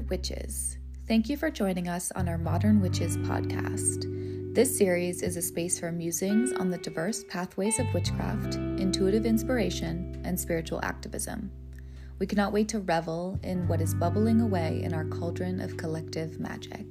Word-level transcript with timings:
Witches, 0.00 0.76
thank 1.08 1.30
you 1.30 1.38
for 1.38 1.50
joining 1.50 1.88
us 1.88 2.12
on 2.12 2.28
our 2.28 2.36
Modern 2.36 2.82
Witches 2.82 3.16
podcast. 3.16 4.04
This 4.54 4.76
series 4.76 5.22
is 5.22 5.38
a 5.38 5.42
space 5.42 5.80
for 5.80 5.90
musings 5.90 6.52
on 6.52 6.68
the 6.68 6.76
diverse 6.76 7.24
pathways 7.24 7.78
of 7.78 7.86
witchcraft, 7.94 8.56
intuitive 8.56 9.24
inspiration, 9.24 10.20
and 10.22 10.38
spiritual 10.38 10.80
activism. 10.82 11.50
We 12.18 12.26
cannot 12.26 12.52
wait 12.52 12.68
to 12.68 12.80
revel 12.80 13.40
in 13.42 13.66
what 13.68 13.80
is 13.80 13.94
bubbling 13.94 14.42
away 14.42 14.82
in 14.82 14.92
our 14.92 15.06
cauldron 15.06 15.62
of 15.62 15.78
collective 15.78 16.38
magic. 16.38 16.86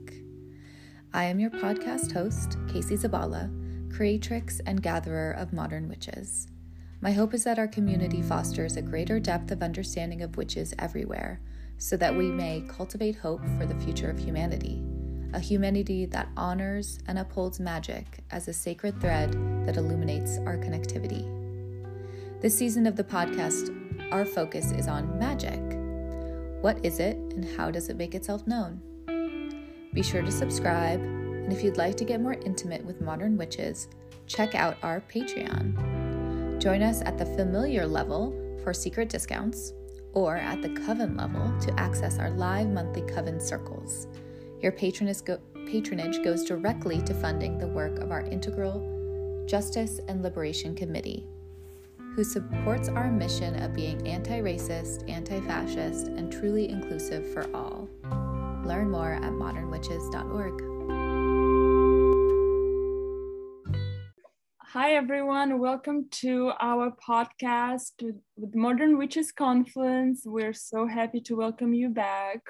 I 1.14 1.26
am 1.26 1.40
your 1.40 1.52
podcast 1.52 2.12
host, 2.12 2.58
Casey 2.68 2.96
Zabala, 2.96 3.52
creatrix 3.96 4.62
and 4.66 4.82
gatherer 4.82 5.34
of 5.34 5.54
modern 5.54 5.88
witches. 5.88 6.48
My 7.02 7.12
hope 7.12 7.36
is 7.36 7.44
that 7.44 7.60
our 7.60 7.68
community 7.68 8.24
fosters 8.24 8.78
a 8.78 8.82
greater 8.82 9.20
depth 9.20 9.52
of 9.52 9.62
understanding 9.62 10.24
of 10.24 10.38
witches 10.38 10.74
everywhere 10.80 11.40
so 11.78 11.98
that 11.98 12.16
we 12.16 12.32
may 12.32 12.64
cultivate 12.68 13.16
hope 13.16 13.42
for 13.58 13.66
the 13.66 13.80
future 13.84 14.10
of 14.10 14.18
humanity, 14.18 14.84
a 15.34 15.40
humanity 15.40 16.06
that 16.06 16.30
honors 16.38 17.00
and 17.08 17.20
upholds 17.20 17.60
magic 17.60 18.06
as 18.32 18.48
a 18.48 18.54
sacred 18.54 19.00
thread 19.02 19.34
that 19.66 19.78
illuminates 19.78 20.38
our 20.40 20.58
connectivity. 20.58 21.32
This 22.42 22.58
season 22.58 22.86
of 22.86 22.96
the 22.96 23.04
podcast, 23.04 23.74
our 24.12 24.26
focus 24.26 24.72
is 24.72 24.88
on 24.88 25.18
magic. 25.20 25.60
What 26.62 26.84
is 26.86 27.00
it 27.00 27.18
and 27.18 27.46
how 27.58 27.72
does 27.72 27.90
it 27.90 27.98
make 27.98 28.16
itself 28.16 28.48
known? 28.48 28.82
Be 29.94 30.04
sure 30.04 30.22
to 30.22 30.32
subscribe, 30.32 31.00
and 31.00 31.54
if 31.54 31.64
you'd 31.64 31.78
like 31.78 31.96
to 31.98 32.06
get 32.06 32.22
more 32.22 32.34
intimate 32.34 32.84
with 32.84 33.02
modern 33.02 33.38
witches, 33.38 33.88
check 34.28 34.56
out 34.56 34.78
our 34.84 35.02
Patreon. 35.02 36.60
Join 36.60 36.82
us 36.82 37.02
at 37.02 37.18
the 37.18 37.26
familiar 37.26 37.86
level 37.86 38.34
for 38.64 38.74
secret 38.74 39.10
discounts 39.10 39.74
or 40.16 40.38
at 40.38 40.62
the 40.62 40.70
coven 40.70 41.16
level 41.16 41.54
to 41.60 41.80
access 41.80 42.18
our 42.18 42.32
live 42.32 42.70
monthly 42.70 43.04
coven 43.04 43.40
circles. 43.40 44.08
Your 44.62 44.72
patronage, 44.72 45.24
go- 45.24 45.40
patronage 45.68 46.24
goes 46.24 46.44
directly 46.44 47.02
to 47.04 47.14
funding 47.14 47.58
the 47.58 47.68
work 47.68 48.00
of 48.00 48.12
our 48.12 48.22
integral 48.22 48.92
Justice 49.46 50.00
and 50.08 50.24
Liberation 50.24 50.74
Committee, 50.74 51.28
who 52.16 52.24
supports 52.24 52.90
our 52.90 53.12
mission 53.12 53.62
of 53.62 53.76
being 53.76 54.08
anti 54.08 54.40
racist, 54.40 55.08
anti 55.10 55.40
fascist, 55.42 56.08
and 56.08 56.32
truly 56.32 56.70
inclusive 56.70 57.32
for 57.32 57.46
all. 57.56 57.88
Learn 58.66 58.90
more 58.90 59.14
at 59.14 59.34
modernwitches.org. 59.34 61.35
Hi, 64.76 64.92
everyone. 64.96 65.60
Welcome 65.60 66.08
to 66.20 66.52
our 66.60 66.92
podcast 66.92 67.94
with 68.36 68.54
Modern 68.54 68.98
Witches 68.98 69.32
Conference. 69.32 70.24
We're 70.26 70.52
so 70.52 70.86
happy 70.86 71.22
to 71.22 71.38
welcome 71.38 71.74
you 71.74 71.88
back 71.88 72.42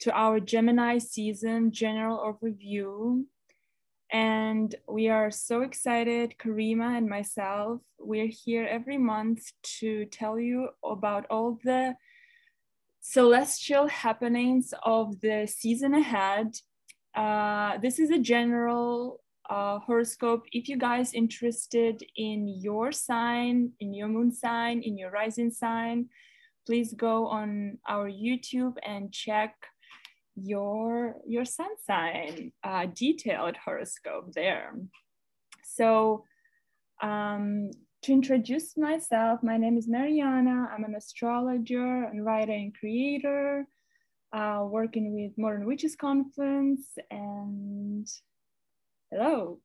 to 0.00 0.10
our 0.10 0.40
Gemini 0.40 0.98
season 0.98 1.70
general 1.70 2.18
overview. 2.18 3.26
And 4.10 4.74
we 4.88 5.08
are 5.08 5.30
so 5.30 5.60
excited, 5.60 6.34
Karima 6.36 6.98
and 6.98 7.08
myself. 7.08 7.80
We're 8.00 8.32
here 8.44 8.66
every 8.68 8.98
month 8.98 9.52
to 9.78 10.06
tell 10.06 10.36
you 10.40 10.70
about 10.82 11.26
all 11.30 11.60
the 11.62 11.94
celestial 13.02 13.86
happenings 13.86 14.74
of 14.82 15.20
the 15.20 15.46
season 15.46 15.94
ahead. 15.94 16.56
Uh, 17.14 17.78
this 17.78 18.00
is 18.00 18.10
a 18.10 18.18
general 18.18 19.20
uh, 19.50 19.78
horoscope. 19.80 20.44
If 20.52 20.68
you 20.68 20.76
guys 20.76 21.14
interested 21.14 22.02
in 22.16 22.48
your 22.48 22.92
sign, 22.92 23.72
in 23.80 23.94
your 23.94 24.08
moon 24.08 24.32
sign, 24.32 24.82
in 24.82 24.96
your 24.96 25.10
rising 25.10 25.50
sign, 25.50 26.08
please 26.66 26.94
go 26.94 27.26
on 27.26 27.78
our 27.88 28.10
YouTube 28.10 28.76
and 28.82 29.12
check 29.12 29.54
your 30.36 31.16
your 31.26 31.44
sun 31.44 31.70
sign 31.86 32.52
uh, 32.64 32.86
detailed 32.92 33.56
horoscope 33.64 34.32
there. 34.32 34.74
So 35.62 36.24
um, 37.02 37.70
to 38.02 38.12
introduce 38.12 38.76
myself, 38.76 39.42
my 39.42 39.56
name 39.56 39.78
is 39.78 39.88
Mariana. 39.88 40.68
I'm 40.72 40.84
an 40.84 40.94
astrologer 40.94 42.04
and 42.04 42.24
writer 42.24 42.52
and 42.52 42.74
creator, 42.74 43.66
uh, 44.32 44.64
working 44.68 45.14
with 45.14 45.32
Modern 45.38 45.66
Witches 45.66 45.96
Conference 45.96 46.86
and 47.10 48.06
Hello. 49.16 49.60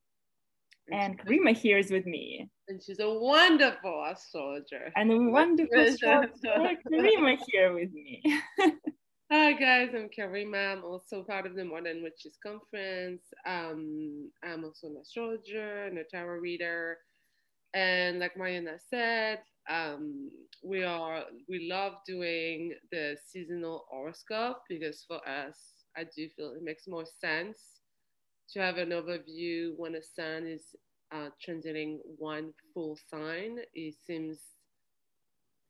And 0.92 1.18
Karima 1.18 1.58
here 1.58 1.80
is 1.80 1.90
with 1.90 2.06
me. 2.06 2.48
And 2.68 2.80
she's 2.84 3.00
a 3.00 3.10
wonderful 3.10 4.06
astrologer. 4.08 4.92
And 4.96 5.12
a 5.12 5.18
wonderful 5.18 5.80
astrologer, 5.80 6.30
Karima 6.88 7.36
here 7.48 7.74
with 7.74 7.92
me. 7.92 8.22
Hi 9.32 9.54
guys, 9.54 9.90
I'm 9.96 10.08
Karima. 10.16 10.74
I'm 10.74 10.84
also 10.84 11.24
part 11.24 11.48
of 11.48 11.56
the 11.56 11.66
Modern 11.66 12.04
Witches 12.04 12.38
Conference. 12.46 13.24
Um, 13.48 14.30
I'm 14.44 14.64
also 14.64 14.86
an 14.86 14.98
astrologer 15.02 15.88
and 15.88 15.98
a 15.98 16.04
tarot 16.04 16.38
reader. 16.38 16.98
And 17.74 18.20
like 18.20 18.38
Mariana 18.38 18.78
said, 18.88 19.40
um, 19.68 20.30
we 20.64 20.84
are 20.84 21.24
we 21.48 21.68
love 21.68 21.94
doing 22.06 22.76
the 22.92 23.18
seasonal 23.26 23.86
horoscope 23.90 24.58
because 24.70 25.06
for 25.08 25.28
us, 25.28 25.58
I 25.98 26.04
do 26.04 26.30
feel 26.36 26.54
it 26.56 26.62
makes 26.62 26.88
more 26.88 27.06
sense 27.20 27.79
to 28.54 28.60
have 28.60 28.78
an 28.78 28.90
overview 28.90 29.74
when 29.78 29.96
a 29.96 30.02
sun 30.02 30.48
is 30.48 30.76
uh, 31.12 31.30
transiting 31.46 32.00
one 32.18 32.54
full 32.74 32.98
sign, 33.10 33.60
it 33.74 33.96
seems 34.06 34.40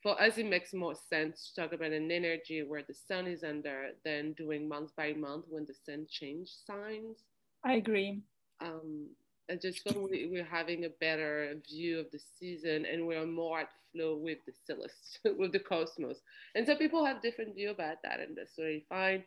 for 0.01 0.21
us 0.21 0.37
it 0.37 0.45
makes 0.45 0.73
more 0.73 0.95
sense 0.95 1.51
to 1.51 1.61
talk 1.61 1.73
about 1.73 1.91
an 1.91 2.09
energy 2.09 2.63
where 2.63 2.83
the 2.87 2.93
sun 2.93 3.27
is 3.27 3.43
under 3.43 3.89
than 4.05 4.33
doing 4.33 4.67
month 4.67 4.95
by 4.95 5.13
month 5.13 5.45
when 5.49 5.65
the 5.65 5.73
sun 5.85 6.07
change 6.09 6.49
signs. 6.65 7.17
I 7.65 7.73
agree. 7.73 8.21
Um, 8.61 9.07
I 9.51 9.55
just 9.55 9.81
feel 9.81 10.07
we, 10.09 10.29
we're 10.31 10.45
having 10.45 10.85
a 10.85 10.89
better 11.01 11.55
view 11.67 11.99
of 11.99 12.05
the 12.11 12.19
season 12.39 12.85
and 12.85 13.05
we're 13.07 13.25
more 13.25 13.61
at 13.61 13.69
flow 13.91 14.15
with 14.15 14.37
the 14.45 14.53
celeste, 14.65 15.19
with 15.37 15.51
the 15.51 15.59
cosmos. 15.59 16.17
And 16.55 16.65
so 16.65 16.75
people 16.75 17.03
have 17.03 17.21
different 17.21 17.55
view 17.55 17.71
about 17.71 17.97
that 18.03 18.19
and 18.19 18.37
that's 18.37 18.57
really 18.57 18.85
fine. 18.87 19.23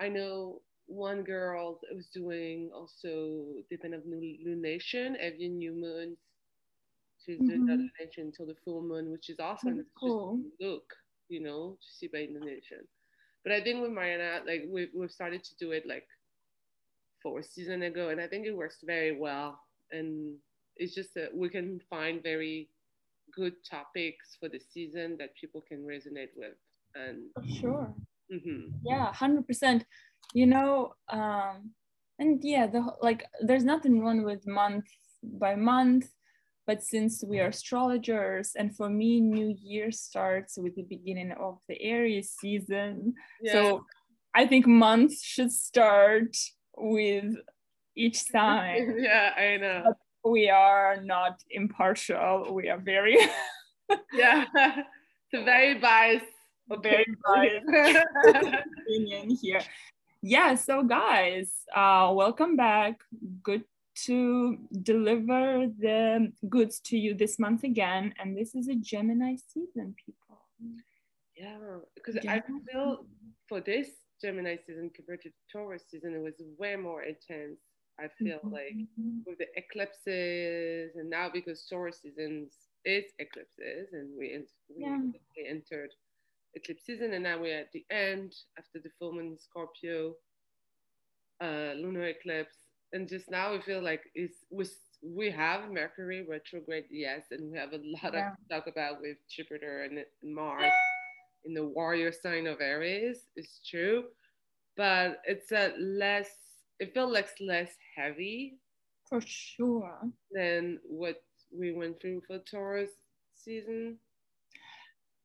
I 0.00 0.08
know 0.08 0.60
one 0.86 1.22
girl 1.22 1.80
that 1.82 1.96
was 1.96 2.06
doing 2.08 2.70
also 2.74 3.44
depend 3.70 3.94
of 3.94 4.02
lunation 4.02 5.14
every 5.20 5.48
new 5.48 5.72
moon. 5.72 6.16
She's 7.24 7.40
mm-hmm. 7.40 7.68
lunation 7.68 8.18
until 8.18 8.46
the 8.46 8.56
full 8.64 8.82
moon, 8.82 9.10
which 9.10 9.30
is 9.30 9.38
awesome. 9.40 9.76
That's 9.76 9.88
cool. 9.98 10.40
look, 10.60 10.84
you 11.28 11.42
know, 11.42 11.78
to 11.80 11.96
see 11.96 12.08
by 12.08 12.26
lunation. 12.26 12.84
But 13.44 13.52
I 13.52 13.62
think 13.62 13.82
with 13.82 13.92
Mariana, 13.92 14.40
like 14.46 14.64
we 14.68 14.88
we've 14.94 15.10
started 15.10 15.42
to 15.44 15.56
do 15.58 15.72
it 15.72 15.84
like 15.86 16.06
four 17.22 17.42
season 17.42 17.82
ago, 17.82 18.10
and 18.10 18.20
I 18.20 18.26
think 18.26 18.46
it 18.46 18.56
works 18.56 18.78
very 18.84 19.18
well. 19.18 19.60
And 19.90 20.36
it's 20.76 20.94
just 20.94 21.14
that 21.14 21.34
we 21.34 21.48
can 21.48 21.80
find 21.88 22.22
very 22.22 22.68
good 23.34 23.54
topics 23.68 24.36
for 24.38 24.48
the 24.48 24.60
season 24.72 25.16
that 25.18 25.34
people 25.40 25.62
can 25.66 25.78
resonate 25.78 26.34
with. 26.36 26.56
And 26.94 27.24
sure. 27.60 27.92
Mm-hmm. 28.32 28.76
Yeah, 28.84 29.12
hundred 29.12 29.46
percent 29.46 29.84
you 30.34 30.46
know 30.46 30.92
um 31.08 31.70
and 32.18 32.40
yeah 32.42 32.66
the 32.66 32.84
like 33.00 33.24
there's 33.40 33.64
nothing 33.64 34.00
wrong 34.00 34.22
with 34.22 34.46
month 34.46 34.84
by 35.22 35.54
month 35.54 36.10
but 36.66 36.82
since 36.82 37.22
we 37.26 37.40
are 37.40 37.48
astrologers 37.48 38.52
and 38.56 38.76
for 38.76 38.88
me 38.88 39.20
new 39.20 39.54
year 39.62 39.90
starts 39.90 40.58
with 40.58 40.74
the 40.76 40.82
beginning 40.82 41.32
of 41.32 41.58
the 41.68 41.80
aries 41.80 42.34
season. 42.38 43.14
Yeah. 43.40 43.52
so 43.52 43.84
i 44.34 44.46
think 44.46 44.66
months 44.66 45.24
should 45.24 45.52
start 45.52 46.36
with 46.76 47.32
each 47.96 48.18
sign. 48.32 48.96
Yeah 48.98 49.32
i 49.36 49.56
know. 49.56 49.82
But 49.84 50.30
we 50.30 50.48
are 50.48 51.02
not 51.02 51.42
impartial. 51.50 52.54
We 52.54 52.70
are 52.70 52.78
very 52.78 53.18
yeah. 54.12 54.46
It's 55.32 55.42
a 55.42 55.44
very 55.44 55.74
biased 55.78 56.24
very 56.82 57.06
biased 57.26 57.66
opinion 58.86 59.36
here 59.36 59.60
yeah 60.26 60.54
so 60.54 60.82
guys 60.82 61.50
uh 61.76 62.10
welcome 62.14 62.56
back 62.56 62.98
good 63.42 63.62
to 63.94 64.56
deliver 64.80 65.66
the 65.78 66.32
goods 66.48 66.80
to 66.80 66.96
you 66.96 67.12
this 67.12 67.38
month 67.38 67.62
again 67.62 68.10
and 68.18 68.34
this 68.34 68.54
is 68.54 68.66
a 68.68 68.74
gemini 68.74 69.36
season 69.52 69.94
people 70.02 70.38
yeah 71.36 71.58
because 71.94 72.16
i 72.26 72.42
feel 72.72 73.04
for 73.46 73.60
this 73.60 73.88
gemini 74.18 74.56
season 74.66 74.90
compared 74.94 75.20
to 75.20 75.28
taurus 75.52 75.82
season 75.90 76.14
it 76.14 76.22
was 76.22 76.40
way 76.58 76.74
more 76.74 77.02
intense 77.02 77.60
i 78.00 78.08
feel 78.18 78.38
mm-hmm. 78.38 78.54
like 78.54 78.76
with 79.26 79.36
the 79.36 79.46
eclipses 79.58 80.96
and 80.96 81.10
now 81.10 81.28
because 81.30 81.66
taurus 81.68 82.00
season 82.02 82.48
is 82.86 83.04
eclipses 83.18 83.88
and 83.92 84.08
we, 84.18 84.42
we 84.74 84.84
yeah. 84.84 84.98
entered 85.46 85.90
eclipse 86.54 86.84
season, 86.84 87.12
and 87.12 87.24
now 87.24 87.40
we're 87.40 87.58
at 87.58 87.72
the 87.72 87.84
end 87.90 88.34
after 88.58 88.78
the 88.78 88.90
full 88.98 89.12
moon 89.12 89.26
in 89.26 89.38
Scorpio, 89.38 90.14
uh, 91.42 91.74
lunar 91.76 92.06
eclipse, 92.06 92.56
and 92.92 93.08
just 93.08 93.30
now 93.30 93.52
we 93.52 93.60
feel 93.62 93.82
like 93.82 94.02
it's 94.14 94.44
we 94.50 94.64
we 95.02 95.30
have 95.30 95.70
Mercury 95.70 96.24
retrograde, 96.28 96.84
yes, 96.90 97.24
and 97.30 97.50
we 97.50 97.58
have 97.58 97.72
a 97.72 97.80
lot 98.02 98.14
yeah. 98.14 98.30
of 98.30 98.36
talk 98.50 98.66
about 98.66 99.00
with 99.00 99.16
Jupiter 99.28 99.82
and 99.82 100.04
Mars 100.22 100.72
in 101.44 101.54
the 101.54 101.64
warrior 101.64 102.12
sign 102.12 102.46
of 102.46 102.60
Aries. 102.60 103.26
It's 103.36 103.60
true, 103.68 104.04
but 104.76 105.20
it's 105.24 105.52
a 105.52 105.74
less. 105.78 106.30
It 106.80 106.94
feels 106.94 107.12
like 107.12 107.28
less 107.40 107.70
heavy 107.96 108.58
For 109.08 109.20
sure. 109.20 110.00
than 110.32 110.80
what 110.84 111.22
we 111.56 111.72
went 111.72 112.00
through 112.00 112.22
for 112.26 112.38
Taurus 112.38 112.90
season. 113.34 113.98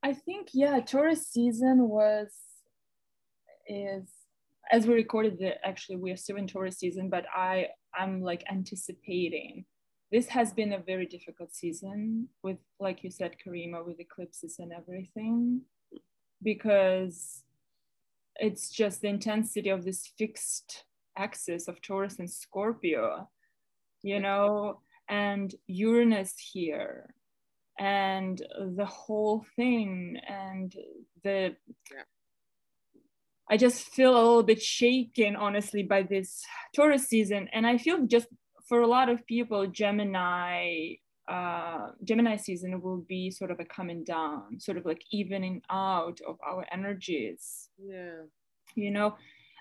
I 0.04 0.14
think 0.14 0.50
yeah, 0.54 0.80
Taurus 0.80 1.28
season 1.28 1.90
was 1.90 2.34
is 3.68 4.10
as 4.72 4.86
we 4.86 4.94
recorded 4.94 5.42
it. 5.42 5.58
Actually, 5.64 5.98
we 5.98 6.12
are 6.12 6.18
still 6.18 6.38
in 6.38 6.48
Taurus 6.48 6.78
season, 6.78 7.10
but 7.10 7.26
I 7.36 7.68
I'm 7.94 8.22
like 8.22 8.44
anticipating. 8.50 9.66
This 10.12 10.28
has 10.28 10.54
been 10.54 10.74
a 10.74 10.80
very 10.80 11.06
difficult 11.06 11.54
season 11.54 12.30
with, 12.42 12.58
like 12.80 13.04
you 13.04 13.12
said, 13.12 13.36
Karima, 13.46 13.86
with 13.86 14.00
eclipses 14.00 14.56
and 14.58 14.72
everything, 14.74 15.62
because 16.42 17.44
it's 18.38 18.72
just 18.72 19.02
the 19.02 19.08
intensity 19.08 19.70
of 19.70 19.86
this 19.86 20.12
fixed 20.18 20.86
axis 21.16 21.68
of 21.68 21.80
Taurus 21.82 22.18
and 22.18 22.30
Scorpio, 22.30 23.30
you 24.02 24.20
know, 24.20 24.82
and 25.10 25.54
Uranus 25.68 26.34
here 26.40 27.14
and 27.80 28.42
the 28.76 28.86
whole 28.86 29.46
thing 29.56 30.18
and 30.28 30.76
the 31.24 31.56
Yeah. 31.92 32.04
I 33.52 33.58
just 33.58 33.88
feel 33.88 34.12
a 34.12 34.22
little 34.22 34.44
bit 34.44 34.62
shaken 34.62 35.36
honestly 35.36 35.82
by 35.84 36.04
this 36.04 36.44
Taurus 36.76 37.08
season 37.08 37.48
and 37.54 37.66
I 37.66 37.78
feel 37.78 38.06
just 38.06 38.28
for 38.68 38.82
a 38.82 38.88
lot 38.88 39.10
of 39.10 39.26
people 39.26 39.66
Gemini 39.68 40.96
uh, 41.28 41.90
Gemini 42.04 42.36
season 42.38 42.82
will 42.82 43.04
be 43.08 43.30
sort 43.32 43.52
of 43.52 43.60
a 43.60 43.66
coming 43.66 44.04
down 44.04 44.60
sort 44.60 44.78
of 44.78 44.86
like 44.86 45.02
evening 45.12 45.62
out 45.70 46.20
of 46.28 46.38
our 46.46 46.66
energies 46.72 47.70
Yeah. 47.78 48.24
you 48.76 48.92
know 48.92 49.16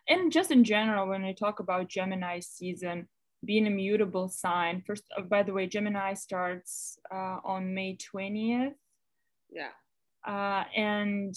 and 0.08 0.32
just 0.32 0.50
in 0.50 0.64
general 0.64 1.06
when 1.08 1.24
i 1.24 1.32
talk 1.32 1.60
about 1.60 1.88
gemini 1.88 2.40
season 2.40 3.06
being 3.44 3.66
a 3.66 3.70
mutable 3.70 4.28
sign. 4.28 4.82
First 4.86 5.04
uh, 5.16 5.22
by 5.22 5.42
the 5.42 5.52
way 5.52 5.66
gemini 5.66 6.14
starts 6.14 6.98
uh, 7.12 7.38
on 7.44 7.74
may 7.74 7.96
20th 7.96 8.74
Yeah. 9.50 9.70
uh, 10.26 10.64
and 10.76 11.34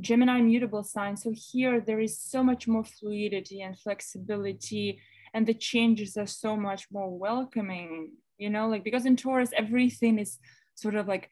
gemini 0.00 0.40
mutable 0.40 0.84
sign. 0.84 1.16
So 1.16 1.32
here 1.52 1.80
there 1.80 2.00
is 2.00 2.18
so 2.18 2.42
much 2.42 2.66
more 2.66 2.84
fluidity 2.84 3.60
and 3.62 3.78
flexibility 3.78 5.00
and 5.34 5.46
the 5.46 5.54
changes 5.54 6.16
are 6.16 6.26
so 6.26 6.56
much 6.56 6.88
more 6.90 7.10
welcoming 7.16 8.12
you 8.38 8.50
know 8.50 8.66
like 8.68 8.82
because 8.84 9.06
in 9.06 9.16
taurus 9.16 9.50
everything 9.56 10.18
is 10.18 10.38
sort 10.74 10.94
of 10.94 11.06
like 11.06 11.30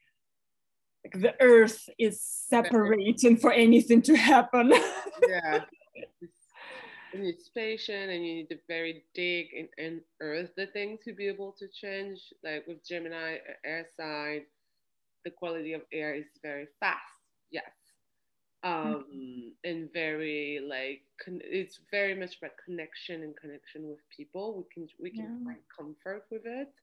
like 1.03 1.21
the 1.21 1.33
earth 1.41 1.89
is 1.97 2.21
separating 2.21 3.35
for 3.37 3.51
anything 3.51 4.01
to 4.03 4.15
happen. 4.15 4.71
Yeah. 5.27 5.59
You 7.13 7.19
need 7.19 7.37
patient 7.55 8.11
and 8.11 8.25
you 8.25 8.35
need 8.35 8.49
to 8.49 8.59
very 8.67 9.03
dig 9.13 9.47
and, 9.57 9.69
and 9.77 10.01
earth 10.21 10.51
the 10.55 10.67
thing 10.67 10.97
to 11.03 11.13
be 11.13 11.27
able 11.27 11.51
to 11.59 11.67
change. 11.67 12.19
Like 12.43 12.67
with 12.67 12.85
Gemini 12.85 13.37
air 13.65 13.85
sign, 13.97 14.45
the 15.23 15.31
quality 15.31 15.73
of 15.73 15.81
air 15.91 16.13
is 16.15 16.27
very 16.41 16.67
fast. 16.79 17.01
Yes. 17.51 17.71
Um, 18.63 19.53
and 19.63 19.91
very 19.93 20.59
like 20.67 21.01
con- 21.23 21.41
it's 21.43 21.79
very 21.91 22.13
much 22.15 22.37
about 22.37 22.51
connection 22.63 23.23
and 23.23 23.35
connection 23.37 23.87
with 23.89 23.99
people. 24.15 24.55
We 24.57 24.63
can 24.73 24.87
we 25.01 25.11
can 25.11 25.29
Yeah. 25.29 25.43
find 25.43 25.59
comfort 25.75 26.25
with 26.31 26.45
it. 26.45 26.73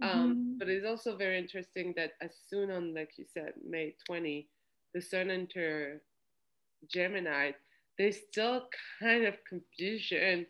Mhm. 0.00 0.06
Um, 0.08 0.56
but 0.58 0.68
it's 0.68 0.86
also 0.86 1.16
very 1.16 1.38
interesting 1.38 1.92
that 1.96 2.12
as 2.20 2.36
soon 2.48 2.70
on, 2.70 2.94
like 2.94 3.18
you 3.18 3.24
said, 3.24 3.54
May 3.64 3.96
20, 4.06 4.48
the 4.94 5.00
sun 5.00 5.30
enter 5.30 6.02
Gemini, 6.88 7.52
there's 7.98 8.18
still 8.30 8.66
kind 9.00 9.24
of 9.24 9.34
confusion 9.48 10.46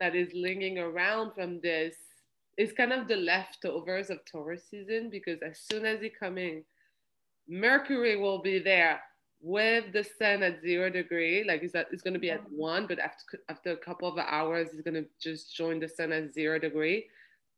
that 0.00 0.14
is 0.14 0.28
lingering 0.34 0.78
around 0.78 1.34
from 1.34 1.60
this. 1.60 1.94
It's 2.56 2.72
kind 2.72 2.92
of 2.92 3.08
the 3.08 3.16
leftovers 3.16 4.10
of 4.10 4.18
Taurus 4.30 4.64
season 4.70 5.08
because 5.10 5.40
as 5.42 5.58
soon 5.60 5.86
as 5.86 6.00
it 6.02 6.12
in, 6.22 6.64
Mercury 7.48 8.16
will 8.16 8.40
be 8.42 8.58
there 8.58 9.00
with 9.40 9.92
the 9.92 10.04
sun 10.04 10.42
at 10.42 10.60
zero 10.60 10.90
degree. 10.90 11.44
Like 11.46 11.62
it's, 11.62 11.74
at, 11.74 11.86
it's 11.92 12.02
going 12.02 12.14
to 12.14 12.20
be 12.20 12.30
at 12.30 12.42
one, 12.50 12.86
but 12.86 12.98
after 12.98 13.40
after 13.48 13.70
a 13.72 13.76
couple 13.76 14.08
of 14.08 14.18
hours, 14.18 14.68
it's 14.72 14.82
going 14.82 15.02
to 15.02 15.08
just 15.20 15.54
join 15.56 15.80
the 15.80 15.88
sun 15.88 16.12
at 16.12 16.32
zero 16.34 16.58
degree 16.58 17.08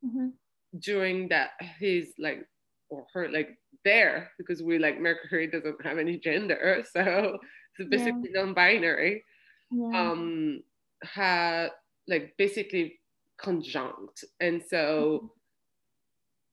Mhm. 0.04 0.32
during 0.80 1.28
that 1.28 1.50
he's 1.78 2.12
like 2.18 2.44
or 2.88 3.06
her 3.14 3.28
like 3.30 3.56
there 3.84 4.32
because 4.36 4.64
we 4.64 4.78
like 4.80 5.00
mercury 5.00 5.46
doesn't 5.46 5.80
have 5.84 5.96
any 5.98 6.18
gender 6.18 6.84
so 6.92 7.38
it's 7.78 7.88
basically 7.88 8.30
non-binary 8.32 9.24
Yeah. 9.70 10.12
um 10.12 10.62
had 11.02 11.70
like 12.08 12.36
basically 12.36 13.00
conjunct. 13.38 14.24
And 14.40 14.62
so 14.62 15.26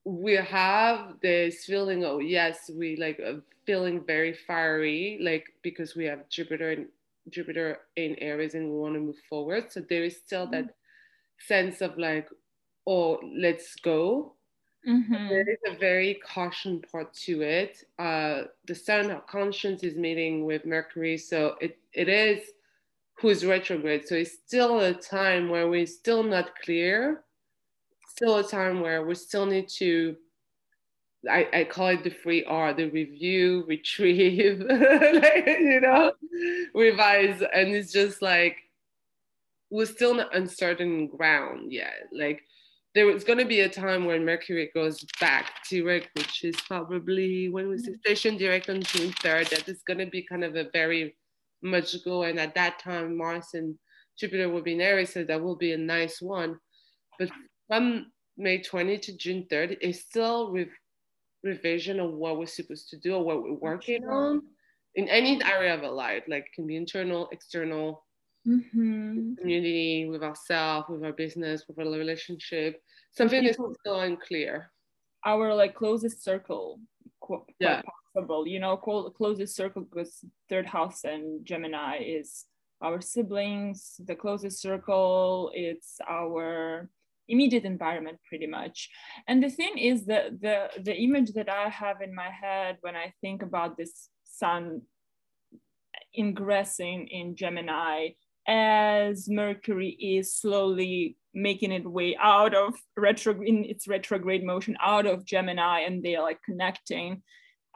we 0.04 0.34
have 0.34 1.20
this 1.20 1.64
feeling 1.66 2.04
oh 2.04 2.18
yes 2.18 2.70
we 2.74 2.96
like 2.96 3.20
uh, 3.20 3.34
feeling 3.66 4.02
very 4.06 4.32
fiery 4.32 5.18
like 5.20 5.46
because 5.62 5.94
we 5.94 6.04
have 6.06 6.28
jupiter 6.28 6.70
and 6.72 6.86
jupiter 7.28 7.80
in 7.96 8.16
aries 8.16 8.54
and 8.54 8.70
we 8.70 8.76
want 8.78 8.94
to 8.94 9.00
move 9.00 9.18
forward. 9.28 9.70
So 9.70 9.80
there 9.80 10.04
is 10.04 10.16
still 10.16 10.46
that 10.48 10.74
sense 11.38 11.80
of 11.80 11.98
like 11.98 12.28
oh 12.86 13.20
let's 13.36 13.76
go 13.76 14.34
Mhm. 14.86 15.28
there 15.28 15.48
is 15.48 15.58
a 15.66 15.76
very 15.78 16.14
caution 16.14 16.80
part 16.80 17.12
to 17.14 17.42
it. 17.42 17.84
Uh, 17.98 18.44
the 18.66 18.74
sun 18.74 19.10
of 19.10 19.26
conscience 19.26 19.82
is 19.82 19.96
meeting 19.96 20.44
with 20.46 20.64
Mercury, 20.64 21.18
so 21.18 21.56
it, 21.60 21.78
it 21.92 22.08
is 22.08 22.40
who's 23.20 23.44
retrograde. 23.46 24.06
So 24.08 24.16
it's 24.16 24.32
still 24.46 24.80
a 24.80 24.94
time 24.94 25.50
where 25.50 25.68
we're 25.68 25.86
still 25.86 26.22
not 26.22 26.56
clear. 26.60 27.24
Still 28.08 28.38
a 28.38 28.44
time 28.48 28.80
where 28.80 29.04
we 29.06 29.14
still 29.16 29.46
need 29.46 29.68
to. 29.78 30.16
I, 31.28 31.48
I 31.52 31.64
call 31.64 31.88
it 31.88 32.02
the 32.02 32.10
free 32.10 32.44
R, 32.44 32.72
the 32.72 32.88
review, 32.90 33.64
retrieve, 33.68 34.60
like, 34.60 35.44
you 35.46 35.80
know, 35.80 36.12
revise, 36.74 37.42
and 37.42 37.74
it's 37.74 37.92
just 37.92 38.22
like 38.22 38.56
we're 39.70 39.86
still 39.86 40.20
on 40.20 40.26
uncertain 40.32 41.06
ground 41.06 41.72
yet. 41.72 42.08
Like 42.12 42.42
there 42.94 43.06
was 43.06 43.24
going 43.24 43.38
to 43.38 43.44
be 43.44 43.60
a 43.60 43.68
time 43.68 44.04
when 44.04 44.24
Mercury 44.24 44.70
goes 44.74 45.04
back 45.20 45.52
direct, 45.68 46.08
which 46.16 46.44
is 46.44 46.56
probably 46.62 47.48
when 47.48 47.68
we 47.68 47.78
see 47.78 47.92
mm. 47.92 48.00
station 48.00 48.36
direct 48.36 48.68
on 48.68 48.82
June 48.82 49.12
3rd. 49.12 49.50
That 49.50 49.68
is 49.68 49.82
going 49.82 49.98
to 49.98 50.06
be 50.06 50.22
kind 50.22 50.42
of 50.42 50.56
a 50.56 50.68
very 50.72 51.16
magical. 51.62 52.24
And 52.24 52.38
at 52.40 52.54
that 52.56 52.80
time, 52.80 53.16
Mars 53.16 53.48
and 53.54 53.76
Jupiter 54.18 54.48
will 54.48 54.62
be 54.62 54.72
in 54.72 54.80
Aries, 54.80 55.12
so 55.12 55.24
that 55.24 55.40
will 55.40 55.56
be 55.56 55.72
a 55.72 55.78
nice 55.78 56.20
one. 56.20 56.58
But 57.18 57.30
from 57.68 58.10
May 58.36 58.60
20 58.60 58.98
to 58.98 59.16
June 59.16 59.46
3rd, 59.50 59.78
it's 59.80 60.00
still 60.00 60.52
with 60.52 60.68
revision 61.44 62.00
of 62.00 62.12
what 62.12 62.38
we're 62.38 62.46
supposed 62.46 62.90
to 62.90 62.98
do 62.98 63.14
or 63.14 63.24
what 63.24 63.42
we're 63.42 63.54
working 63.54 64.04
on 64.04 64.42
in 64.96 65.08
any 65.08 65.42
area 65.44 65.74
of 65.74 65.84
our 65.84 65.92
life. 65.92 66.24
Like 66.26 66.46
it 66.46 66.52
can 66.54 66.66
be 66.66 66.76
internal, 66.76 67.28
external, 67.30 68.04
Mhm. 68.46 69.36
community, 69.38 70.08
with 70.08 70.22
ourselves, 70.22 70.88
with 70.88 71.04
our 71.04 71.12
business, 71.12 71.66
with 71.68 71.78
our 71.78 71.90
relationship. 71.98 72.82
Something 73.12 73.44
is 73.44 73.56
people- 73.56 73.74
still 73.80 74.00
unclear. 74.00 74.72
Our 75.24 75.54
like 75.54 75.74
closest 75.74 76.22
circle, 76.24 76.80
qu- 77.20 77.44
Yeah. 77.58 77.82
possible. 78.14 78.46
You 78.46 78.58
know, 78.60 78.76
clo- 78.76 79.10
closest 79.10 79.54
circle 79.54 79.82
because 79.82 80.24
third 80.48 80.66
house 80.66 81.04
and 81.04 81.44
Gemini 81.44 81.98
is 81.98 82.46
our 82.80 83.00
siblings. 83.02 84.00
The 84.04 84.16
closest 84.16 84.60
circle, 84.60 85.50
it's 85.54 86.00
our 86.08 86.88
immediate 87.28 87.64
environment 87.64 88.18
pretty 88.28 88.48
much 88.48 88.90
and 89.28 89.40
the 89.40 89.48
thing 89.48 89.78
is 89.78 90.04
that 90.06 90.40
the 90.40 90.68
the 90.82 90.96
image 90.96 91.30
that 91.32 91.48
i 91.48 91.68
have 91.68 92.00
in 92.00 92.12
my 92.12 92.28
head 92.28 92.76
when 92.80 92.96
i 92.96 93.14
think 93.20 93.40
about 93.40 93.76
this 93.76 94.10
sun 94.24 94.82
ingressing 96.18 97.06
in 97.06 97.36
gemini 97.36 98.08
as 98.50 99.28
mercury 99.28 99.90
is 99.90 100.34
slowly 100.34 101.16
making 101.32 101.70
its 101.70 101.86
way 101.86 102.16
out 102.20 102.52
of 102.52 102.74
retro 102.96 103.40
in 103.40 103.64
its 103.64 103.86
retrograde 103.86 104.44
motion 104.44 104.76
out 104.82 105.06
of 105.06 105.24
gemini 105.24 105.80
and 105.80 106.02
they're 106.02 106.20
like 106.20 106.42
connecting. 106.42 107.22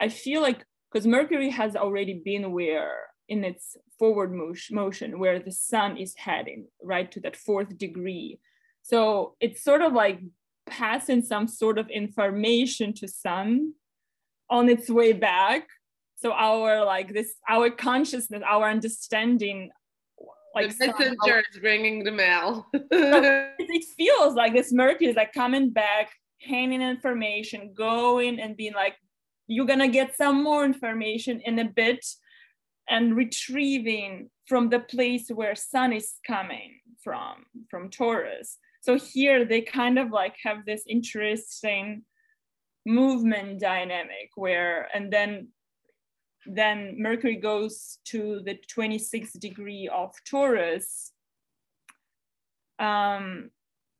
I 0.01 0.09
feel 0.09 0.43
like 0.43 0.65
because 0.93 1.07
mercury 1.07 1.51
has 1.51 1.77
already 1.77 2.21
been 2.25 2.51
where 2.51 2.97
in 3.29 3.45
its 3.45 3.77
forward 4.01 4.33
motion 4.71 5.19
where 5.21 5.39
the 5.39 5.53
sun 5.53 5.97
is 5.97 6.15
heading 6.17 6.67
right 6.83 7.11
to 7.13 7.21
that 7.21 7.37
fourth 7.37 7.79
degree. 7.79 8.41
So 8.83 9.37
it's 9.41 9.63
sort 9.63 9.81
of 9.81 9.93
like 9.93 10.21
passing 10.67 11.23
some 11.23 11.47
sort 11.47 11.79
of 11.79 11.89
information 11.89 12.93
to 12.95 13.07
sun 13.07 13.75
on 14.51 14.69
its 14.69 14.91
way 14.91 15.13
back. 15.13 15.69
So 16.17 16.33
our 16.33 16.85
like 16.85 17.15
this 17.15 17.35
our 17.49 17.71
consciousness 17.71 18.43
our 18.45 18.69
understanding 18.69 19.71
like 20.55 20.77
the 20.77 20.87
messenger 20.87 21.43
is 21.51 21.59
bringing 21.61 22.05
the 22.05 22.13
mail. 22.13 22.67
it, 22.75 23.55
it 23.59 23.85
feels 23.97 24.35
like 24.35 24.53
this 24.53 24.73
mercury 24.73 25.11
is 25.11 25.17
like 25.17 25.33
coming 25.33 25.71
back 25.71 26.11
handing 26.41 26.83
information 26.83 27.73
going 27.77 28.39
and 28.41 28.57
being 28.57 28.75
like 28.75 28.95
you're 29.47 29.67
gonna 29.67 29.89
get 29.89 30.17
some 30.17 30.43
more 30.43 30.65
information 30.65 31.41
in 31.45 31.59
a 31.59 31.65
bit 31.65 32.05
and 32.89 33.17
retrieving 33.17 34.31
from 34.47 34.69
the 34.69 34.81
place 34.81 35.29
where 35.29 35.55
sun 35.55 35.93
is 35.93 36.15
coming 36.27 36.81
from 37.03 37.45
from 37.71 37.91
taurus 37.91 38.59
so 38.81 38.99
here 38.99 39.45
they 39.45 39.61
kind 39.61 39.99
of 39.99 40.11
like 40.11 40.35
have 40.43 40.65
this 40.67 40.83
interesting 40.87 42.03
movement 42.87 43.61
dynamic 43.61 44.31
where 44.37 44.89
and 44.95 45.13
then 45.13 45.49
then 46.47 46.95
mercury 46.99 47.37
goes 47.37 47.99
to 48.05 48.41
the 48.45 48.59
26th 48.75 49.39
degree 49.41 49.89
of 49.93 50.13
taurus 50.25 51.13
um 52.79 53.51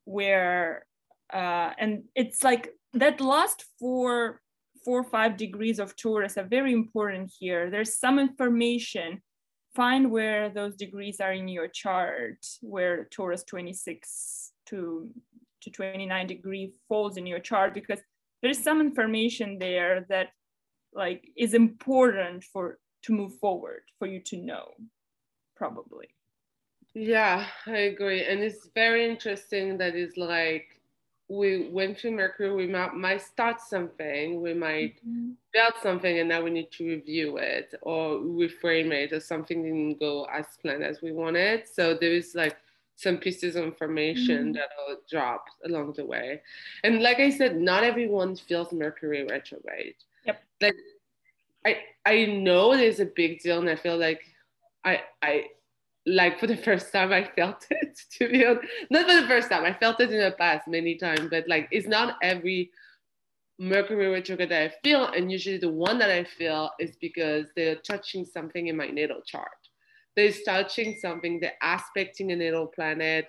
where 0.05 0.85
uh 1.33 1.71
and 1.79 2.03
it's 2.15 2.43
like 2.43 2.69
that 2.93 3.19
last 3.19 3.65
four 3.79 4.41
four 4.85 4.99
or 4.99 5.03
five 5.03 5.35
degrees 5.35 5.79
of 5.79 5.95
taurus 5.95 6.37
are 6.37 6.45
very 6.45 6.71
important 6.71 7.33
here. 7.39 7.71
There's 7.71 7.97
some 7.97 8.19
information. 8.19 9.21
Find 9.73 10.11
where 10.11 10.49
those 10.49 10.75
degrees 10.75 11.19
are 11.19 11.33
in 11.33 11.47
your 11.47 11.67
chart 11.67 12.45
where 12.61 13.05
taurus 13.05 13.43
26 13.43 14.51
to 14.67 15.09
to 15.61 15.71
29 15.71 16.27
degree 16.27 16.71
falls 16.87 17.17
in 17.17 17.25
your 17.25 17.39
chart 17.39 17.73
because 17.73 17.99
there's 18.43 18.61
some 18.61 18.79
information 18.79 19.57
there 19.57 20.05
that 20.09 20.27
like 20.95 21.29
is 21.35 21.53
important 21.53 22.43
for 22.43 22.79
to 23.03 23.13
move 23.13 23.35
forward 23.35 23.83
for 23.99 24.07
you 24.07 24.19
to 24.19 24.37
know 24.37 24.69
probably 25.55 26.07
yeah 26.93 27.45
i 27.67 27.77
agree 27.77 28.23
and 28.25 28.41
it's 28.41 28.69
very 28.73 29.09
interesting 29.09 29.77
that 29.77 29.95
it's 29.95 30.17
like 30.17 30.79
we 31.27 31.69
went 31.69 31.97
to 31.97 32.11
mercury 32.11 32.53
we 32.53 32.67
might, 32.67 32.93
might 32.93 33.21
start 33.21 33.59
something 33.59 34.41
we 34.41 34.53
might 34.53 34.95
mm-hmm. 35.05 35.31
build 35.53 35.73
something 35.81 36.19
and 36.19 36.29
now 36.29 36.41
we 36.41 36.51
need 36.51 36.71
to 36.71 36.87
review 36.87 37.37
it 37.37 37.73
or 37.81 38.19
reframe 38.19 38.91
it 38.91 39.11
or 39.11 39.19
something 39.19 39.63
didn't 39.63 39.99
go 39.99 40.25
as 40.31 40.45
planned 40.61 40.83
as 40.83 41.01
we 41.01 41.11
wanted 41.11 41.67
so 41.67 41.93
there 41.93 42.11
is 42.11 42.35
like 42.35 42.57
some 42.95 43.17
pieces 43.17 43.55
of 43.55 43.63
information 43.63 44.37
mm-hmm. 44.37 44.51
that 44.53 44.69
will 44.77 44.97
drop 45.09 45.45
along 45.65 45.93
the 45.93 46.05
way. 46.05 46.41
And 46.83 47.01
like 47.01 47.19
I 47.19 47.29
said, 47.29 47.57
not 47.57 47.83
everyone 47.83 48.35
feels 48.35 48.71
Mercury 48.71 49.25
retrograde. 49.29 49.95
Yep. 50.25 50.43
Like 50.61 50.75
I 51.65 51.77
I 52.05 52.25
know 52.25 52.75
there's 52.77 52.99
a 52.99 53.05
big 53.05 53.41
deal, 53.41 53.59
and 53.59 53.69
I 53.69 53.75
feel 53.75 53.97
like 53.97 54.21
I 54.85 55.01
I 55.23 55.45
like 56.07 56.39
for 56.39 56.47
the 56.47 56.57
first 56.57 56.91
time 56.93 57.13
I 57.13 57.25
felt 57.35 57.67
it 57.71 57.99
to 58.19 58.29
be 58.29 58.45
honest. 58.45 58.67
Not 58.89 59.07
for 59.09 59.21
the 59.21 59.27
first 59.27 59.49
time. 59.49 59.65
I 59.65 59.73
felt 59.73 59.99
it 60.01 60.11
in 60.11 60.19
the 60.21 60.31
past 60.31 60.67
many 60.67 60.95
times, 60.97 61.29
but 61.29 61.47
like 61.47 61.67
it's 61.71 61.87
not 61.87 62.17
every 62.23 62.71
Mercury 63.59 64.07
retrograde 64.09 64.49
that 64.51 64.63
I 64.63 64.75
feel, 64.83 65.07
and 65.07 65.31
usually 65.31 65.57
the 65.57 65.71
one 65.71 65.99
that 65.99 66.11
I 66.11 66.23
feel 66.25 66.71
is 66.79 66.97
because 66.97 67.47
they're 67.55 67.75
touching 67.77 68.25
something 68.25 68.67
in 68.67 68.77
my 68.77 68.87
natal 68.87 69.21
chart 69.25 69.69
They're 70.15 70.31
touching 70.45 70.97
something, 70.99 71.39
the 71.39 71.51
aspecting 71.63 72.31
a 72.31 72.35
natal 72.35 72.67
planet, 72.67 73.27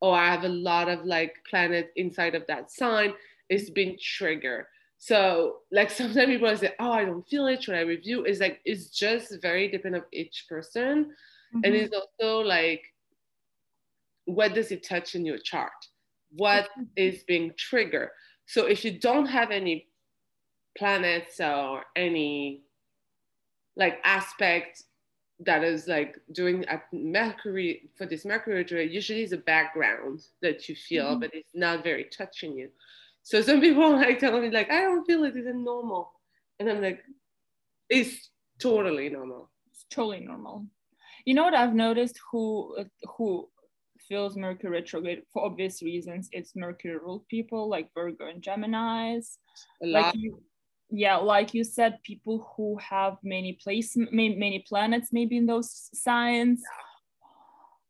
or 0.00 0.16
I 0.16 0.30
have 0.30 0.44
a 0.44 0.48
lot 0.48 0.88
of 0.88 1.04
like 1.04 1.34
planet 1.50 1.92
inside 1.96 2.34
of 2.34 2.46
that 2.48 2.70
sign 2.70 3.14
is 3.48 3.70
being 3.70 3.98
triggered. 4.00 4.66
So 4.98 5.58
like 5.70 5.90
sometimes 6.00 6.26
people 6.26 6.56
say, 6.56 6.74
oh, 6.78 6.92
I 6.92 7.04
don't 7.04 7.26
feel 7.28 7.46
it. 7.46 7.62
Should 7.62 7.74
I 7.74 7.80
review? 7.80 8.24
It's 8.24 8.40
like 8.40 8.60
it's 8.64 8.90
just 8.90 9.40
very 9.42 9.68
dependent 9.68 10.04
of 10.04 10.08
each 10.12 10.46
person. 10.48 11.12
Mm-hmm. 11.54 11.60
And 11.64 11.74
it's 11.74 11.94
also 11.94 12.40
like, 12.40 12.82
what 14.24 14.54
does 14.54 14.72
it 14.72 14.82
touch 14.82 15.14
in 15.14 15.24
your 15.24 15.38
chart? 15.38 15.72
What 16.30 16.64
mm-hmm. 16.64 16.84
is 16.96 17.22
being 17.24 17.52
triggered? 17.56 18.10
So 18.46 18.66
if 18.66 18.84
you 18.84 18.98
don't 18.98 19.26
have 19.26 19.50
any 19.50 19.88
planets 20.76 21.40
or 21.40 21.84
any 21.96 22.62
like 23.76 23.98
aspect 24.04 24.84
that 25.40 25.62
is 25.62 25.86
like 25.86 26.18
doing 26.32 26.64
at 26.66 26.84
Mercury 26.92 27.90
for 27.96 28.06
this 28.06 28.24
Mercury 28.24 28.64
usually 28.90 29.22
is 29.22 29.32
a 29.32 29.38
background 29.38 30.22
that 30.40 30.68
you 30.68 30.74
feel, 30.74 31.10
mm-hmm. 31.10 31.20
but 31.20 31.34
it's 31.34 31.54
not 31.54 31.84
very 31.84 32.04
touching 32.04 32.56
you. 32.56 32.70
So 33.26 33.42
some 33.42 33.60
people 33.60 33.90
like 33.96 34.20
telling 34.20 34.42
me 34.42 34.50
like, 34.50 34.70
I 34.70 34.82
don't 34.82 35.04
feel 35.04 35.24
it, 35.24 35.36
isn't 35.36 35.64
normal. 35.64 36.12
And 36.60 36.70
I'm 36.70 36.80
like, 36.80 37.02
it's 37.90 38.30
totally 38.60 39.08
normal. 39.08 39.50
It's 39.72 39.84
totally 39.90 40.20
normal. 40.20 40.66
You 41.24 41.34
know 41.34 41.42
what 41.42 41.54
I've 41.54 41.74
noticed 41.74 42.20
who 42.30 42.76
who 43.16 43.48
feels 44.08 44.36
Mercury 44.36 44.70
retrograde 44.70 45.22
for 45.32 45.44
obvious 45.44 45.82
reasons. 45.82 46.28
It's 46.30 46.54
Mercury 46.54 46.98
ruled 46.98 47.26
people 47.26 47.68
like 47.68 47.90
Virgo 47.94 48.28
and 48.28 48.40
Gemini's. 48.40 49.38
Like 49.80 50.14
you, 50.14 50.40
yeah 50.90 51.16
like 51.16 51.52
you 51.52 51.64
said 51.64 51.98
people 52.04 52.46
who 52.56 52.78
have 52.78 53.16
many 53.24 53.54
place 53.54 53.96
many 53.96 54.64
planets 54.68 55.08
maybe 55.10 55.36
in 55.36 55.46
those 55.46 55.90
signs 55.92 56.62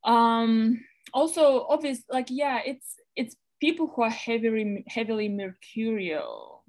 um 0.04 0.80
also 1.12 1.66
obvious 1.68 2.02
like 2.10 2.28
yeah 2.30 2.60
it's 2.64 2.96
people 3.60 3.86
who 3.94 4.02
are 4.02 4.10
heavily 4.10 4.84
heavily 4.88 5.28
mercurial 5.28 6.64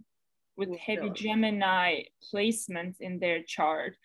with 0.56 0.70
heavy 0.78 1.10
gemini 1.12 2.02
placements 2.34 2.96
in 3.00 3.20
their 3.20 3.44
chart 3.44 3.96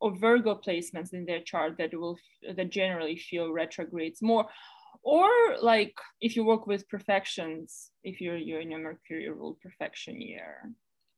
or 0.00 0.16
virgo 0.16 0.54
placements 0.54 1.12
in 1.12 1.24
their 1.24 1.40
chart 1.40 1.76
that 1.78 1.94
will 1.94 2.18
that 2.56 2.70
generally 2.70 3.16
feel 3.16 3.52
retrogrades 3.52 4.20
more 4.22 4.46
or 5.02 5.28
like 5.60 5.94
if 6.20 6.36
you 6.36 6.44
work 6.44 6.66
with 6.66 6.88
perfections 6.88 7.90
if 8.04 8.20
you're 8.20 8.36
you're 8.36 8.60
in 8.60 8.72
a 8.72 8.78
mercury 8.78 9.28
ruled 9.28 9.58
perfection 9.60 10.20
year 10.20 10.70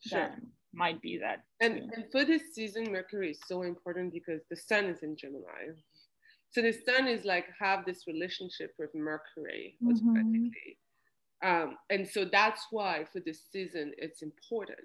sure. 0.06 0.30
might 0.72 1.00
be 1.00 1.18
that. 1.18 1.44
And, 1.60 1.90
and 1.94 2.04
for 2.10 2.25
this 2.25 2.54
season, 2.54 2.92
Mercury 2.92 3.30
is 3.30 3.40
so 3.46 3.62
important 3.62 4.12
because 4.12 4.42
the 4.50 4.56
sun 4.56 4.87
is 4.87 5.02
in 5.02 5.16
Gemini. 5.16 5.75
So 6.50 6.62
the 6.62 6.72
sun 6.72 7.06
is 7.06 7.25
like 7.25 7.46
have 7.60 7.84
this 7.84 8.06
relationship 8.06 8.72
with 8.78 8.94
Mercury 8.94 9.76
mm-hmm. 9.82 10.48
Um, 11.45 11.76
and 11.90 12.07
so 12.07 12.25
that's 12.25 12.66
why 12.71 13.04
for 13.12 13.21
this 13.21 13.42
season 13.52 13.92
it's 13.99 14.23
important. 14.23 14.80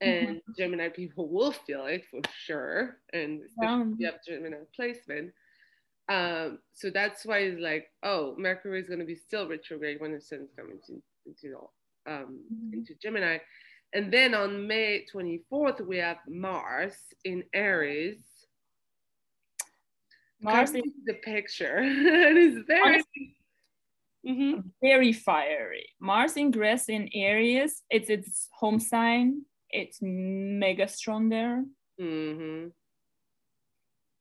And 0.00 0.28
mm-hmm. 0.28 0.52
Gemini 0.58 0.88
people 0.88 1.28
will 1.28 1.52
feel 1.52 1.86
it 1.86 2.04
for 2.10 2.20
sure. 2.44 2.98
And 3.12 3.42
especially 3.46 3.92
if 3.92 4.00
you 4.00 4.06
have 4.06 4.24
Gemini 4.26 4.56
placement. 4.74 5.32
Um, 6.08 6.58
so 6.72 6.90
that's 6.90 7.24
why 7.24 7.38
it's 7.38 7.60
like, 7.60 7.86
oh, 8.02 8.34
Mercury 8.38 8.80
is 8.80 8.88
going 8.88 9.00
to 9.00 9.06
be 9.06 9.14
still 9.14 9.48
retrograde 9.48 10.00
when 10.00 10.12
the 10.12 10.20
sun's 10.20 10.50
coming 10.56 10.78
into, 10.88 11.02
into, 11.26 11.56
um, 12.06 12.40
mm-hmm. 12.52 12.74
into 12.74 12.94
Gemini. 13.00 13.38
And 13.94 14.12
then 14.12 14.34
on 14.34 14.66
May 14.66 15.06
24th, 15.14 15.86
we 15.86 15.98
have 15.98 16.18
Mars 16.28 16.96
in 17.24 17.44
Aries. 17.54 18.18
Mars 20.40 20.74
is 20.74 20.82
the 21.06 21.14
picture. 21.14 21.76
and 21.78 22.36
it 22.36 22.36
is 22.36 22.64
very 22.66 23.02
mm-hmm. 24.26 24.60
very 24.82 25.12
fiery. 25.12 25.86
Mars 26.00 26.36
ingress 26.36 26.88
in 26.88 27.08
Aries. 27.14 27.82
It's 27.90 28.10
its 28.10 28.48
home 28.52 28.80
sign. 28.80 29.42
It's 29.70 29.98
mega 30.00 30.88
strong 30.88 31.28
there. 31.28 31.64
Mm-hmm. 32.00 32.68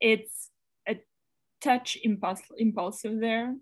It's 0.01 0.50
a 0.88 1.00
touch 1.62 1.98
impulsive, 2.03 2.51
impulsive 2.57 3.19
there 3.19 3.55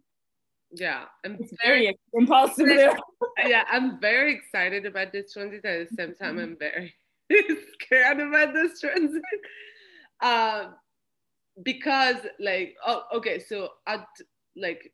yeah 0.74 1.04
i'm 1.26 1.38
it's 1.40 1.54
very, 1.64 1.82
very 1.82 1.98
impulsive 2.14 2.68
yeah 3.46 3.64
i'm 3.70 4.00
very 4.00 4.34
excited 4.34 4.86
about 4.86 5.12
this 5.12 5.34
transit 5.34 5.66
at 5.66 5.90
the 5.90 5.96
same 5.96 6.16
time 6.16 6.38
i'm 6.40 6.58
very 6.58 6.94
scared 7.74 8.20
about 8.20 8.54
this 8.54 8.80
transit 8.80 9.22
um 10.22 10.74
because 11.64 12.16
like 12.40 12.76
oh 12.86 13.04
okay 13.14 13.40
so 13.40 13.70
at 13.88 14.06
like 14.56 14.94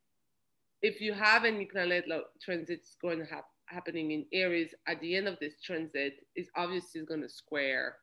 if 0.81 1.01
you 1.01 1.13
have 1.13 1.45
any 1.45 1.65
planet 1.65 2.05
like, 2.07 2.23
transits 2.41 2.97
going 3.01 3.19
to 3.19 3.25
have 3.25 3.43
happening 3.65 4.11
in 4.11 4.25
aries 4.31 4.73
at 4.87 4.99
the 5.01 5.15
end 5.15 5.27
of 5.27 5.37
this 5.41 5.59
transit 5.61 6.13
is 6.35 6.47
obviously 6.55 7.01
going 7.01 7.21
to 7.21 7.29
square 7.29 7.95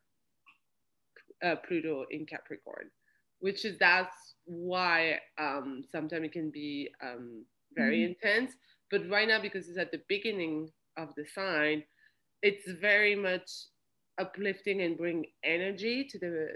uh, 1.43 1.57
pluto 1.67 2.05
in 2.11 2.27
capricorn 2.27 2.91
which 3.41 3.65
is 3.65 3.79
that's 3.79 4.35
why 4.45 5.19
um 5.39 5.83
sometimes 5.91 6.27
it 6.27 6.33
can 6.33 6.51
be 6.51 6.89
um 7.03 7.45
very 7.77 7.99
mm-hmm. 7.99 8.27
intense. 8.29 8.53
But 8.91 9.09
right 9.11 9.29
now, 9.29 9.41
because 9.41 9.69
it's 9.69 9.79
at 9.79 9.91
the 9.91 10.03
beginning 10.09 10.71
of 10.97 11.09
the 11.17 11.25
sign, 11.35 11.85
it's 12.43 12.71
very 12.81 13.15
much 13.15 13.51
uplifting 14.21 14.83
and 14.83 14.97
bring 14.97 15.25
energy 15.45 16.07
to 16.11 16.19
the 16.19 16.49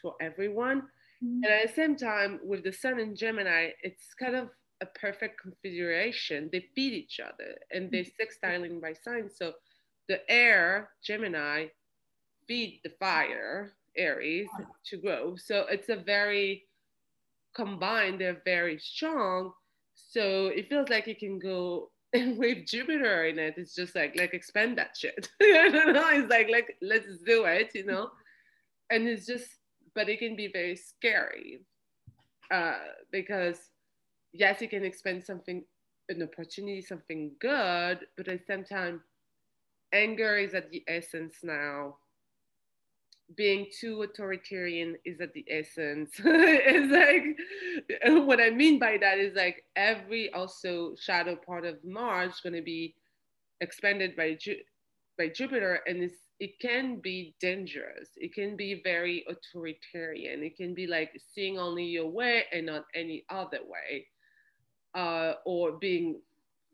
to 0.00 0.12
everyone. 0.20 0.82
Mm-hmm. 1.22 1.44
And 1.44 1.46
at 1.46 1.68
the 1.68 1.74
same 1.74 1.96
time, 1.96 2.40
with 2.44 2.64
the 2.64 2.72
sun 2.72 2.98
in 2.98 3.14
Gemini, 3.14 3.70
it's 3.82 4.14
kind 4.18 4.36
of 4.36 4.48
a 4.82 4.86
perfect 4.86 5.40
configuration. 5.40 6.50
They 6.52 6.66
feed 6.74 6.94
each 6.94 7.20
other 7.20 7.56
and 7.72 7.90
they're 7.90 8.04
mm-hmm. 8.04 8.46
sextiling 8.46 8.82
by 8.82 8.94
sign. 8.94 9.30
So 9.30 9.54
the 10.08 10.20
air, 10.30 10.90
Gemini, 11.04 11.68
feed 12.48 12.80
the 12.84 12.90
fire, 13.00 13.74
Aries, 13.96 14.48
to 14.86 14.98
grow. 14.98 15.36
So 15.36 15.66
it's 15.70 15.88
a 15.90 15.96
very 15.96 16.64
combined, 17.54 18.20
they're 18.20 18.42
very 18.44 18.78
strong, 18.78 19.52
so 19.94 20.48
it 20.48 20.68
feels 20.68 20.88
like 20.90 21.08
it 21.08 21.20
can 21.20 21.38
go 21.38 21.90
with 22.14 22.66
Jupiter 22.66 23.26
in 23.26 23.38
it. 23.38 23.54
It's 23.58 23.74
just 23.74 23.94
like 23.96 24.16
like 24.18 24.34
expand 24.34 24.78
that 24.78 24.96
shit. 24.98 25.28
I 25.42 25.70
don't 25.70 25.94
know. 25.94 26.08
It's 26.10 26.30
like 26.30 26.50
like 26.50 26.76
let's 26.82 27.18
do 27.26 27.44
it, 27.46 27.72
you 27.74 27.86
know. 27.86 28.10
And 28.90 29.08
it's 29.08 29.26
just, 29.26 29.46
but 29.94 30.08
it 30.08 30.18
can 30.18 30.36
be 30.36 30.48
very 30.52 30.76
scary. 30.76 31.60
uh, 32.50 32.78
because 33.12 33.58
yes, 34.32 34.60
you 34.60 34.68
can 34.68 34.84
expend 34.84 35.24
something, 35.24 35.64
an 36.08 36.22
opportunity, 36.22 36.82
something 36.82 37.32
good, 37.40 38.00
but 38.16 38.28
at 38.28 38.38
the 38.38 38.44
same 38.44 38.64
time, 38.64 39.00
anger 39.92 40.36
is 40.36 40.54
at 40.54 40.70
the 40.70 40.82
essence 40.88 41.36
now. 41.42 41.96
Being 43.36 43.66
too 43.80 44.02
authoritarian 44.02 44.96
is 45.06 45.20
at 45.20 45.32
the 45.32 45.44
essence. 45.48 46.10
it's 46.24 46.92
like 46.92 48.14
what 48.26 48.40
I 48.40 48.50
mean 48.50 48.78
by 48.78 48.98
that 48.98 49.18
is 49.18 49.34
like 49.34 49.64
every 49.74 50.30
also 50.34 50.94
shadow 51.00 51.36
part 51.36 51.64
of 51.64 51.82
Mars 51.82 52.40
going 52.42 52.54
to 52.54 52.62
be 52.62 52.94
expanded 53.60 54.16
by 54.16 54.36
by 55.16 55.28
Jupiter, 55.28 55.80
and 55.86 56.02
it's 56.02 56.16
it 56.40 56.58
can 56.60 57.00
be 57.00 57.34
dangerous. 57.40 58.10
It 58.16 58.34
can 58.34 58.56
be 58.56 58.80
very 58.82 59.24
authoritarian. 59.28 60.42
It 60.42 60.56
can 60.56 60.74
be 60.74 60.86
like 60.86 61.12
seeing 61.32 61.58
only 61.58 61.84
your 61.84 62.08
way 62.08 62.44
and 62.52 62.66
not 62.66 62.86
any 62.94 63.24
other 63.30 63.60
way, 63.64 64.06
uh, 64.94 65.34
or 65.44 65.72
being 65.72 66.20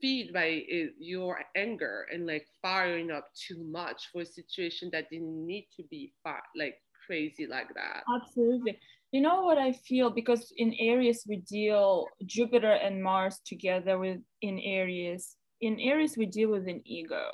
feed 0.01 0.33
by 0.33 0.63
your 0.99 1.41
anger 1.57 2.07
and 2.13 2.27
like 2.27 2.47
firing 2.63 3.11
up 3.11 3.29
too 3.35 3.65
much 3.65 4.09
for 4.13 4.23
a 4.23 4.27
situation 4.27 4.91
that 4.93 5.11
didn't 5.11 5.47
need 5.47 5.67
to 5.77 5.83
be 5.91 6.13
far, 6.23 6.41
like 6.57 6.77
crazy 7.07 7.47
like 7.47 7.75
that. 7.75 8.03
Absolutely. 8.15 8.79
You 9.11 9.23
know 9.23 9.43
what 9.43 9.59
I 9.59 9.73
feel 9.73 10.11
because 10.11 10.53
in 10.57 10.75
Aries 10.79 11.25
we 11.27 11.37
deal 11.37 12.07
Jupiter 12.27 12.73
and 12.73 13.03
Mars 13.03 13.41
together 13.45 13.99
with 13.99 14.19
in 14.43 14.59
Aries. 14.59 15.37
In 15.61 15.81
Aries 15.81 16.17
we 16.17 16.27
deal 16.27 16.51
with 16.51 16.69
an 16.69 16.83
ego 16.85 17.31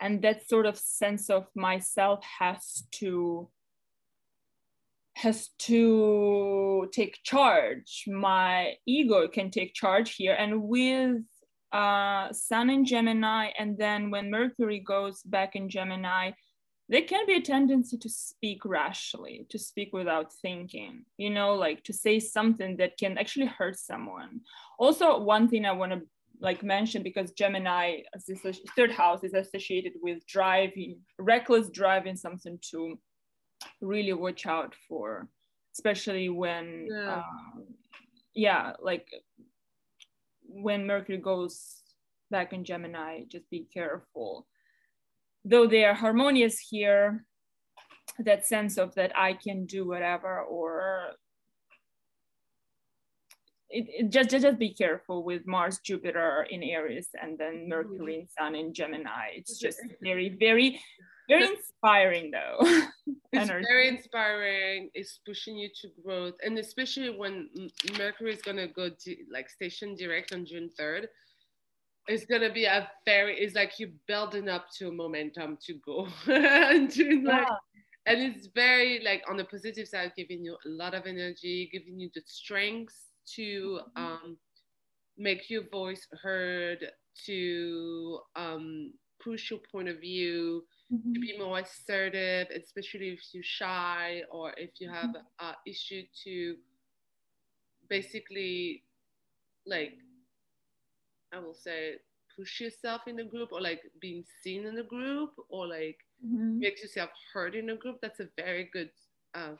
and 0.00 0.20
that 0.22 0.48
sort 0.48 0.66
of 0.66 0.76
sense 0.76 1.30
of 1.30 1.46
myself 1.54 2.24
has 2.40 2.84
to 2.90 3.48
has 5.14 5.48
to 5.58 6.88
take 6.92 7.18
charge. 7.22 8.04
My 8.06 8.74
ego 8.86 9.28
can 9.28 9.50
take 9.50 9.74
charge 9.74 10.14
here. 10.14 10.34
And 10.34 10.62
with 10.62 11.22
uh, 11.72 12.32
sun 12.32 12.68
in 12.68 12.84
gemini 12.84 13.48
and 13.58 13.78
then 13.78 14.10
when 14.10 14.30
mercury 14.30 14.78
goes 14.78 15.22
back 15.22 15.56
in 15.56 15.70
gemini 15.70 16.30
there 16.90 17.00
can 17.00 17.24
be 17.24 17.36
a 17.36 17.40
tendency 17.40 17.96
to 17.96 18.10
speak 18.10 18.62
rashly 18.66 19.46
to 19.48 19.58
speak 19.58 19.90
without 19.94 20.30
thinking 20.42 21.02
you 21.16 21.30
know 21.30 21.54
like 21.54 21.82
to 21.82 21.94
say 21.94 22.20
something 22.20 22.76
that 22.76 22.98
can 22.98 23.16
actually 23.16 23.46
hurt 23.46 23.78
someone. 23.78 24.40
Also 24.78 25.18
one 25.18 25.48
thing 25.48 25.64
i 25.64 25.72
want 25.72 25.92
to 25.92 26.02
like 26.42 26.62
mention 26.62 27.02
because 27.02 27.30
Gemini, 27.32 27.98
third 28.76 28.90
house, 28.90 29.22
is 29.22 29.32
associated 29.32 29.92
with 30.02 30.26
driving, 30.26 30.98
reckless 31.18 31.70
driving, 31.70 32.16
something 32.16 32.58
to 32.70 32.98
really 33.80 34.12
watch 34.12 34.46
out 34.46 34.74
for, 34.88 35.28
especially 35.74 36.28
when, 36.28 36.88
yeah, 36.90 37.14
um, 37.14 37.64
yeah 38.34 38.72
like 38.80 39.08
when 40.42 40.86
Mercury 40.86 41.18
goes 41.18 41.82
back 42.30 42.52
in 42.52 42.64
Gemini, 42.64 43.24
just 43.28 43.48
be 43.50 43.66
careful. 43.72 44.46
Though 45.44 45.66
they 45.66 45.84
are 45.84 45.94
harmonious 45.94 46.58
here, 46.58 47.24
that 48.18 48.46
sense 48.46 48.78
of 48.78 48.94
that 48.94 49.12
I 49.16 49.32
can 49.32 49.66
do 49.66 49.86
whatever 49.86 50.40
or 50.42 51.12
it, 53.72 53.86
it 53.88 54.10
just, 54.10 54.30
just 54.30 54.58
be 54.58 54.74
careful 54.74 55.24
with 55.24 55.46
Mars, 55.46 55.80
Jupiter 55.82 56.46
in 56.50 56.62
Aries, 56.62 57.08
and 57.20 57.38
then 57.38 57.68
Mercury 57.68 58.20
and 58.20 58.28
Sun 58.30 58.54
in 58.54 58.74
Gemini. 58.74 59.30
It's 59.34 59.58
just 59.58 59.80
very, 60.02 60.36
very, 60.38 60.78
very 61.38 61.56
inspiring 61.56 62.30
though. 62.30 62.58
it's 63.32 63.48
very 63.48 63.88
inspiring. 63.88 64.90
It's 64.94 65.20
pushing 65.26 65.56
you 65.56 65.68
to 65.80 65.88
growth, 66.02 66.34
and 66.44 66.58
especially 66.58 67.10
when 67.10 67.48
Mercury 67.98 68.32
is 68.32 68.42
gonna 68.42 68.68
go 68.68 68.90
di- 69.04 69.24
like 69.32 69.48
station 69.48 69.94
direct 69.94 70.32
on 70.32 70.44
June 70.46 70.70
third. 70.76 71.08
It's 72.08 72.26
gonna 72.26 72.52
be 72.52 72.64
a 72.64 72.88
very. 73.04 73.38
It's 73.38 73.54
like 73.54 73.78
you're 73.78 73.96
building 74.08 74.48
up 74.48 74.66
to 74.78 74.88
a 74.88 74.92
momentum 74.92 75.58
to 75.66 75.74
go 75.84 76.08
and 76.26 76.90
to 76.92 77.22
like. 77.22 77.46
And 78.04 78.20
it's 78.20 78.48
very 78.52 79.00
like 79.04 79.22
on 79.30 79.36
the 79.36 79.44
positive 79.44 79.86
side 79.86 80.12
giving 80.16 80.44
you 80.44 80.56
a 80.66 80.68
lot 80.68 80.92
of 80.92 81.06
energy 81.06 81.70
giving 81.72 82.00
you 82.00 82.10
the 82.12 82.22
strength 82.26 82.96
to 83.36 83.78
mm-hmm. 83.96 84.02
um, 84.02 84.36
make 85.16 85.48
your 85.48 85.62
voice 85.70 86.06
heard, 86.22 86.84
to 87.26 88.18
um, 88.36 88.92
push 89.22 89.50
your 89.50 89.60
point 89.70 89.88
of 89.88 90.00
view, 90.00 90.64
mm-hmm. 90.92 91.12
to 91.12 91.20
be 91.20 91.38
more 91.38 91.58
assertive, 91.58 92.48
especially 92.54 93.10
if 93.10 93.20
you're 93.32 93.42
shy 93.42 94.22
or 94.30 94.52
if 94.56 94.70
you 94.78 94.88
have 94.88 95.10
mm-hmm. 95.10 95.46
an 95.46 95.54
issue 95.66 96.02
to 96.24 96.56
basically 97.88 98.82
like 99.66 99.94
I 101.32 101.38
will 101.38 101.54
say 101.54 101.94
push 102.36 102.60
yourself 102.60 103.02
in 103.06 103.16
the 103.16 103.24
group 103.24 103.50
or 103.52 103.60
like 103.60 103.82
being 104.00 104.24
seen 104.42 104.66
in 104.66 104.74
the 104.74 104.82
group 104.82 105.30
or 105.48 105.66
like 105.66 105.98
mm-hmm. 106.24 106.60
makes 106.60 106.82
yourself 106.82 107.10
heard 107.32 107.54
in 107.54 107.70
a 107.70 107.76
group. 107.76 107.98
That's 108.00 108.20
a 108.20 108.28
very 108.36 108.70
good 108.72 108.90
uh, 109.34 109.54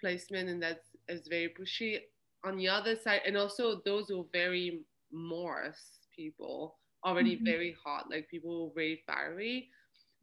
placement 0.00 0.48
and 0.48 0.62
that's 0.62 0.86
is 1.08 1.26
very 1.28 1.52
pushy 1.58 1.98
on 2.44 2.56
the 2.56 2.68
other 2.68 2.96
side, 2.96 3.20
and 3.26 3.36
also 3.36 3.80
those 3.84 4.08
who 4.08 4.20
are 4.20 4.32
very 4.32 4.82
Mars 5.12 5.76
people, 6.14 6.78
already 7.04 7.36
mm-hmm. 7.36 7.44
very 7.44 7.76
hot, 7.84 8.06
like 8.10 8.28
people 8.30 8.72
very 8.74 9.02
fiery. 9.06 9.68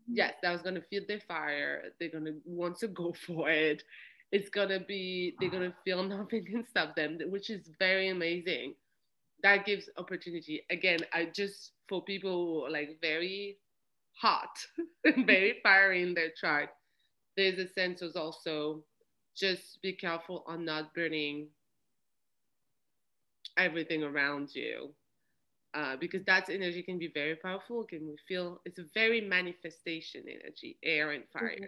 Yes, 0.08 0.34
that 0.42 0.52
was 0.52 0.62
gonna 0.62 0.82
feel 0.82 1.04
their 1.08 1.20
fire. 1.22 1.92
They're 2.00 2.10
gonna 2.10 2.34
want 2.46 2.78
to 2.80 2.88
go 2.88 3.14
for 3.26 3.50
it. 3.50 3.84
It's 4.32 4.50
gonna 4.50 4.80
be 4.80 5.36
they're 5.40 5.50
gonna 5.50 5.74
feel 5.86 6.04
nothing 6.08 6.46
can 6.46 6.66
stop 6.66 6.96
them, 6.96 7.20
which 7.28 7.50
is 7.50 7.70
very 7.80 8.10
amazing. 8.10 8.76
That 9.44 9.66
gives 9.66 9.90
opportunity. 9.98 10.64
Again, 10.70 11.00
I 11.14 11.26
just 11.34 11.74
for 11.90 12.04
people 12.04 12.68
like 12.72 13.00
very 13.02 13.60
hot 14.14 14.58
and 15.06 15.26
very 15.26 15.60
fiery 15.64 16.04
in 16.04 16.14
their 16.14 16.32
chart. 16.40 16.70
There's 17.38 17.60
a 17.60 17.68
sense 17.68 18.02
of 18.02 18.16
also 18.16 18.84
just 19.36 19.82
be 19.82 19.94
careful 19.94 20.44
on 20.48 20.66
not 20.66 20.94
burning 20.94 21.48
everything 23.58 24.04
around 24.04 24.54
you. 24.56 24.94
Uh, 25.74 25.96
because 25.98 26.24
that 26.26 26.50
energy 26.50 26.82
can 26.82 26.98
be 26.98 27.12
very 27.14 27.36
powerful. 27.36 27.84
Can 27.84 28.08
we 28.08 28.16
feel 28.28 28.62
it's 28.66 28.80
a 28.80 28.86
very 28.94 29.22
manifestation 29.22 30.24
energy, 30.28 30.78
air 30.84 31.12
and 31.12 31.24
fire. 31.32 31.50
Mm-hmm. 31.50 31.66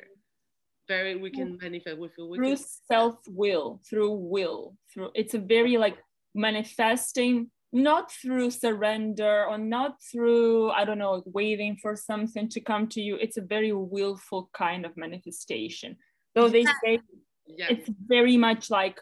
Very, 0.87 1.15
we 1.15 1.29
can 1.29 1.59
manifest. 1.61 1.99
We 1.99 2.07
feel 2.15 2.29
we 2.29 2.37
through 2.37 2.55
can, 2.55 2.65
self 2.91 3.17
will, 3.27 3.79
through 3.87 4.13
will, 4.13 4.75
through. 4.91 5.11
It's 5.13 5.35
a 5.35 5.39
very 5.39 5.77
like 5.77 5.97
manifesting, 6.33 7.51
not 7.71 8.11
through 8.11 8.49
surrender 8.51 9.45
or 9.45 9.59
not 9.59 9.97
through 10.11 10.71
I 10.71 10.85
don't 10.85 10.97
know, 10.97 11.21
waiting 11.25 11.77
for 11.79 11.95
something 11.95 12.49
to 12.49 12.61
come 12.61 12.87
to 12.89 13.01
you. 13.01 13.17
It's 13.17 13.37
a 13.37 13.41
very 13.41 13.73
willful 13.73 14.49
kind 14.53 14.85
of 14.85 14.97
manifestation. 14.97 15.97
Though 16.33 16.49
they 16.49 16.63
say 16.63 16.99
yeah. 17.45 17.67
it's 17.69 17.89
very 18.07 18.37
much 18.37 18.71
like 18.71 18.99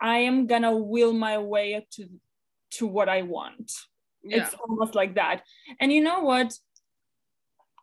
I 0.00 0.18
am 0.18 0.46
gonna 0.46 0.76
will 0.76 1.12
my 1.12 1.38
way 1.38 1.86
to 1.92 2.08
to 2.72 2.86
what 2.86 3.08
I 3.08 3.22
want. 3.22 3.72
Yeah. 4.28 4.44
It's 4.44 4.54
almost 4.54 4.94
like 4.94 5.14
that. 5.14 5.42
And 5.80 5.92
you 5.92 6.00
know 6.00 6.20
what? 6.20 6.52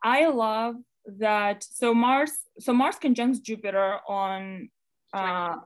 I 0.02 0.26
love 0.28 0.76
that. 1.18 1.64
So 1.64 1.94
Mars, 1.94 2.32
so 2.58 2.72
Mars 2.72 2.96
conjuncts 2.96 3.40
Jupiter 3.40 3.98
on 4.08 4.68
uh 5.12 5.56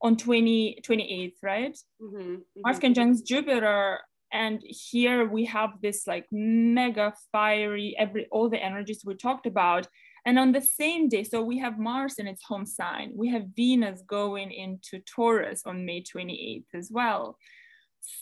on 0.00 0.16
20 0.16 0.80
28th, 0.86 1.32
right? 1.42 1.76
Mm-hmm, 2.00 2.18
mm-hmm. 2.18 2.60
Mars 2.64 2.78
conjuncts 2.78 3.22
Jupiter 3.22 3.98
and 4.32 4.62
here 4.62 5.26
we 5.26 5.46
have 5.46 5.70
this 5.82 6.06
like 6.06 6.26
mega 6.30 7.14
fiery 7.32 7.96
every 7.98 8.26
all 8.30 8.50
the 8.50 8.62
energies 8.62 9.02
we 9.04 9.14
talked 9.14 9.46
about 9.46 9.88
and 10.28 10.38
on 10.38 10.52
the 10.52 10.60
same 10.60 11.08
day, 11.08 11.24
so 11.24 11.42
we 11.42 11.58
have 11.58 11.78
Mars 11.78 12.16
in 12.18 12.26
its 12.26 12.42
home 12.44 12.66
sign, 12.66 13.12
we 13.14 13.30
have 13.30 13.46
Venus 13.56 14.02
going 14.06 14.52
into 14.52 15.00
Taurus 15.00 15.62
on 15.64 15.86
May 15.86 16.02
28th 16.02 16.66
as 16.74 16.90
well. 16.92 17.38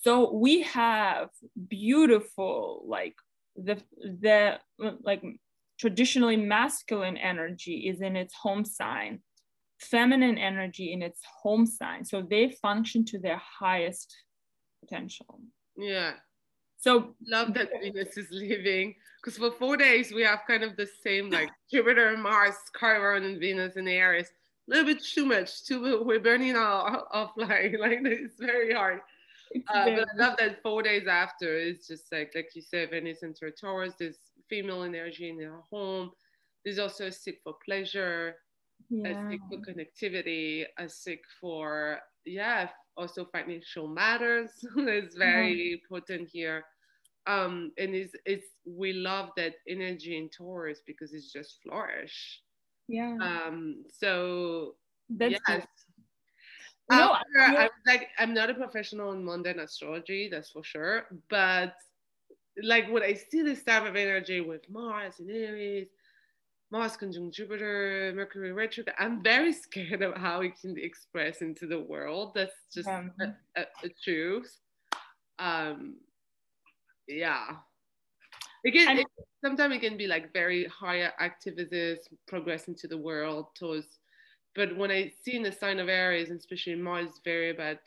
So 0.02 0.32
we 0.32 0.62
have 0.62 1.28
beautiful, 1.68 2.84
like 2.86 3.14
the 3.56 3.80
the 3.98 4.58
like 5.02 5.22
traditionally 5.78 6.36
masculine 6.36 7.16
energy 7.16 7.88
is 7.88 8.00
in 8.00 8.16
its 8.16 8.34
home 8.34 8.64
sign, 8.64 9.20
feminine 9.80 10.38
energy 10.38 10.92
in 10.92 11.02
its 11.02 11.20
home 11.42 11.66
sign. 11.66 12.04
So 12.04 12.22
they 12.22 12.50
function 12.62 13.04
to 13.06 13.18
their 13.18 13.40
highest 13.60 14.14
potential. 14.80 15.40
Yeah. 15.76 16.14
So 16.78 17.14
love 17.26 17.54
that 17.54 17.70
Venus 17.82 18.16
is 18.16 18.28
leaving 18.30 18.94
because 19.22 19.38
for 19.38 19.50
four 19.50 19.76
days 19.76 20.12
we 20.12 20.22
have 20.22 20.40
kind 20.46 20.62
of 20.62 20.76
the 20.76 20.88
same 21.02 21.30
like 21.30 21.50
Jupiter, 21.70 22.08
and 22.08 22.22
Mars, 22.22 22.54
Chiron, 22.78 23.24
and 23.24 23.40
Venus 23.40 23.76
in 23.76 23.88
Aries. 23.88 24.28
A 24.68 24.70
little 24.70 24.94
bit 24.94 25.02
too 25.02 25.24
much. 25.24 25.64
Too 25.64 26.04
we're 26.04 26.20
burning 26.20 26.56
our 26.56 27.06
offline. 27.14 27.78
Like 27.78 28.00
it's 28.04 28.38
very 28.38 28.72
hard. 28.72 29.00
Uh, 29.54 29.84
but 29.84 30.08
I 30.08 30.16
love 30.16 30.36
that 30.38 30.62
four 30.62 30.82
days 30.82 31.06
after 31.06 31.56
it's 31.56 31.86
just 31.86 32.10
like 32.12 32.32
like 32.34 32.50
you 32.54 32.62
said, 32.62 32.90
Venus 32.90 33.22
into 33.22 33.50
Taurus. 33.50 33.94
There's 33.98 34.18
female 34.48 34.82
energy 34.82 35.30
in 35.30 35.38
their 35.38 35.60
home. 35.70 36.10
There's 36.64 36.78
also 36.78 37.06
a 37.06 37.12
seek 37.12 37.38
for 37.44 37.54
pleasure, 37.64 38.36
yeah. 38.90 39.08
a 39.08 39.30
seek 39.30 39.40
for 39.48 39.58
connectivity, 39.58 40.64
a 40.78 40.88
seek 40.88 41.20
for 41.40 42.00
yeah, 42.24 42.68
also 42.96 43.24
financial 43.26 43.86
matters 43.86 44.50
is 44.78 45.14
very 45.14 45.80
mm-hmm. 45.80 45.94
potent 45.94 46.28
here. 46.32 46.64
Um, 47.26 47.72
and 47.78 47.94
it's, 47.94 48.14
it's 48.24 48.46
we 48.64 48.92
love 48.92 49.30
that 49.36 49.54
energy 49.68 50.16
in 50.16 50.28
Taurus 50.28 50.80
because 50.86 51.12
it's 51.12 51.32
just 51.32 51.58
flourish. 51.62 52.40
Yeah. 52.88 53.16
Um, 53.20 53.84
so 53.92 54.74
that's 55.10 55.40
yes. 55.48 55.66
No, 56.90 57.12
I, 57.12 57.22
I, 57.36 57.68
like 57.86 58.08
I'm 58.18 58.32
not 58.32 58.50
a 58.50 58.54
professional 58.54 59.12
in 59.12 59.24
mundane 59.24 59.58
astrology, 59.58 60.28
that's 60.30 60.50
for 60.50 60.62
sure. 60.62 61.06
But 61.28 61.74
like 62.62 62.88
when 62.90 63.02
I 63.02 63.14
see 63.14 63.42
this 63.42 63.64
type 63.64 63.84
of 63.84 63.96
energy 63.96 64.40
with 64.40 64.68
Mars 64.70 65.14
and 65.18 65.30
Aries, 65.30 65.88
Mars 66.70 66.96
conjunct 66.96 67.34
Jupiter, 67.34 68.12
Mercury 68.14 68.52
retrograde, 68.52 68.94
I'm 68.98 69.22
very 69.22 69.52
scared 69.64 70.02
of 70.02 70.16
how 70.16 70.40
it 70.42 70.60
can 70.60 70.76
express 70.78 71.42
into 71.42 71.66
the 71.66 71.80
world. 71.80 72.32
That's 72.34 72.54
just 72.72 72.88
a, 72.88 73.10
a, 73.56 73.60
a, 73.60 73.88
truth. 74.02 74.56
Um, 75.38 75.96
yeah. 77.08 77.46
Again, 78.64 78.98
it, 78.98 79.06
sometimes 79.44 79.76
it 79.76 79.80
can 79.80 79.96
be 79.96 80.06
like 80.06 80.32
very 80.32 80.66
higher 80.66 81.12
activists 81.20 82.08
progress 82.26 82.68
into 82.68 82.88
the 82.88 82.98
world 82.98 83.46
towards 83.54 83.98
but 84.56 84.74
when 84.76 84.90
I 84.90 85.12
see 85.22 85.36
in 85.36 85.42
the 85.42 85.52
sign 85.52 85.78
of 85.78 85.88
Aries, 85.88 86.30
especially 86.30 86.74
Mars, 86.74 87.10
it's 87.10 87.20
very 87.22 87.50
about 87.50 87.78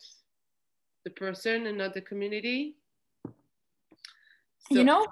the 1.04 1.10
person 1.10 1.66
and 1.66 1.76
not 1.76 1.94
the 1.94 2.00
community. 2.00 2.76
So, 3.26 4.78
you 4.78 4.84
know, 4.84 5.06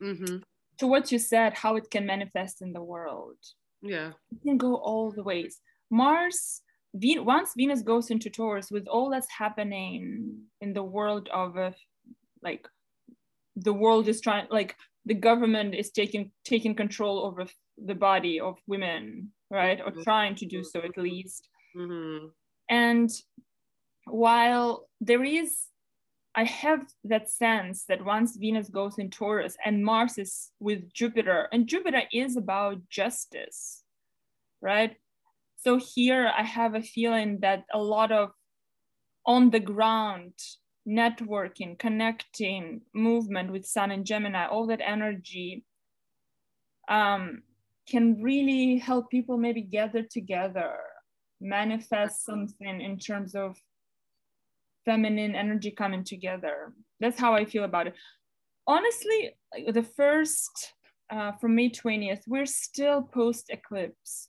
mm-hmm. 0.00 0.36
to 0.78 0.86
what 0.86 1.10
you 1.10 1.18
said, 1.18 1.54
how 1.54 1.74
it 1.74 1.90
can 1.90 2.06
manifest 2.06 2.62
in 2.62 2.72
the 2.72 2.82
world. 2.82 3.36
Yeah, 3.82 4.12
it 4.30 4.42
can 4.42 4.56
go 4.56 4.76
all 4.76 5.10
the 5.10 5.22
ways. 5.22 5.60
Mars, 5.90 6.62
once 6.92 7.54
Venus 7.56 7.82
goes 7.82 8.10
into 8.10 8.30
Taurus, 8.30 8.70
with 8.70 8.86
all 8.86 9.10
that's 9.10 9.30
happening 9.30 10.38
in 10.60 10.72
the 10.72 10.82
world 10.82 11.28
of 11.32 11.56
uh, 11.56 11.72
like 12.42 12.68
the 13.56 13.72
world 13.72 14.06
is 14.06 14.20
trying, 14.20 14.46
like 14.50 14.76
the 15.06 15.14
government 15.14 15.74
is 15.74 15.90
taking 15.90 16.30
taking 16.44 16.74
control 16.76 17.24
over 17.24 17.46
the 17.84 17.94
body 17.94 18.38
of 18.38 18.58
women 18.68 19.32
right? 19.50 19.80
Or 19.80 19.90
mm-hmm. 19.90 20.02
trying 20.02 20.34
to 20.36 20.46
do 20.46 20.62
so 20.64 20.80
at 20.80 20.96
least. 20.96 21.48
Mm-hmm. 21.76 22.26
And 22.68 23.10
while 24.06 24.88
there 25.00 25.24
is, 25.24 25.56
I 26.34 26.44
have 26.44 26.80
that 27.04 27.28
sense 27.28 27.84
that 27.88 28.04
once 28.04 28.36
Venus 28.36 28.68
goes 28.68 28.98
in 28.98 29.10
Taurus 29.10 29.56
and 29.64 29.84
Mars 29.84 30.18
is 30.18 30.52
with 30.60 30.92
Jupiter, 30.92 31.48
and 31.52 31.66
Jupiter 31.66 32.02
is 32.12 32.36
about 32.36 32.88
justice, 32.88 33.82
right? 34.60 34.96
So 35.56 35.78
here 35.78 36.32
I 36.36 36.42
have 36.42 36.74
a 36.74 36.82
feeling 36.82 37.40
that 37.40 37.64
a 37.72 37.78
lot 37.78 38.12
of 38.12 38.30
on 39.26 39.50
the 39.50 39.60
ground 39.60 40.32
networking, 40.88 41.78
connecting 41.78 42.80
movement 42.94 43.52
with 43.52 43.66
Sun 43.66 43.90
and 43.90 44.06
Gemini, 44.06 44.46
all 44.46 44.66
that 44.68 44.80
energy 44.80 45.64
um, 46.88 47.42
can 47.88 48.22
really 48.22 48.78
help 48.78 49.10
people 49.10 49.36
maybe 49.36 49.62
gather 49.62 50.02
together, 50.02 50.74
manifest 51.40 52.24
something 52.24 52.80
in 52.80 52.98
terms 52.98 53.34
of 53.34 53.56
feminine 54.84 55.34
energy 55.34 55.70
coming 55.70 56.04
together. 56.04 56.72
That's 57.00 57.18
how 57.18 57.34
I 57.34 57.44
feel 57.44 57.64
about 57.64 57.88
it. 57.88 57.94
Honestly, 58.66 59.34
the 59.72 59.82
first 59.82 60.74
uh, 61.10 61.32
from 61.32 61.54
May 61.54 61.70
20th, 61.70 62.22
we're 62.26 62.46
still 62.46 63.02
post 63.02 63.50
eclipse. 63.50 64.28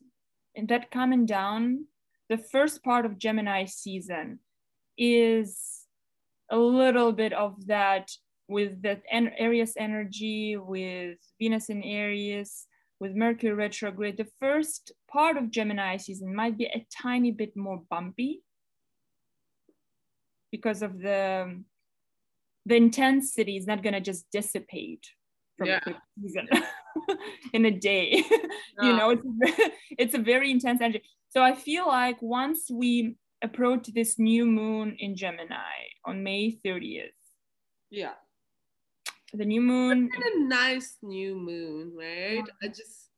And 0.55 0.67
that 0.69 0.91
coming 0.91 1.25
down, 1.25 1.85
the 2.29 2.37
first 2.37 2.83
part 2.83 3.05
of 3.05 3.17
Gemini 3.17 3.65
season 3.65 4.39
is 4.97 5.85
a 6.49 6.57
little 6.57 7.11
bit 7.11 7.33
of 7.33 7.67
that 7.67 8.11
with 8.47 8.81
that 8.81 9.01
Aries 9.11 9.73
energy, 9.77 10.57
with 10.57 11.17
Venus 11.39 11.69
in 11.69 11.83
Aries, 11.83 12.67
with 13.01 13.15
Mercury 13.15 13.53
retrograde, 13.53 14.17
the 14.17 14.29
first 14.39 14.91
part 15.11 15.35
of 15.35 15.49
Gemini 15.49 15.97
season 15.97 16.35
might 16.35 16.55
be 16.55 16.65
a 16.65 16.85
tiny 17.01 17.31
bit 17.31 17.57
more 17.57 17.81
bumpy 17.89 18.43
because 20.51 20.83
of 20.83 20.99
the 20.99 21.63
the 22.67 22.75
intensity 22.75 23.57
is 23.57 23.65
not 23.65 23.81
going 23.81 23.95
to 23.95 23.99
just 23.99 24.25
dissipate 24.31 25.07
from 25.57 25.69
yeah. 25.69 25.79
the 25.83 25.95
season 26.21 26.47
in 27.53 27.65
a 27.65 27.71
day. 27.71 28.23
you 28.83 28.93
know, 28.95 29.09
it's 29.09 29.71
it's 29.97 30.13
a 30.13 30.19
very 30.19 30.51
intense 30.51 30.79
energy. 30.79 31.01
So 31.29 31.41
I 31.41 31.55
feel 31.55 31.87
like 31.87 32.21
once 32.21 32.69
we 32.71 33.15
approach 33.41 33.87
this 33.87 34.19
new 34.19 34.45
moon 34.45 34.95
in 34.99 35.15
Gemini 35.15 35.79
on 36.05 36.21
May 36.21 36.55
30th. 36.63 37.17
Yeah 37.89 38.13
the 39.33 39.45
new 39.45 39.61
moon. 39.61 40.09
a 40.13 40.39
nice 40.39 40.97
new 41.01 41.35
moon, 41.35 41.93
right? 41.95 42.43
I 42.61 42.67
just 42.67 43.09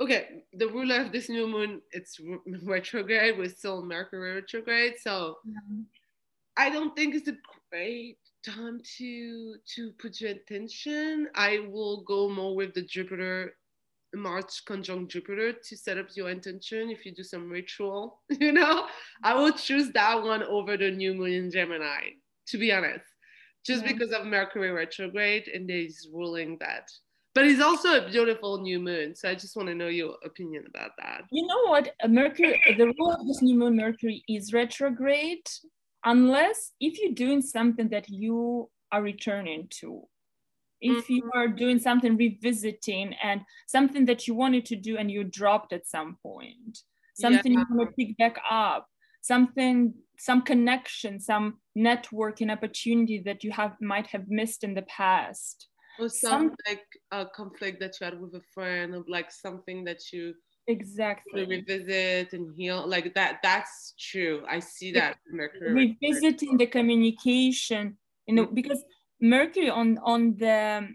okay. 0.00 0.44
The 0.54 0.68
ruler 0.68 1.00
of 1.00 1.12
this 1.12 1.28
new 1.28 1.46
moon, 1.46 1.80
it's 1.92 2.20
retrograde. 2.62 3.38
We're 3.38 3.48
still 3.48 3.84
Mercury 3.84 4.34
retrograde, 4.34 4.94
so 5.00 5.38
yeah. 5.44 5.82
I 6.56 6.70
don't 6.70 6.94
think 6.94 7.14
it's 7.14 7.28
a 7.28 7.36
great 7.70 8.18
time 8.44 8.80
to 8.98 9.56
to 9.76 9.92
put 9.92 10.20
your 10.20 10.30
attention. 10.32 11.28
I 11.34 11.66
will 11.70 12.02
go 12.02 12.28
more 12.28 12.54
with 12.54 12.74
the 12.74 12.82
Jupiter 12.82 13.54
Mars 14.14 14.60
conjunct 14.66 15.12
Jupiter 15.12 15.52
to 15.52 15.76
set 15.76 15.96
up 15.96 16.08
your 16.14 16.30
intention 16.30 16.90
if 16.90 17.06
you 17.06 17.14
do 17.14 17.22
some 17.22 17.48
ritual, 17.48 18.20
you 18.40 18.52
know, 18.52 18.86
I 19.22 19.34
will 19.34 19.52
choose 19.52 19.90
that 19.92 20.20
one 20.22 20.42
over 20.42 20.76
the 20.76 20.90
new 20.90 21.14
moon 21.14 21.32
in 21.32 21.50
Gemini, 21.50 22.10
to 22.48 22.58
be 22.58 22.72
honest 22.72 23.09
just 23.64 23.84
yeah. 23.84 23.92
because 23.92 24.12
of 24.12 24.26
Mercury 24.26 24.70
retrograde 24.70 25.48
and 25.48 25.68
he's 25.68 26.08
ruling 26.12 26.56
that. 26.60 26.90
But 27.34 27.46
it's 27.46 27.60
also 27.60 27.96
a 27.96 28.08
beautiful 28.08 28.58
new 28.60 28.80
moon. 28.80 29.14
So 29.14 29.28
I 29.28 29.34
just 29.34 29.56
want 29.56 29.68
to 29.68 29.74
know 29.74 29.86
your 29.86 30.16
opinion 30.24 30.64
about 30.68 30.90
that. 30.98 31.22
You 31.30 31.46
know 31.46 31.68
what? 31.68 31.94
Mercury, 32.08 32.60
the 32.76 32.92
rule 32.98 33.12
of 33.12 33.26
this 33.26 33.40
new 33.40 33.56
moon, 33.56 33.76
Mercury, 33.76 34.24
is 34.28 34.52
retrograde 34.52 35.46
unless 36.04 36.72
if 36.80 36.98
you're 36.98 37.12
doing 37.12 37.40
something 37.40 37.88
that 37.90 38.08
you 38.08 38.68
are 38.90 39.02
returning 39.02 39.68
to. 39.80 40.02
If 40.80 41.04
mm-hmm. 41.04 41.12
you 41.12 41.30
are 41.34 41.46
doing 41.46 41.78
something 41.78 42.16
revisiting 42.16 43.14
and 43.22 43.42
something 43.68 44.06
that 44.06 44.26
you 44.26 44.34
wanted 44.34 44.64
to 44.66 44.76
do 44.76 44.96
and 44.96 45.10
you 45.10 45.24
dropped 45.24 45.72
at 45.72 45.86
some 45.86 46.16
point, 46.22 46.78
something 47.14 47.52
yeah. 47.52 47.60
you 47.68 47.76
want 47.76 47.90
to 47.90 47.96
pick 47.96 48.16
back 48.16 48.40
up, 48.50 48.88
something 49.20 49.92
some 50.20 50.42
connection, 50.42 51.18
some 51.18 51.56
networking 51.76 52.52
opportunity 52.52 53.22
that 53.24 53.42
you 53.42 53.50
have 53.50 53.74
might 53.80 54.06
have 54.08 54.28
missed 54.28 54.62
in 54.62 54.74
the 54.74 54.82
past. 54.82 55.68
Or 55.98 56.10
some, 56.10 56.30
some 56.30 56.54
like 56.68 56.86
a 57.10 57.26
conflict 57.26 57.80
that 57.80 57.94
you 57.98 58.04
had 58.04 58.20
with 58.20 58.34
a 58.34 58.42
friend, 58.52 58.94
or 58.94 59.04
like 59.08 59.30
something 59.32 59.82
that 59.84 60.12
you 60.12 60.34
exactly 60.66 61.46
revisit 61.46 62.34
and 62.34 62.54
heal. 62.54 62.86
Like 62.86 63.14
that. 63.14 63.40
That's 63.42 63.94
true. 63.98 64.44
I 64.48 64.60
see 64.60 64.92
that 64.92 65.16
Mercury. 65.30 65.96
Revisiting 66.02 66.58
the 66.58 66.66
communication, 66.66 67.96
you 68.26 68.34
know, 68.34 68.46
because 68.46 68.84
Mercury 69.22 69.70
on 69.70 69.98
on 70.04 70.36
the 70.36 70.86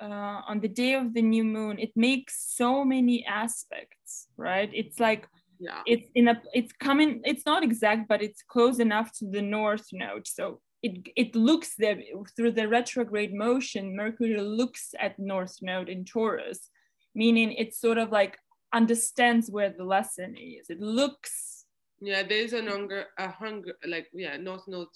uh, 0.00 0.42
on 0.48 0.60
the 0.60 0.68
day 0.68 0.94
of 0.94 1.14
the 1.14 1.22
new 1.22 1.44
moon, 1.44 1.78
it 1.78 1.92
makes 1.94 2.56
so 2.56 2.84
many 2.84 3.24
aspects, 3.26 4.26
right? 4.36 4.70
It's 4.74 4.98
like 4.98 5.28
yeah 5.62 5.80
it's 5.86 6.08
in 6.14 6.26
a 6.28 6.42
it's 6.52 6.72
coming 6.72 7.20
it's 7.24 7.46
not 7.46 7.62
exact 7.62 8.08
but 8.08 8.20
it's 8.20 8.42
close 8.42 8.78
enough 8.80 9.08
to 9.16 9.24
the 9.30 9.40
north 9.40 9.86
node 9.92 10.26
so 10.26 10.60
it 10.82 10.94
it 11.14 11.36
looks 11.36 11.76
there 11.78 11.98
through 12.34 12.50
the 12.50 12.66
retrograde 12.68 13.32
motion 13.32 13.96
mercury 13.96 14.40
looks 14.40 14.94
at 14.98 15.18
north 15.18 15.56
node 15.62 15.88
in 15.88 16.04
taurus 16.04 16.70
meaning 17.14 17.52
it 17.52 17.74
sort 17.74 17.98
of 17.98 18.10
like 18.10 18.36
understands 18.74 19.50
where 19.50 19.72
the 19.78 19.84
lesson 19.84 20.34
is 20.36 20.68
it 20.68 20.80
looks 20.80 21.64
yeah 22.00 22.22
there's 22.22 22.52
an 22.52 22.66
hunger 22.66 23.04
a 23.18 23.30
hunger 23.30 23.74
like 23.86 24.08
yeah 24.12 24.36
north 24.36 24.66
node 24.66 24.88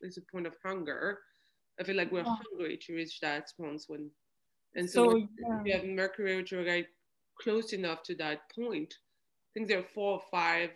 is 0.00 0.18
a 0.18 0.22
point 0.32 0.46
of 0.46 0.56
hunger 0.64 1.20
i 1.78 1.84
feel 1.84 1.96
like 1.96 2.10
we're 2.10 2.26
oh. 2.26 2.38
hungry 2.42 2.76
to 2.76 2.94
reach 2.94 3.20
that 3.20 3.42
response 3.42 3.84
when 3.88 4.10
and 4.74 4.88
so, 4.88 5.10
so 5.10 5.16
yeah. 5.16 5.62
you 5.64 5.72
have 5.74 5.84
mercury 5.84 6.36
retrograde 6.36 6.86
close 7.40 7.72
enough 7.72 8.02
to 8.02 8.14
that 8.16 8.40
point 8.58 8.92
think 9.54 9.68
there 9.68 9.78
are 9.78 9.94
four 9.94 10.14
or 10.14 10.22
five 10.30 10.70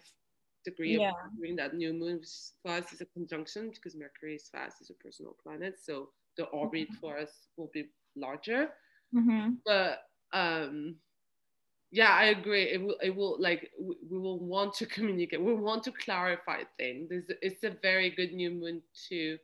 degree 0.65 0.99
yeah. 0.99 1.11
of 1.11 1.17
during 1.37 1.57
that 1.57 1.75
new 1.75 1.93
moon, 1.93 2.19
which 2.21 2.29
for 2.63 2.73
us 2.73 2.93
is 2.93 3.01
a 3.01 3.07
conjunction 3.07 3.71
because 3.71 3.97
Mercury 3.97 4.35
is 4.35 4.49
fast 4.51 4.77
as 4.81 4.91
a 4.91 4.95
personal 4.95 5.37
planet. 5.43 5.77
So 5.83 6.11
the 6.37 6.45
orbit 6.47 6.89
mm-hmm. 6.91 7.01
for 7.01 7.19
us 7.19 7.31
will 7.57 7.71
be 7.73 7.87
larger. 8.17 8.69
Mm-hmm. 9.15 9.51
But 9.65 10.01
um, 10.33 10.97
yeah, 11.91 12.11
I 12.11 12.25
agree. 12.27 12.65
It 12.65 12.83
will, 12.83 12.97
it 13.03 13.15
will 13.15 13.37
like 13.41 13.71
we 13.81 14.19
will 14.19 14.41
want 14.41 14.75
to 14.75 14.87
communicate. 14.87 15.43
We 15.43 15.55
want 15.55 15.85
to 15.85 15.93
clarify 15.93 16.63
things. 16.79 17.11
It's 17.41 17.65
a 17.65 17.77
very 17.83 18.11
good 18.11 18.33
new 18.33 18.51
moon 18.51 18.83
to 19.09 19.39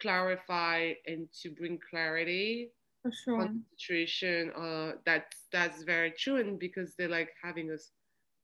clarify 0.00 0.92
and 1.06 1.28
to 1.42 1.50
bring 1.50 1.78
clarity 1.90 2.70
for 3.02 3.12
sure. 3.12 3.40
on 3.42 3.46
the 3.46 3.76
situation. 3.76 4.50
Uh, 4.52 4.92
that's 5.04 5.36
that's 5.52 5.82
very 5.82 6.12
true, 6.12 6.36
and 6.36 6.58
because 6.58 6.94
they're 6.96 7.08
like 7.08 7.30
having 7.42 7.70
us 7.70 7.90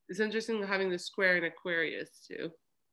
it's 0.09 0.21
interesting 0.21 0.63
having 0.67 0.91
the 0.91 0.99
square 0.99 1.37
in 1.37 1.45
Aquarius 1.45 2.11
too. 2.27 2.51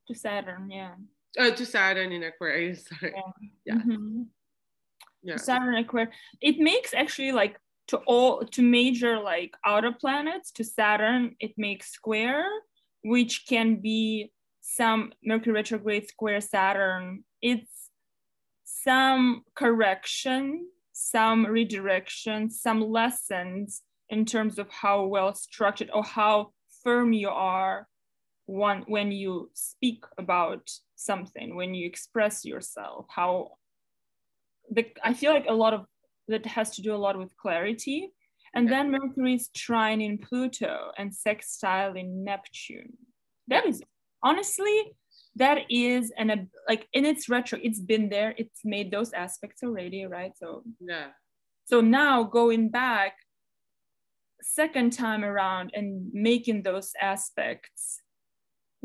to 0.07 0.15
Saturn, 0.15 0.69
yeah. 0.69 0.95
Oh, 1.37 1.51
to 1.51 1.65
Saturn 1.65 2.11
in 2.11 2.23
Aquarius. 2.23 2.87
Sorry. 2.99 3.13
Yeah. 3.15 3.31
Yeah. 3.65 3.81
Mm-hmm. 3.81 4.21
Yeah. 5.23 5.37
Saturn 5.37 5.75
Aquarius. 5.75 6.13
It 6.41 6.59
makes 6.59 6.93
actually 6.93 7.31
like 7.31 7.57
to 7.87 7.97
all 8.05 8.45
to 8.45 8.61
major 8.61 9.19
like 9.19 9.53
outer 9.65 9.91
planets 9.91 10.51
to 10.51 10.63
Saturn, 10.63 11.35
it 11.39 11.53
makes 11.57 11.91
square, 11.91 12.45
which 13.03 13.45
can 13.47 13.75
be 13.77 14.31
some 14.61 15.13
Mercury 15.23 15.53
retrograde 15.53 16.07
square 16.07 16.41
Saturn. 16.41 17.23
It's 17.41 17.89
some 18.63 19.43
correction, 19.55 20.67
some 20.93 21.45
redirection, 21.45 22.49
some 22.49 22.81
lessons 22.81 23.83
in 24.09 24.25
terms 24.25 24.57
of 24.57 24.69
how 24.69 25.05
well 25.05 25.33
structured 25.35 25.89
or 25.93 26.03
how 26.03 26.51
firm 26.85 27.11
you 27.11 27.29
are 27.29 27.87
one 28.45 28.83
when 28.87 29.11
you 29.11 29.49
speak 29.53 30.05
about 30.17 30.69
something, 30.95 31.55
when 31.55 31.73
you 31.73 31.85
express 31.87 32.45
yourself, 32.45 33.07
how 33.09 33.57
the 34.71 34.85
I 35.03 35.13
feel 35.13 35.33
like 35.33 35.47
a 35.49 35.53
lot 35.53 35.73
of 35.73 35.85
that 36.27 36.45
has 36.45 36.75
to 36.75 36.81
do 36.81 36.93
a 36.93 37.03
lot 37.05 37.17
with 37.17 37.35
clarity. 37.37 38.11
And 38.53 38.71
then 38.71 38.89
Mercury 38.89 39.33
is 39.33 39.49
trine 39.49 39.99
in 39.99 40.17
Pluto 40.17 40.91
and 40.97 41.13
sextile 41.13 41.93
in 41.95 42.23
Neptune. 42.23 42.93
That 43.49 43.65
is 43.65 43.83
honestly, 44.23 44.93
that 45.35 45.57
is 45.69 46.13
an 46.17 46.49
like 46.69 46.87
in 46.93 47.03
its 47.05 47.27
retro, 47.27 47.59
it's 47.61 47.81
been 47.81 48.07
there, 48.09 48.33
it's 48.37 48.61
made 48.63 48.91
those 48.91 49.11
aspects 49.11 49.61
already, 49.63 50.05
right? 50.05 50.31
So 50.37 50.63
Yeah. 50.79 51.09
so 51.65 51.81
now 51.81 52.23
going 52.23 52.69
back 52.69 53.17
second 54.45 54.93
time 54.93 55.25
around 55.25 55.71
and 55.73 56.09
making 56.13 56.61
those 56.61 56.93
aspects 57.01 57.99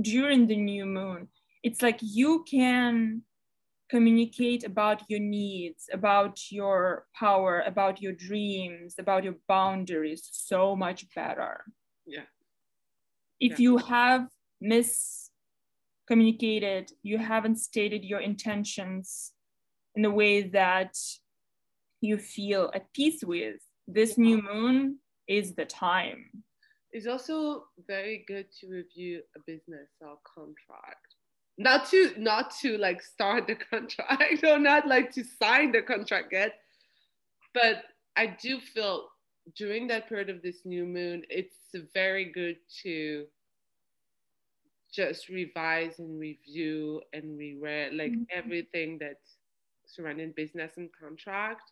during 0.01 0.47
the 0.47 0.57
new 0.57 0.87
moon, 0.87 1.29
it's 1.63 1.83
like 1.83 1.99
you 2.01 2.45
can 2.51 3.23
communicate 3.91 4.65
about 4.65 5.03
your 5.09 5.21
needs, 5.21 5.89
about 5.93 6.41
your 6.51 7.07
power, 7.15 7.63
about 7.67 8.01
your 8.01 8.13
dreams, 8.13 8.95
about 8.99 9.25
your 9.25 9.35
boundaries 9.49 10.29
so 10.33 10.75
much 10.75 11.05
better. 11.15 11.65
Yeah. 12.07 12.25
If 13.39 13.53
Yeah. 13.53 13.65
you 13.65 13.77
have 13.79 14.29
miscommunicated, 14.63 16.93
you 17.03 17.19
haven't 17.19 17.57
stated 17.57 18.05
your 18.05 18.21
intentions 18.21 19.33
in 19.95 20.05
a 20.05 20.11
way 20.11 20.43
that 20.43 20.97
you 22.01 22.17
feel 22.17 22.71
at 22.75 22.93
peace 22.93 23.25
with, 23.25 23.61
this 23.89 24.17
new 24.17 24.41
moon 24.41 25.01
is 25.31 25.55
the 25.55 25.65
time. 25.65 26.27
It's 26.93 27.07
also 27.07 27.67
very 27.87 28.25
good 28.27 28.47
to 28.61 28.67
review 28.69 29.23
a 29.37 29.41
business 29.47 29.89
or 30.01 30.19
contract. 30.25 31.15
Not 31.57 31.89
to 31.91 32.13
not 32.19 32.53
to 32.63 32.77
like 32.79 33.01
start 33.01 33.47
the 33.47 33.55
contract 33.55 34.45
or 34.45 34.59
not 34.59 34.89
like 34.89 35.13
to 35.13 35.23
sign 35.25 35.71
the 35.73 35.83
contract 35.83 36.33
yet. 36.33 36.55
But 37.55 37.85
I 38.17 38.27
do 38.27 38.61
feel 38.61 39.09
during 39.57 39.87
that 39.89 40.09
period 40.09 40.31
of 40.31 40.43
this 40.43 40.65
new 40.65 40.85
moon, 40.85 41.25
it's 41.31 41.57
very 41.95 42.25
good 42.25 42.57
to 42.83 43.27
just 44.93 45.29
revise 45.29 46.01
and 46.01 46.19
review 46.19 47.01
and 47.13 47.39
reread 47.39 47.95
like 47.95 48.13
Mhm. 48.13 48.27
everything 48.31 48.99
that's 48.99 49.37
surrounding 49.87 50.33
business 50.33 50.77
and 50.77 50.91
contract 50.93 51.71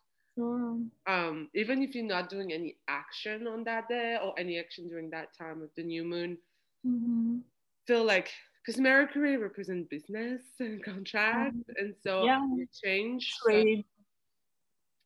Um, 1.06 1.50
even 1.54 1.82
if 1.82 1.94
you're 1.94 2.04
not 2.04 2.28
doing 2.28 2.52
any 2.52 2.78
action 2.88 3.46
on 3.46 3.64
that 3.64 3.88
day 3.88 4.18
or 4.22 4.38
any 4.38 4.58
action 4.58 4.88
during 4.88 5.10
that 5.10 5.34
time 5.36 5.62
of 5.62 5.70
the 5.76 5.82
new 5.82 6.04
moon, 6.04 6.38
Mhm. 6.84 7.42
feel 7.86 8.04
like 8.04 8.30
because 8.64 8.80
Mercury 8.80 9.36
represents 9.36 9.88
business 9.88 10.42
and 10.60 10.82
contract, 10.82 11.56
and 11.76 11.94
so 12.02 12.30
Yeah. 12.30 12.46
you 12.54 12.66
change. 12.84 13.40
So 13.42 13.62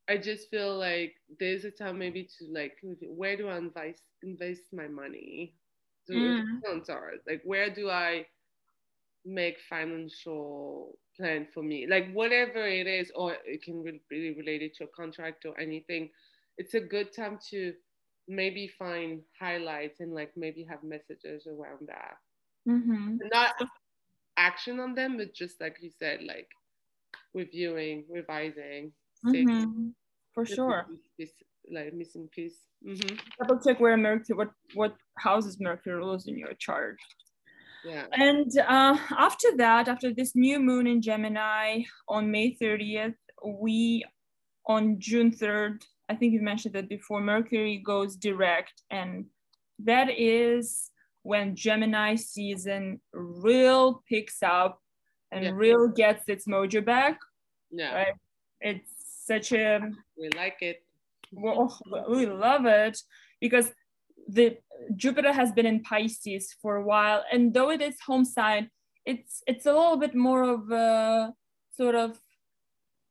I 0.08 0.16
just 0.18 0.50
feel 0.50 0.78
like 0.78 1.14
there's 1.38 1.64
a 1.64 1.70
time 1.70 1.98
maybe 1.98 2.24
to 2.24 2.44
like, 2.52 2.76
where 3.02 3.36
do 3.36 3.48
I 3.48 3.56
invest 3.58 4.02
invest 4.22 4.72
my 4.72 4.88
money? 4.88 5.56
So 6.04 6.14
Mm. 6.16 6.62
like 7.26 7.42
where 7.44 7.70
do 7.70 7.90
I 7.90 8.26
make 9.24 9.58
financial 9.68 10.98
plan 11.16 11.46
for 11.52 11.62
me 11.62 11.86
like 11.88 12.10
whatever 12.12 12.66
it 12.66 12.86
is 12.86 13.10
or 13.14 13.36
it 13.44 13.62
can 13.62 13.82
really 13.82 14.00
be 14.08 14.32
related 14.34 14.72
to 14.74 14.84
a 14.84 14.88
contract 14.88 15.44
or 15.44 15.58
anything 15.60 16.10
it's 16.58 16.74
a 16.74 16.80
good 16.80 17.14
time 17.14 17.38
to 17.50 17.72
maybe 18.28 18.68
find 18.78 19.20
highlights 19.38 20.00
and 20.00 20.14
like 20.14 20.32
maybe 20.36 20.64
have 20.64 20.82
messages 20.82 21.46
around 21.46 21.86
that 21.86 22.16
Mhm. 22.66 23.18
not 23.32 23.54
action 24.36 24.80
on 24.80 24.94
them 24.94 25.16
but 25.16 25.34
just 25.34 25.60
like 25.60 25.76
you 25.80 25.90
said 25.90 26.20
like 26.22 26.48
reviewing 27.34 28.04
revising 28.10 28.92
Mhm. 29.24 29.94
For 30.34 30.44
just 30.44 30.56
sure. 30.56 30.86
this 30.88 31.08
piece, 31.16 31.32
like 31.70 31.92
missing 31.94 32.28
piece 32.28 32.58
hmm 32.84 33.14
Double 33.38 33.60
check 33.62 33.80
where 33.80 33.96
Mercury, 33.96 34.36
what 34.36 34.50
what 34.74 34.96
houses 35.18 35.58
Mercury 35.60 35.94
rules 35.96 36.26
in 36.26 36.38
your 36.38 36.54
chart. 36.54 36.98
Yeah 37.84 38.06
And 38.12 38.50
uh, 38.58 38.96
after 39.18 39.48
that, 39.56 39.88
after 39.88 40.12
this 40.14 40.34
new 40.34 40.58
moon 40.60 40.86
in 40.86 41.00
Gemini 41.02 41.82
on 42.08 42.30
May 42.30 42.56
30th, 42.60 43.14
we 43.44 44.04
on 44.66 45.00
June 45.00 45.30
3rd, 45.30 45.82
I 46.08 46.14
think 46.14 46.32
you 46.32 46.42
mentioned 46.42 46.74
that 46.74 46.88
before, 46.88 47.20
Mercury 47.20 47.78
goes 47.84 48.16
direct, 48.16 48.82
and 48.90 49.26
that 49.84 50.08
is 50.10 50.90
when 51.22 51.56
Gemini 51.56 52.14
season 52.16 53.00
real 53.12 54.02
picks 54.08 54.42
up 54.42 54.80
and 55.32 55.44
Yeah. 55.44 55.52
real 55.54 55.88
gets 55.88 56.28
its 56.28 56.46
mojo 56.46 56.84
back. 56.84 57.18
yeah 57.70 57.94
Right? 57.94 58.14
It's 58.60 58.92
such 59.26 59.52
a 59.52 59.68
we 60.18 60.28
like 60.36 60.58
it 60.60 60.78
well, 61.32 61.80
we 62.08 62.26
love 62.26 62.66
it 62.66 62.98
because 63.40 63.72
the 64.28 64.58
Jupiter 64.96 65.32
has 65.32 65.52
been 65.52 65.66
in 65.66 65.82
Pisces 65.82 66.54
for 66.60 66.76
a 66.76 66.84
while, 66.84 67.24
and 67.32 67.54
though 67.54 67.70
it 67.70 67.80
is 67.80 67.96
home 68.06 68.24
sign, 68.24 68.70
it's 69.04 69.42
it's 69.46 69.66
a 69.66 69.72
little 69.72 69.96
bit 69.96 70.14
more 70.14 70.42
of 70.42 70.70
a 70.70 71.32
sort 71.76 71.94
of 71.94 72.18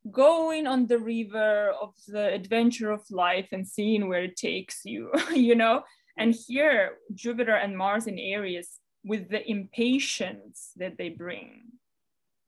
going 0.10 0.65
on 0.65 0.88
the 0.88 0.97
river 0.97 1.71
of 1.80 1.93
the 2.08 2.34
adventure 2.34 2.91
of 2.91 3.02
life 3.12 3.50
and 3.52 3.67
seeing 3.67 4.08
where 4.08 4.24
it 4.24 4.36
takes 4.36 4.82
you, 4.86 5.12
you 5.34 5.56
know. 5.56 5.84
And 6.17 6.36
here, 6.47 6.97
Jupiter 7.13 7.56
and 7.56 7.78
Mars 7.78 8.08
in 8.08 8.17
Aries, 8.19 8.80
with 9.04 9.30
the 9.30 9.50
impatience 9.50 10.71
that 10.78 10.97
they 10.97 11.10
bring, 11.10 11.63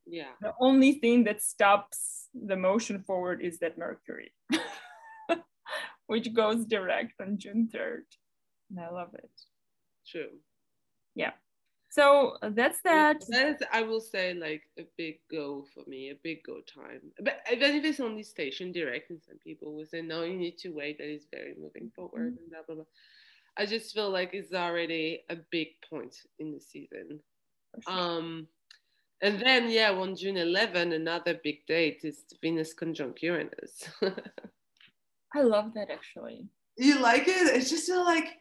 yeah 0.06 0.34
the 0.42 0.54
only 0.60 0.94
thing 0.94 1.24
that 1.24 1.42
stops 1.42 2.28
the 2.34 2.58
motion 2.58 3.04
forward 3.04 3.42
is 3.42 3.60
that 3.60 3.78
Mercury, 3.78 4.34
which 6.08 6.34
goes 6.34 6.66
direct 6.66 7.14
on 7.22 7.38
June 7.38 7.70
3rd. 7.74 8.04
And 8.76 8.86
I 8.86 8.90
love 8.90 9.14
it. 9.14 9.32
true 10.08 10.30
Yeah. 11.16 11.32
So 11.94 12.38
uh, 12.42 12.50
that's 12.50 12.82
that. 12.82 13.24
That 13.30 13.48
is, 13.50 13.58
I 13.72 13.84
will 13.84 14.02
say, 14.02 14.34
like 14.34 14.64
a 14.80 14.84
big 14.98 15.20
go 15.30 15.64
for 15.76 15.88
me, 15.88 16.10
a 16.10 16.16
big 16.24 16.40
go 16.44 16.62
time. 16.62 17.02
But 17.22 17.42
even 17.52 17.76
if 17.76 17.86
it's 17.86 18.00
only 18.00 18.24
station 18.24 18.72
direct, 18.72 19.12
and 19.12 19.22
some 19.22 19.38
people 19.38 19.76
will 19.76 19.86
say, 19.86 20.02
no, 20.02 20.24
you 20.24 20.36
need 20.36 20.58
to 20.60 20.70
wait, 20.70 20.98
that 20.98 21.08
is 21.08 21.28
very 21.32 21.54
moving 21.62 21.92
forward, 21.96 22.36
and 22.40 22.50
blah, 22.50 22.62
blah, 22.66 22.76
blah. 22.78 22.86
I 23.58 23.68
just 23.68 23.94
feel 23.94 24.10
like 24.10 24.32
it's 24.34 24.56
already 24.56 25.24
a 25.30 25.38
big 25.52 25.68
point 25.88 26.16
in 26.40 26.52
the 26.52 26.60
season. 26.60 27.20
Sure. 27.88 27.94
Um, 27.94 28.48
and 29.22 29.40
then, 29.40 29.70
yeah, 29.70 29.92
on 29.92 30.16
June 30.16 30.38
11, 30.38 30.94
another 30.94 31.40
big 31.44 31.64
date 31.68 32.00
is 32.04 32.26
Venus 32.42 32.74
conjunct 32.74 33.22
Uranus. 33.22 33.88
I 35.36 35.42
love 35.42 35.76
that 35.76 35.92
actually. 35.92 36.48
you 36.76 37.00
like 37.00 37.28
it? 37.28 37.56
It's 37.56 37.70
just 37.70 37.88
like 37.88 38.40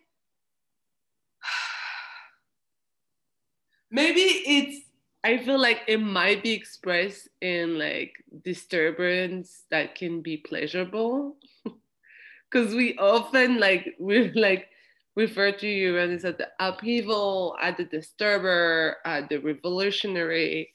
maybe 3.93 4.21
it's 4.21 4.89
I 5.25 5.39
feel 5.39 5.61
like 5.61 5.83
it 5.87 5.99
might 5.99 6.43
be 6.43 6.51
expressed 6.51 7.29
in 7.41 7.79
like 7.79 8.13
disturbance 8.43 9.63
that 9.71 9.95
can 9.95 10.21
be 10.21 10.39
pleasurable. 10.39 11.37
Cause 12.53 12.75
we 12.75 12.99
often 12.99 13.61
like 13.61 13.95
we 14.01 14.33
like 14.33 14.67
refer 15.15 15.53
to 15.53 15.69
Uranus 15.69 16.25
as 16.25 16.37
the 16.39 16.49
upheaval, 16.59 17.57
at 17.63 17.77
the 17.77 17.85
disturber, 17.85 18.97
at 19.05 19.29
the 19.29 19.39
revolutionary. 19.39 20.73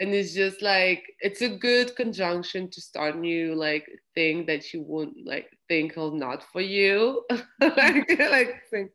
And 0.00 0.12
it's 0.14 0.34
just 0.34 0.62
like 0.62 1.04
it's 1.20 1.42
a 1.42 1.48
good 1.48 1.94
conjunction 1.94 2.70
to 2.70 2.80
start 2.80 3.18
new 3.18 3.54
like 3.54 3.86
thing 4.14 4.46
that 4.46 4.74
you 4.74 4.82
wouldn't 4.82 5.26
like 5.26 5.48
think 5.68 5.96
of 5.96 6.14
not 6.14 6.42
for 6.52 6.60
you. 6.60 7.22
like 7.60 8.18
like 8.18 8.62
think, 8.70 8.90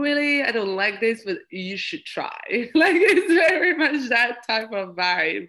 really, 0.00 0.42
I 0.42 0.52
don't 0.52 0.76
like 0.76 1.00
this, 1.00 1.24
but 1.24 1.38
you 1.50 1.76
should 1.76 2.04
try. 2.04 2.40
like 2.74 2.96
it's 2.96 3.32
very 3.32 3.76
much 3.76 4.08
that 4.08 4.46
type 4.46 4.72
of 4.72 4.96
vibe. 4.96 5.48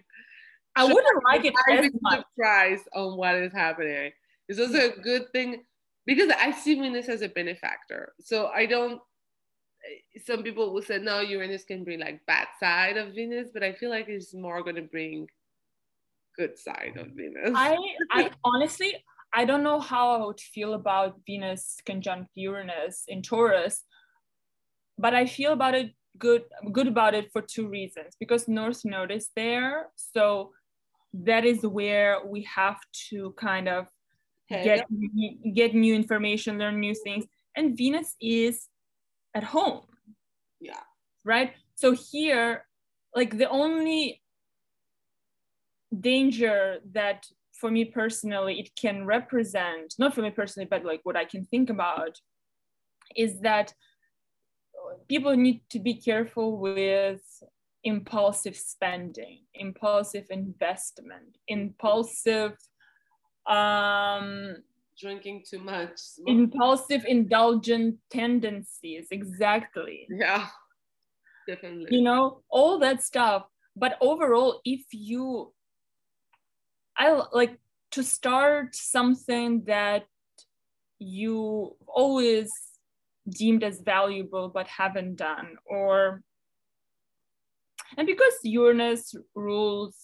I 0.76 0.86
So 0.86 0.94
wouldn't 0.94 1.24
like 1.24 1.44
it 1.44 1.54
I 1.68 1.76
as 1.76 1.86
be 1.86 1.98
much. 2.02 2.24
surprised 2.36 2.88
on 2.94 3.16
what 3.16 3.36
is 3.36 3.52
happening. 3.52 4.12
It's 4.48 4.60
also 4.60 4.90
a 4.90 5.00
good 5.00 5.32
thing 5.32 5.64
because 6.06 6.30
I 6.38 6.50
see 6.50 6.74
Venus 6.74 7.08
as 7.08 7.22
a 7.22 7.28
benefactor. 7.28 8.12
So 8.20 8.48
I 8.48 8.66
don't 8.66 9.00
some 10.24 10.42
people 10.42 10.72
will 10.72 10.82
say 10.82 10.98
no, 10.98 11.20
Uranus 11.20 11.64
can 11.64 11.84
bring 11.84 12.00
like 12.00 12.24
bad 12.26 12.48
side 12.58 12.96
of 12.96 13.14
Venus, 13.14 13.48
but 13.52 13.62
I 13.62 13.72
feel 13.74 13.90
like 13.90 14.08
it's 14.08 14.34
more 14.34 14.62
going 14.62 14.76
to 14.76 14.82
bring 14.82 15.28
good 16.36 16.58
side 16.58 16.96
of 16.98 17.08
Venus. 17.08 17.52
I 17.54 17.76
I 18.10 18.30
honestly 18.44 18.94
I 19.32 19.44
don't 19.44 19.62
know 19.62 19.80
how 19.80 20.12
I 20.12 20.26
would 20.26 20.40
feel 20.40 20.74
about 20.74 21.20
Venus 21.26 21.76
conjunct 21.84 22.30
Uranus 22.34 23.04
in 23.08 23.20
Taurus, 23.22 23.82
but 24.98 25.14
I 25.14 25.26
feel 25.26 25.52
about 25.52 25.74
it 25.74 25.92
good 26.18 26.42
good 26.72 26.86
about 26.86 27.14
it 27.14 27.30
for 27.32 27.42
two 27.42 27.68
reasons. 27.68 28.16
Because 28.18 28.48
North 28.48 28.84
Node 28.84 29.10
is 29.10 29.30
there, 29.36 29.88
so 29.96 30.52
that 31.12 31.44
is 31.44 31.62
where 31.62 32.24
we 32.24 32.42
have 32.42 32.78
to 33.10 33.32
kind 33.38 33.68
of 33.68 33.86
get 34.48 34.86
get 35.54 35.74
new 35.74 35.94
information, 35.94 36.58
learn 36.58 36.80
new 36.80 36.94
things, 36.94 37.24
and 37.56 37.76
Venus 37.76 38.14
is 38.20 38.68
at 39.34 39.44
home. 39.44 39.82
Yeah. 40.60 40.80
Right. 41.24 41.52
So 41.74 41.92
here, 41.92 42.66
like 43.14 43.38
the 43.38 43.48
only 43.48 44.22
danger 46.00 46.78
that 46.92 47.26
for 47.52 47.70
me 47.70 47.84
personally 47.84 48.58
it 48.58 48.70
can 48.76 49.06
represent 49.06 49.94
not 49.98 50.12
for 50.12 50.22
me 50.22 50.30
personally 50.30 50.66
but 50.68 50.84
like 50.84 51.00
what 51.04 51.16
i 51.16 51.24
can 51.24 51.44
think 51.44 51.70
about 51.70 52.18
is 53.16 53.40
that 53.40 53.72
people 55.08 55.36
need 55.36 55.62
to 55.70 55.78
be 55.78 55.94
careful 55.94 56.58
with 56.58 57.22
impulsive 57.84 58.56
spending 58.56 59.40
impulsive 59.54 60.24
investment 60.30 61.36
impulsive 61.48 62.52
um 63.46 64.56
drinking 64.98 65.42
too 65.48 65.58
much. 65.58 66.00
impulsive 66.26 67.04
indulgent 67.06 67.96
tendencies 68.10 69.08
exactly. 69.10 70.06
Yeah 70.08 70.46
definitely. 71.46 71.88
You 71.90 72.02
know 72.02 72.42
all 72.48 72.78
that 72.78 73.02
stuff. 73.02 73.44
But 73.76 73.96
overall 74.00 74.60
if 74.64 74.82
you 74.92 75.52
I 76.96 77.20
like 77.32 77.58
to 77.92 78.02
start 78.02 78.74
something 78.74 79.64
that 79.66 80.06
you 80.98 81.76
always 81.86 82.50
deemed 83.28 83.64
as 83.64 83.80
valuable 83.80 84.48
but 84.48 84.66
haven't 84.66 85.16
done 85.16 85.56
or 85.64 86.22
and 87.96 88.06
because 88.06 88.32
Uranus 88.42 89.14
rules 89.34 89.96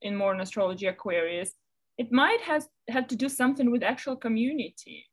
in 0.00 0.16
modern 0.16 0.40
astrology 0.40 0.86
Aquarius, 0.86 1.52
it 1.98 2.10
might 2.10 2.40
have 2.42 2.66
have 2.88 3.06
to 3.08 3.16
do 3.16 3.28
something 3.28 3.70
with 3.70 3.82
actual 3.82 4.16
community. 4.16 5.04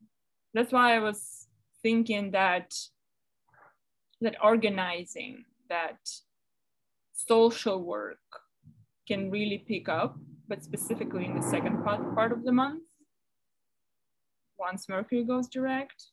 That's 0.53 0.71
why 0.71 0.95
I 0.95 0.99
was 0.99 1.47
thinking 1.81 2.31
that 2.31 2.73
that 4.21 4.35
organizing, 4.41 5.43
that 5.69 5.99
social 7.13 7.83
work 7.83 8.19
can 9.07 9.29
really 9.29 9.65
pick 9.67 9.89
up 9.89 10.17
but 10.47 10.63
specifically 10.63 11.25
in 11.25 11.35
the 11.35 11.41
second 11.41 11.83
part, 11.83 12.13
part 12.15 12.31
of 12.31 12.43
the 12.43 12.51
month, 12.51 12.83
once 14.57 14.89
Mercury 14.89 15.23
goes 15.23 15.47
direct. 15.47 16.09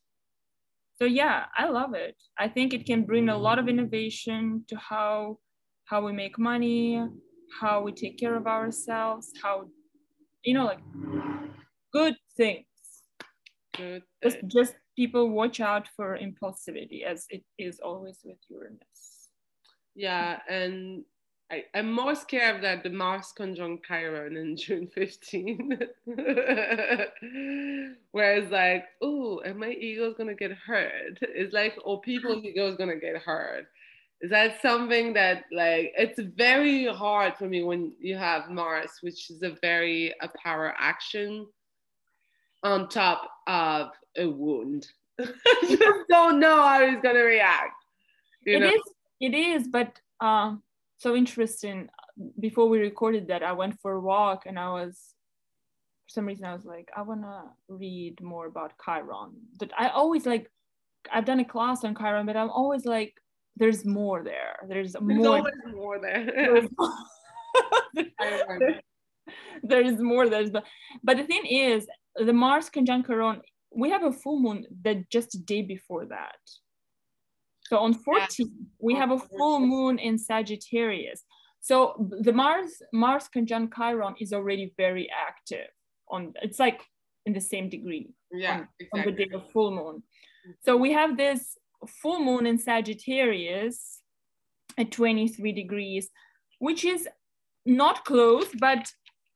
So 1.01 1.05
yeah, 1.05 1.45
I 1.57 1.67
love 1.67 1.95
it. 1.95 2.15
I 2.37 2.47
think 2.47 2.75
it 2.75 2.85
can 2.85 3.05
bring 3.05 3.29
a 3.29 3.35
lot 3.35 3.57
of 3.57 3.67
innovation 3.67 4.63
to 4.67 4.75
how 4.77 5.39
how 5.85 6.05
we 6.05 6.11
make 6.13 6.37
money, 6.37 7.03
how 7.59 7.81
we 7.81 7.91
take 7.91 8.19
care 8.19 8.35
of 8.35 8.45
ourselves, 8.45 9.33
how 9.41 9.65
you 10.43 10.53
know, 10.53 10.65
like 10.65 10.77
good 11.91 12.15
things. 12.37 12.67
Good. 13.75 14.03
Just, 14.21 14.37
just 14.45 14.75
people 14.95 15.31
watch 15.31 15.59
out 15.59 15.87
for 15.95 16.19
impulsivity, 16.19 17.03
as 17.03 17.25
it 17.31 17.43
is 17.57 17.79
always 17.79 18.19
with 18.23 18.37
Uranus. 18.47 19.31
Yeah, 19.95 20.37
and 20.47 21.03
I, 21.51 21.65
am 21.73 21.91
more 21.91 22.15
scared 22.15 22.55
of 22.55 22.61
that 22.61 22.83
the 22.83 22.89
Mars 22.89 23.33
conjunct 23.35 23.85
Chiron 23.85 24.37
in 24.37 24.55
June 24.57 24.87
15. 24.87 25.79
Whereas 28.11 28.49
like, 28.49 28.85
oh, 29.01 29.39
and 29.39 29.59
my 29.59 29.71
ego's 29.71 30.15
gonna 30.17 30.33
get 30.33 30.53
hurt. 30.53 31.19
It's 31.21 31.53
like, 31.53 31.77
oh, 31.85 31.97
people's 31.97 32.43
ego's 32.45 32.77
gonna 32.77 32.95
get 32.95 33.17
hurt. 33.17 33.65
Is 34.21 34.29
that 34.29 34.61
something 34.61 35.13
that 35.13 35.45
like 35.51 35.91
it's 35.97 36.19
very 36.37 36.85
hard 36.85 37.35
for 37.35 37.49
me 37.49 37.63
when 37.63 37.91
you 37.99 38.15
have 38.15 38.49
Mars, 38.49 38.91
which 39.01 39.29
is 39.29 39.41
a 39.41 39.57
very 39.61 40.13
a 40.21 40.29
power 40.43 40.73
action 40.77 41.47
on 42.63 42.87
top 42.87 43.27
of 43.47 43.89
a 44.17 44.27
wound. 44.27 44.87
just 45.19 46.07
don't 46.07 46.39
know 46.39 46.61
how 46.61 46.87
he's 46.87 47.01
gonna 47.01 47.23
react. 47.23 47.73
You 48.45 48.57
it 48.57 48.63
is, 48.63 48.81
it 49.19 49.33
is, 49.33 49.67
but 49.67 49.99
uh 50.19 50.55
so 51.01 51.15
interesting. 51.15 51.89
Before 52.39 52.69
we 52.69 52.79
recorded 52.79 53.27
that, 53.29 53.41
I 53.41 53.53
went 53.53 53.79
for 53.81 53.93
a 53.93 53.99
walk 53.99 54.43
and 54.45 54.59
I 54.59 54.69
was, 54.69 55.15
for 56.05 56.13
some 56.13 56.27
reason, 56.27 56.45
I 56.45 56.53
was 56.53 56.63
like, 56.63 56.89
I 56.95 57.01
want 57.01 57.23
to 57.23 57.41
read 57.67 58.21
more 58.21 58.45
about 58.45 58.73
Chiron. 58.85 59.31
But 59.59 59.71
I 59.75 59.89
always 59.89 60.27
like, 60.27 60.47
I've 61.11 61.25
done 61.25 61.39
a 61.39 61.45
class 61.45 61.83
on 61.83 61.95
Chiron, 61.95 62.27
but 62.27 62.37
I'm 62.37 62.51
always 62.51 62.85
like, 62.85 63.15
there's 63.57 63.83
more 63.83 64.23
there. 64.23 64.57
There's, 64.67 64.93
there's 64.93 65.03
more. 65.03 65.37
always 65.37 65.53
more 65.73 65.99
there. 65.99 66.25
there's, 66.35 66.69
there, 67.95 68.81
there's 69.63 69.99
more. 69.99 70.29
There's 70.29 70.51
but, 70.51 70.65
but 71.03 71.17
the 71.17 71.23
thing 71.23 71.47
is, 71.47 71.87
the 72.15 72.33
Mars 72.33 72.69
conjunct 72.69 73.07
Chiron. 73.07 73.41
We 73.73 73.89
have 73.89 74.03
a 74.03 74.11
full 74.11 74.39
moon 74.39 74.65
that 74.83 75.09
just 75.09 75.33
a 75.33 75.39
day 75.39 75.63
before 75.63 76.05
that. 76.05 76.35
So 77.71 77.77
on 77.77 77.93
14, 77.93 78.51
we 78.79 78.95
have 78.95 79.11
a 79.11 79.17
full 79.17 79.61
moon 79.61 79.97
in 79.97 80.17
Sagittarius. 80.17 81.23
So 81.61 82.09
the 82.19 82.33
Mars 82.33 82.81
Mars 82.91 83.29
conjunct 83.29 83.73
Chiron 83.77 84.15
is 84.19 84.33
already 84.33 84.73
very 84.75 85.09
active. 85.09 85.69
On 86.09 86.33
it's 86.41 86.59
like 86.59 86.81
in 87.25 87.31
the 87.31 87.39
same 87.39 87.69
degree. 87.69 88.09
Yeah, 88.29 88.51
on, 88.51 88.67
exactly. 88.77 88.99
on 88.99 89.05
the 89.05 89.25
day 89.25 89.29
of 89.33 89.49
full 89.51 89.71
moon. 89.71 89.95
Mm-hmm. 90.03 90.51
So 90.65 90.75
we 90.75 90.91
have 90.91 91.15
this 91.15 91.57
full 91.87 92.19
moon 92.19 92.45
in 92.45 92.57
Sagittarius 92.57 94.01
at 94.77 94.91
23 94.91 95.53
degrees, 95.53 96.09
which 96.59 96.83
is 96.83 97.07
not 97.65 98.03
close, 98.03 98.49
but 98.59 98.91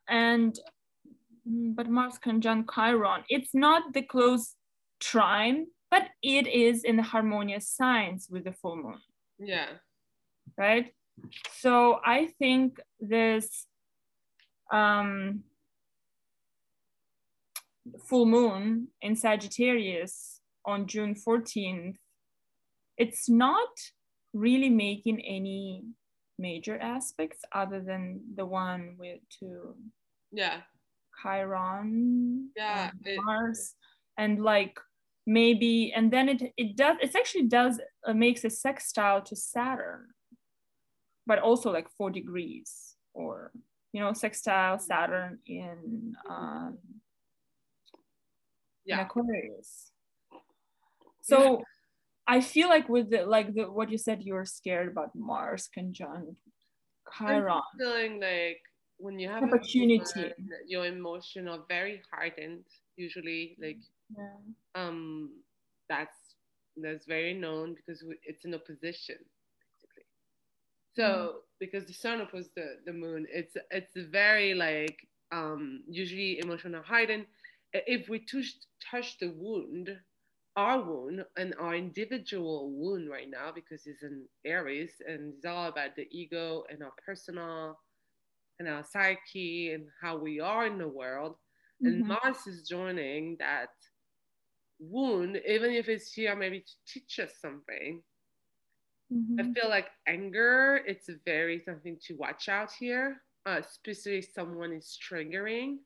and 0.09 0.59
mm, 1.49 1.73
but 1.73 1.87
Mars 1.89 2.17
conjunct 2.17 2.69
Chiron. 2.75 3.23
It's 3.29 3.55
not 3.55 3.93
the 3.93 4.01
close 4.01 4.55
trine 4.99 5.67
but 5.95 6.09
it 6.21 6.45
is 6.45 6.83
in 6.83 6.97
the 6.97 7.03
harmonious 7.03 7.69
signs 7.69 8.27
with 8.29 8.43
the 8.43 8.51
full 8.51 8.75
moon. 8.75 8.99
Yeah. 9.39 9.69
Right. 10.57 10.93
So 11.53 11.99
I 12.05 12.27
think 12.37 12.81
this 12.99 13.65
um, 14.73 15.43
full 18.09 18.25
moon 18.25 18.89
in 19.01 19.15
Sagittarius 19.15 20.41
on 20.65 20.85
June 20.85 21.15
14th, 21.15 21.95
it's 22.97 23.29
not 23.29 23.69
really 24.33 24.69
making 24.69 25.21
any 25.21 25.85
major 26.37 26.77
aspects 26.77 27.39
other 27.53 27.79
than 27.79 28.19
the 28.35 28.45
one 28.45 28.95
with 28.99 29.21
to 29.39 29.73
yeah 30.33 30.57
Chiron 31.21 32.49
yeah 32.57 32.91
Mars 33.23 33.73
and 34.17 34.43
like 34.43 34.77
maybe 35.25 35.91
and 35.95 36.11
then 36.11 36.29
it 36.29 36.53
it 36.55 36.75
does 36.75 36.97
it 37.01 37.15
actually 37.15 37.47
does 37.47 37.79
uh, 38.07 38.13
makes 38.13 38.43
a 38.43 38.49
sextile 38.49 39.21
to 39.21 39.35
saturn 39.35 40.05
but 41.25 41.39
also 41.39 41.71
like 41.71 41.87
four 41.97 42.11
degrees 42.11 42.95
or 43.13 43.51
you 43.91 43.99
know 43.99 44.13
sextile 44.13 44.77
saturn 44.77 45.39
in 45.47 46.13
um 46.29 46.77
yeah. 48.85 48.99
in 48.99 49.05
aquarius 49.05 49.91
so 51.21 51.57
yeah. 51.57 51.63
i 52.27 52.39
feel 52.39 52.69
like 52.69 52.87
with 52.87 53.09
the 53.09 53.25
like 53.25 53.53
the 53.55 53.63
what 53.63 53.89
you 53.89 53.97
said 53.97 54.21
you 54.21 54.35
were 54.35 54.45
scared 54.45 54.87
about 54.87 55.09
mars 55.15 55.67
conjunct 55.73 56.37
chiron 57.17 57.49
I'm 57.49 57.79
feeling 57.79 58.19
like 58.19 58.61
when 58.97 59.17
you 59.17 59.27
have 59.27 59.43
opportunity 59.43 60.31
your 60.67 60.85
emotion 60.85 61.47
are 61.47 61.63
very 61.67 62.01
hardened 62.11 62.65
usually 62.95 63.57
like 63.59 63.79
yeah. 64.09 64.37
um, 64.75 65.31
that's 65.89 66.17
that's 66.77 67.05
very 67.05 67.33
known 67.33 67.75
because 67.75 68.03
it's 68.23 68.45
in 68.45 68.53
opposition 68.53 69.17
basically. 69.61 70.05
So 70.95 71.03
mm. 71.03 71.31
because 71.59 71.85
the 71.85 71.93
sun 71.93 72.21
opposes 72.21 72.49
the, 72.55 72.77
the 72.85 72.93
moon, 72.93 73.25
it's 73.29 73.55
it's 73.71 73.95
very 73.95 74.53
like 74.53 74.97
um, 75.31 75.83
usually 75.89 76.39
emotional 76.39 76.83
hiding. 76.83 77.25
If 77.73 78.07
we 78.09 78.19
touch 78.19 78.53
touch 78.91 79.17
the 79.19 79.33
wound, 79.35 79.89
our 80.55 80.81
wound 80.81 81.25
and 81.37 81.53
our 81.59 81.75
individual 81.75 82.71
wound 82.71 83.09
right 83.09 83.29
now 83.29 83.51
because 83.53 83.85
it's 83.85 84.03
in 84.03 84.25
Aries 84.45 84.91
and 85.05 85.33
it's 85.35 85.45
all 85.45 85.67
about 85.67 85.95
the 85.95 86.07
ego 86.11 86.63
and 86.69 86.81
our 86.81 86.93
personal 87.05 87.77
and 88.59 88.69
our 88.69 88.83
psyche 88.83 89.73
and 89.73 89.85
how 90.01 90.17
we 90.17 90.39
are 90.39 90.65
in 90.65 90.77
the 90.77 90.87
world. 90.87 91.35
Mm-hmm. 91.83 91.87
And 91.87 92.07
Mars 92.07 92.47
is 92.47 92.67
joining 92.67 93.35
that 93.39 93.69
wound, 94.79 95.37
even 95.47 95.71
if 95.71 95.89
it's 95.89 96.13
here 96.13 96.35
maybe 96.35 96.61
to 96.61 96.73
teach 96.87 97.19
us 97.19 97.37
something, 97.39 98.03
I 99.37 99.43
feel 99.43 99.69
like 99.69 99.87
anger, 100.07 100.77
it's 100.85 101.09
very 101.25 101.59
something 101.59 101.97
to 102.05 102.15
watch 102.15 102.47
out 102.49 102.71
here, 102.73 103.23
uh, 103.45 103.57
especially 103.59 104.19
if 104.19 104.31
someone 104.33 104.73
is 104.73 104.97
triggering 105.01 105.79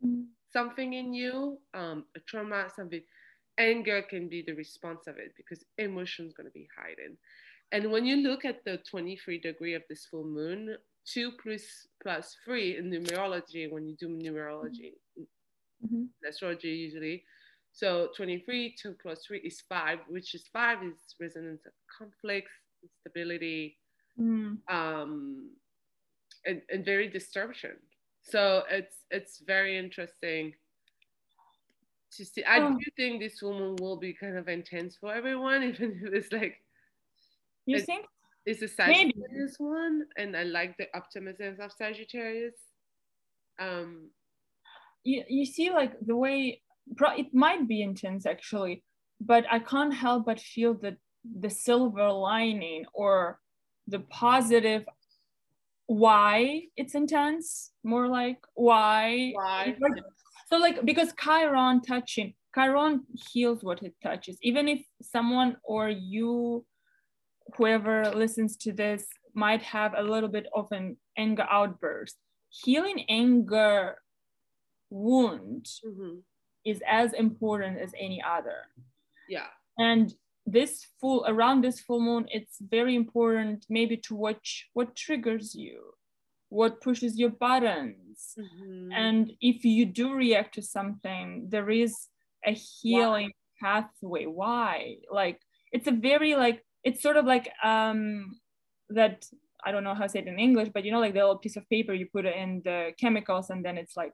Mhm. 0.00 0.32
something 0.50 0.92
in 0.92 1.14
you, 1.14 1.58
um, 1.74 2.06
a 2.16 2.20
trauma, 2.20 2.68
something. 2.74 3.02
Anger 3.58 4.02
can 4.02 4.28
be 4.28 4.42
the 4.42 4.54
response 4.54 5.06
of 5.06 5.18
it 5.18 5.32
because 5.36 5.64
emotion 5.78 6.26
is 6.26 6.32
going 6.32 6.46
to 6.46 6.52
be 6.52 6.68
hiding. 6.76 7.16
And 7.72 7.90
when 7.92 8.04
you 8.06 8.16
look 8.16 8.44
at 8.44 8.64
the 8.64 8.78
23 8.90 9.38
degree 9.40 9.74
of 9.74 9.82
this 9.88 10.06
full 10.06 10.24
moon, 10.24 10.76
two 11.04 11.32
plus 11.42 11.86
plus 12.02 12.36
three 12.44 12.76
in 12.76 12.90
numerology, 12.90 13.70
when 13.70 13.86
you 13.86 13.96
do 13.96 14.08
numerology, 14.08 14.92
Mhm. 15.80 16.12
astrology 16.26 16.68
usually. 16.68 17.24
So 17.72 18.08
23, 18.16 18.74
2 18.80 18.94
plus 19.00 19.24
3 19.26 19.38
is 19.40 19.62
5, 19.68 20.00
which 20.08 20.34
is 20.34 20.46
5 20.52 20.82
is 20.84 21.14
resonance 21.20 21.64
of 21.66 21.72
conflicts, 21.98 22.52
instability, 22.82 23.78
Mm. 24.18 24.58
um, 24.68 25.50
and, 26.44 26.60
and 26.68 26.84
very 26.84 27.08
distortion. 27.08 27.76
So 28.22 28.64
it's 28.68 28.96
it's 29.10 29.38
very 29.38 29.78
interesting 29.78 30.54
to 32.10 32.24
see. 32.26 32.44
I 32.44 32.58
Oh. 32.60 32.76
do 32.76 32.84
think 32.94 33.20
this 33.22 33.40
woman 33.40 33.76
will 33.80 33.96
be 33.96 34.12
kind 34.12 34.36
of 34.36 34.48
intense 34.48 34.96
for 34.96 35.14
everyone, 35.14 35.62
even 35.70 35.98
if 36.04 36.12
it's 36.12 36.30
like 36.32 36.62
You 37.64 37.78
It- 37.78 37.86
think? 37.86 38.06
it's 38.44 38.60
a 38.60 38.68
Maybe. 38.86 39.12
Sagittarius 39.14 39.56
one, 39.58 40.06
and 40.18 40.36
I 40.36 40.42
like 40.42 40.76
the 40.76 40.94
optimism 40.94 41.58
of 41.60 41.72
Sagittarius. 41.72 42.56
Um, 43.58 44.10
You, 45.04 45.24
you 45.28 45.46
see, 45.46 45.70
like 45.70 45.98
the 46.00 46.16
way 46.16 46.60
it 47.16 47.32
might 47.34 47.66
be 47.68 47.82
intense 47.82 48.26
actually, 48.26 48.82
but 49.20 49.44
I 49.50 49.58
can't 49.58 49.94
help 49.94 50.26
but 50.26 50.40
feel 50.40 50.74
that 50.82 50.96
the 51.24 51.50
silver 51.50 52.10
lining 52.10 52.84
or 52.92 53.38
the 53.86 54.00
positive 54.00 54.84
why 55.86 56.62
it's 56.76 56.94
intense, 56.94 57.72
more 57.84 58.08
like 58.08 58.38
why. 58.54 59.32
why? 59.34 59.76
Like- 59.80 60.02
so 60.48 60.58
like 60.58 60.84
because 60.84 61.12
Chiron 61.18 61.80
touching, 61.80 62.34
Chiron 62.54 63.04
heals 63.32 63.62
what 63.64 63.82
it 63.82 63.94
touches. 64.02 64.38
Even 64.42 64.68
if 64.68 64.80
someone 65.00 65.56
or 65.64 65.88
you, 65.88 66.66
whoever 67.56 68.10
listens 68.10 68.56
to 68.58 68.72
this, 68.72 69.06
might 69.34 69.62
have 69.62 69.94
a 69.96 70.02
little 70.02 70.28
bit 70.28 70.46
of 70.54 70.70
an 70.72 70.96
anger 71.16 71.46
outburst, 71.50 72.16
healing 72.50 73.04
anger 73.08 73.96
wound 74.90 75.66
Mhm. 75.84 76.22
Is 76.64 76.82
as 76.86 77.12
important 77.12 77.78
as 77.78 77.92
any 77.98 78.22
other. 78.22 78.66
Yeah. 79.28 79.48
And 79.78 80.12
this 80.46 80.86
full 81.00 81.24
around 81.26 81.62
this 81.62 81.80
full 81.80 82.00
moon, 82.00 82.26
it's 82.28 82.56
very 82.60 82.94
important 82.96 83.66
maybe 83.68 83.96
to 83.96 84.14
watch 84.14 84.68
what 84.72 84.96
triggers 84.96 85.54
you, 85.54 85.94
what 86.48 86.80
pushes 86.80 87.18
your 87.18 87.30
buttons. 87.30 88.34
Mhm. 88.36 88.92
And 88.92 89.32
if 89.40 89.64
you 89.64 89.86
do 89.86 90.12
react 90.14 90.54
to 90.54 90.62
something, 90.62 91.48
there 91.48 91.70
is 91.70 92.08
a 92.44 92.52
healing 92.52 93.32
pathway. 93.60 94.26
Why? 94.26 94.98
Like 95.10 95.40
it's 95.70 95.86
a 95.86 95.92
very 95.92 96.34
like 96.34 96.64
it's 96.84 97.02
sort 97.02 97.16
of 97.16 97.24
like 97.24 97.50
um 97.62 98.40
that 98.90 99.24
I 99.64 99.70
don't 99.70 99.84
know 99.84 99.94
how 99.94 100.02
to 100.02 100.08
say 100.08 100.18
it 100.18 100.26
in 100.26 100.40
English, 100.40 100.70
but 100.74 100.84
you 100.84 100.90
know, 100.90 100.98
like 100.98 101.14
the 101.14 101.20
little 101.20 101.38
piece 101.38 101.56
of 101.56 101.68
paper 101.70 101.94
you 101.94 102.06
put 102.12 102.26
it 102.26 102.36
in 102.36 102.62
the 102.64 102.92
chemicals 102.98 103.50
and 103.50 103.64
then 103.64 103.78
it's 103.78 103.96
like 103.96 104.12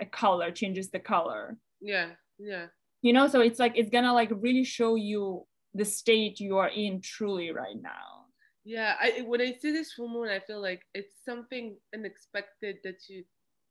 a 0.00 0.06
color 0.06 0.50
changes 0.50 0.90
the 0.90 0.98
color. 0.98 1.58
Yeah, 1.80 2.10
yeah. 2.38 2.66
You 3.02 3.12
know, 3.12 3.28
so 3.28 3.40
it's 3.40 3.58
like 3.58 3.72
it's 3.76 3.90
gonna 3.90 4.12
like 4.12 4.30
really 4.32 4.64
show 4.64 4.94
you 4.94 5.46
the 5.74 5.84
state 5.84 6.40
you 6.40 6.58
are 6.58 6.68
in 6.68 7.00
truly 7.00 7.50
right 7.50 7.80
now. 7.80 8.26
Yeah, 8.64 8.96
I 9.00 9.22
when 9.22 9.40
I 9.40 9.52
see 9.58 9.70
this 9.72 9.92
full 9.92 10.08
moon, 10.08 10.28
I 10.28 10.40
feel 10.40 10.60
like 10.60 10.82
it's 10.94 11.14
something 11.24 11.78
unexpected 11.94 12.76
that 12.84 13.08
you 13.08 13.24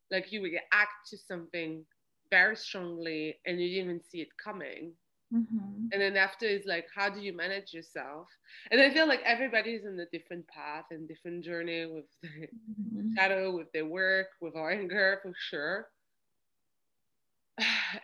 like 0.09 0.31
you 0.31 0.41
react 0.41 1.07
to 1.09 1.17
something 1.17 1.85
very 2.31 2.55
strongly 2.55 3.39
and 3.45 3.61
you 3.61 3.69
didn't 3.69 3.85
even 3.85 4.01
see 4.03 4.21
it 4.21 4.29
coming. 4.43 4.93
Mhm. 5.31 5.89
And 5.91 6.01
then 6.01 6.17
after 6.17 6.45
is 6.45 6.65
like, 6.65 6.87
how 6.95 7.09
do 7.09 7.19
you 7.21 7.33
manage 7.35 7.73
yourself? 7.73 8.27
And 8.71 8.81
I 8.81 8.91
feel 8.91 9.07
like 9.07 9.21
everybody's 9.23 9.85
in 9.85 9.99
a 9.99 10.05
different 10.17 10.47
path 10.47 10.85
and 10.91 11.07
different 11.07 11.43
journey 11.43 11.85
with 11.85 12.05
the 12.21 13.03
Mhm. 13.03 13.15
shadow, 13.17 13.55
with 13.55 13.71
their 13.73 13.85
work, 13.87 14.29
with 14.41 14.55
our 14.55 14.71
anger 14.71 15.19
for 15.23 15.33
sure. 15.37 15.89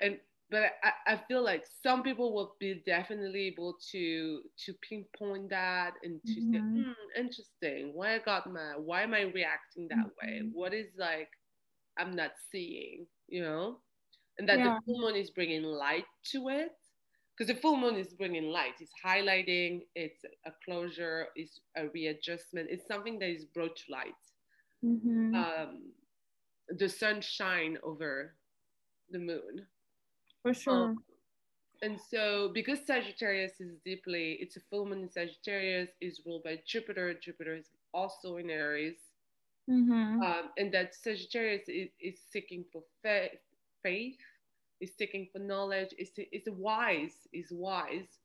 And 0.01 0.19
but 0.49 0.73
I, 0.83 1.13
I 1.13 1.17
feel 1.27 1.43
like 1.43 1.65
some 1.83 2.03
people 2.03 2.33
will 2.33 2.55
be 2.59 2.83
definitely 2.85 3.47
able 3.47 3.77
to 3.91 4.43
to 4.65 4.73
pinpoint 4.87 5.49
that 5.49 5.93
and 6.03 6.21
to 6.27 6.41
say, 6.41 6.61
Mhm. 6.61 6.71
hmm, 6.73 6.91
interesting. 7.17 7.93
Why 7.93 8.15
I 8.15 8.19
got 8.19 8.51
mad? 8.51 8.75
Why 8.79 9.03
am 9.03 9.13
I 9.13 9.21
reacting 9.23 9.87
that 9.89 10.07
way? 10.21 10.41
Mhm. 10.41 10.51
What 10.51 10.73
is 10.73 10.87
like 10.97 11.29
I'm 11.97 12.15
not 12.15 12.33
seeing, 12.51 13.07
you 13.27 13.41
know? 13.41 13.81
And 14.37 14.47
that 14.49 14.63
Yeah. 14.63 14.63
the 14.63 14.79
full 14.85 14.99
moon 15.01 15.15
is 15.15 15.31
bringing 15.31 15.63
light 15.63 16.05
to 16.31 16.49
it. 16.49 16.71
Because 17.37 17.53
the 17.53 17.61
full 17.61 17.77
moon 17.77 17.95
is 17.97 18.13
bringing 18.13 18.45
light. 18.49 18.75
It's 18.81 18.93
highlighting. 19.05 19.87
It's 19.95 20.23
a 20.45 20.51
closure. 20.65 21.27
It's 21.35 21.61
a 21.75 21.89
readjustment. 21.89 22.69
It's 22.71 22.87
something 22.87 23.19
that 23.19 23.29
is 23.29 23.45
brought 23.45 23.75
to 23.77 23.91
light. 23.91 24.13
Mhm. 24.81 25.45
Um, 25.57 25.93
the 26.69 26.89
sun 26.89 27.21
shine 27.21 27.77
over 27.83 28.37
the 29.09 29.19
moon. 29.19 29.67
For 30.45 30.55
sure. 30.55 30.95
And 31.81 31.99
so, 31.99 32.49
because 32.53 32.85
Sagittarius 32.85 33.59
is 33.61 33.77
deeply, 33.85 34.33
it's 34.41 34.57
a 34.57 34.61
full 34.61 34.85
moon 34.85 35.03
in 35.03 35.09
Sagittarius, 35.09 35.91
is 36.01 36.21
ruled 36.25 36.43
by 36.43 36.61
Jupiter. 36.65 37.13
Jupiter 37.13 37.55
is 37.55 37.71
also 37.93 38.37
in 38.37 38.49
Aries. 38.49 39.13
Mhm. 39.67 40.25
Um, 40.25 40.51
and 40.57 40.73
that 40.73 40.95
Sagittarius 40.95 41.67
is, 41.69 41.89
is 41.99 42.19
seeking 42.31 42.65
for 42.71 42.83
fa- 43.01 43.29
faith, 43.83 44.17
is 44.81 44.95
seeking 44.95 45.27
for 45.31 45.39
knowledge, 45.39 45.89
is, 45.97 46.11
is 46.31 46.47
wise, 46.49 47.27
is 47.33 47.51
wise. 47.51 48.19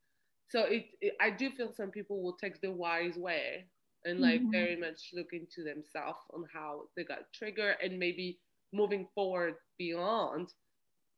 So 0.48 0.62
it, 0.62 0.86
it, 1.00 1.14
I 1.20 1.30
do 1.30 1.50
feel 1.50 1.72
some 1.72 1.90
people 1.90 2.22
will 2.22 2.36
take 2.36 2.60
the 2.60 2.72
wise 2.72 3.16
way 3.16 3.66
and 4.04 4.20
like 4.20 4.42
Mhm. 4.42 4.50
very 4.50 4.76
much 4.76 5.10
look 5.14 5.32
into 5.32 5.62
themselves 5.64 6.20
on 6.32 6.44
how 6.52 6.88
they 6.96 7.04
got 7.04 7.32
triggered 7.34 7.76
and 7.82 7.98
maybe 7.98 8.38
moving 8.72 9.08
forward 9.14 9.56
beyond 9.78 10.52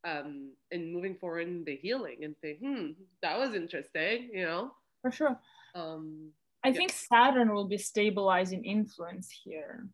um, 0.05 0.53
and 0.71 0.93
moving 0.93 1.17
forward 1.17 1.47
in 1.49 1.65
the 1.65 1.77
healing 1.77 2.25
and 2.25 2.37
think, 2.41 2.59
hmm, 2.59 2.91
that 3.23 3.39
was 3.39 3.55
interesting, 3.55 4.31
you 4.33 4.45
know? 4.45 4.73
For 5.03 5.11
sure. 5.11 5.39
Um, 5.75 6.33
I 6.65 6.69
Yeah. 6.69 6.75
think 6.75 6.93
Saturn 6.93 7.53
will 7.55 7.67
be 7.67 7.79
stabilizing 7.79 8.65
influence 8.65 9.31
here. 9.31 9.89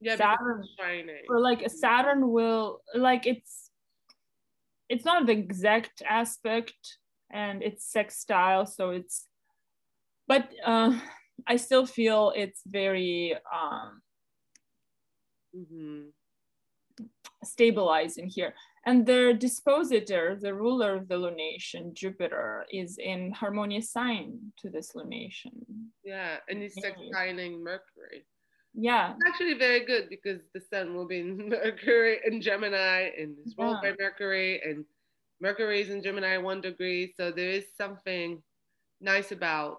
yeah, 0.00 0.16
Saturn-. 0.16 0.64
Or 1.28 1.40
like 1.40 1.62
a 1.62 1.68
Saturn 1.68 2.30
will 2.30 2.82
like 2.94 3.26
it's 3.26 3.70
it's 4.88 5.04
not 5.04 5.26
the 5.26 5.32
exact 5.32 6.02
aspect 6.08 6.98
and 7.30 7.62
it's 7.62 7.84
sextile, 7.84 8.64
so 8.64 8.90
it's 8.90 9.26
but 10.26 10.48
uh 10.64 10.98
I 11.46 11.56
still 11.56 11.84
feel 11.84 12.32
it's 12.36 12.62
very 12.64 13.34
um 13.52 14.02
mm-hmm. 15.54 16.10
stabilizing 17.44 18.28
here. 18.28 18.54
And 18.86 19.04
their 19.06 19.32
dispositor, 19.34 20.38
the 20.40 20.54
ruler 20.54 20.94
of 20.96 21.08
the 21.08 21.16
lunation, 21.16 21.92
Jupiter, 21.94 22.64
is 22.72 22.98
in 22.98 23.32
harmonious 23.32 23.90
sign 23.90 24.52
to 24.58 24.70
this 24.70 24.92
lunation. 24.94 25.52
Yeah, 26.04 26.36
and 26.48 26.62
it's 26.62 26.76
sextiling 26.78 27.60
Mercury. 27.62 28.24
Yeah, 28.74 29.12
It's 29.14 29.24
actually 29.26 29.54
very 29.54 29.84
good 29.84 30.08
because 30.08 30.40
the 30.54 30.60
sun 30.60 30.94
will 30.94 31.06
be 31.06 31.20
in 31.20 31.48
Mercury 31.48 32.20
in 32.24 32.40
Gemini 32.40 33.10
and 33.18 33.36
it's 33.44 33.54
ruled 33.58 33.78
Yeah. 33.82 33.90
by 33.90 33.96
Mercury 33.98 34.60
and 34.62 34.84
Mercury 35.40 35.80
is 35.80 35.90
in 35.90 36.02
Gemini 36.02 36.36
one 36.38 36.60
degree. 36.60 37.12
So 37.16 37.30
there 37.32 37.50
is 37.50 37.64
something 37.76 38.42
nice 39.00 39.32
about 39.32 39.78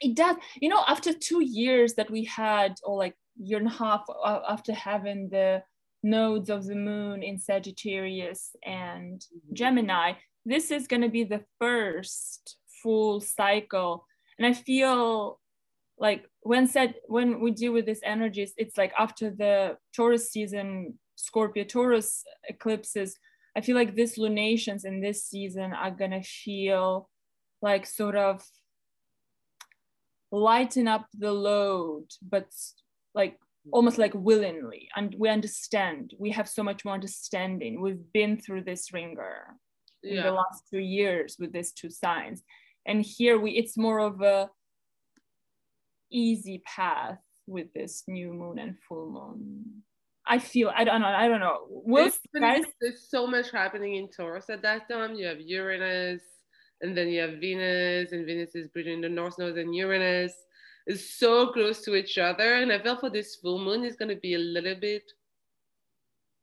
it 0.00 0.16
does. 0.16 0.36
You 0.60 0.68
know, 0.70 0.82
after 0.88 1.12
two 1.12 1.40
years 1.40 1.94
that 1.94 2.10
we 2.10 2.24
had, 2.24 2.74
or 2.82 2.96
like 2.98 3.14
year 3.38 3.58
and 3.58 3.68
a 3.68 3.70
half 3.70 4.04
uh, 4.08 4.40
after 4.48 4.72
having 4.72 5.28
the 5.28 5.62
nodes 6.04 6.50
of 6.50 6.66
the 6.66 6.76
moon 6.76 7.22
in 7.22 7.38
Sagittarius 7.38 8.54
and 8.64 9.18
mm-hmm. 9.20 9.54
Gemini, 9.54 10.12
this 10.44 10.70
is 10.70 10.86
going 10.86 11.02
to 11.02 11.08
be 11.08 11.24
the 11.24 11.42
first 11.58 12.58
full 12.82 13.20
cycle. 13.20 14.06
And 14.38 14.46
I 14.46 14.52
feel 14.52 15.40
like 15.98 16.28
when 16.42 16.66
said 16.66 16.94
when 17.06 17.40
we 17.40 17.50
deal 17.50 17.72
with 17.72 17.86
these 17.86 18.02
energies, 18.04 18.52
it's 18.56 18.76
like 18.76 18.92
after 18.98 19.30
the 19.30 19.78
Taurus 19.96 20.30
season, 20.30 20.98
Scorpio 21.16 21.64
Taurus 21.64 22.22
eclipses, 22.48 23.16
I 23.56 23.62
feel 23.62 23.76
like 23.76 23.94
these 23.94 24.18
lunations 24.18 24.84
in 24.84 25.00
this 25.00 25.24
season 25.24 25.72
are 25.72 25.90
gonna 25.90 26.22
feel 26.22 27.08
like 27.62 27.86
sort 27.86 28.16
of 28.16 28.44
lighten 30.30 30.88
up 30.88 31.06
the 31.16 31.32
load, 31.32 32.06
but 32.20 32.48
like 33.14 33.38
almost 33.72 33.98
like 33.98 34.12
willingly 34.14 34.88
and 34.96 35.14
we 35.18 35.28
understand 35.28 36.12
we 36.18 36.30
have 36.30 36.48
so 36.48 36.62
much 36.62 36.84
more 36.84 36.94
understanding 36.94 37.80
we've 37.80 38.12
been 38.12 38.38
through 38.38 38.62
this 38.62 38.92
ringer 38.92 39.56
in 40.02 40.22
the 40.22 40.30
last 40.30 40.64
two 40.70 40.78
years 40.78 41.36
with 41.38 41.50
these 41.52 41.72
two 41.72 41.88
signs 41.88 42.42
and 42.84 43.02
here 43.02 43.38
we 43.38 43.52
it's 43.52 43.78
more 43.78 44.00
of 44.00 44.20
a 44.20 44.50
easy 46.14 46.62
path 46.64 47.18
with 47.46 47.72
this 47.74 48.04
new 48.06 48.32
moon 48.32 48.58
and 48.58 48.78
full 48.88 49.10
moon. 49.10 49.82
I 50.26 50.38
feel 50.38 50.72
I 50.74 50.84
don't 50.84 51.02
know 51.02 51.08
I 51.08 51.28
don't 51.28 51.40
know. 51.40 51.66
We'll 51.68 52.10
guys. 52.38 52.62
There's 52.80 53.10
so 53.10 53.26
much 53.26 53.50
happening 53.50 53.96
in 53.96 54.08
Taurus 54.08 54.48
at 54.48 54.62
that 54.62 54.88
time. 54.88 55.14
You 55.14 55.26
have 55.26 55.40
Uranus, 55.40 56.22
and 56.80 56.96
then 56.96 57.08
you 57.08 57.20
have 57.20 57.40
Venus, 57.40 58.12
and 58.12 58.24
Venus 58.24 58.54
is 58.54 58.68
between 58.68 59.02
the 59.02 59.08
North 59.08 59.38
Node 59.38 59.58
and 59.58 59.74
Uranus. 59.74 60.32
It's 60.86 61.18
so 61.18 61.48
close 61.52 61.82
to 61.82 61.94
each 61.94 62.18
other, 62.18 62.56
and 62.56 62.72
I 62.72 62.78
feel 62.78 62.96
for 62.96 63.10
this 63.10 63.36
full 63.36 63.58
moon 63.58 63.84
is 63.84 63.96
going 63.96 64.10
to 64.10 64.20
be 64.20 64.34
a 64.34 64.38
little 64.38 64.74
bit 64.74 65.10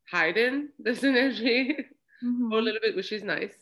hiding 0.09 0.69
this 0.79 1.03
energy, 1.03 1.75
mm-hmm. 2.23 2.51
or 2.51 2.59
a 2.59 2.61
little 2.61 2.81
bit, 2.81 2.95
which 2.95 3.11
is 3.11 3.23
nice. 3.23 3.55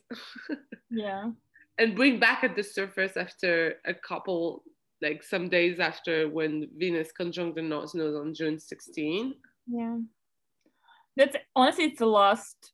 yeah. 0.90 1.32
And 1.78 1.96
bring 1.96 2.20
back 2.20 2.44
at 2.44 2.56
the 2.56 2.64
surface 2.64 3.18
after 3.18 3.76
a 3.86 3.94
couple, 3.94 4.64
like 5.02 5.24
some 5.24 5.50
days 5.50 5.80
after 5.80 6.30
when 6.30 6.68
Venus 6.78 7.12
conjunct 7.12 7.56
the 7.56 7.62
North 7.62 7.96
Node 7.96 8.16
on 8.16 8.34
June 8.34 8.60
16 8.60 9.34
yeah 9.70 9.98
that's 11.16 11.36
honestly 11.56 11.86
it's 11.86 12.00
the 12.00 12.06
last 12.06 12.74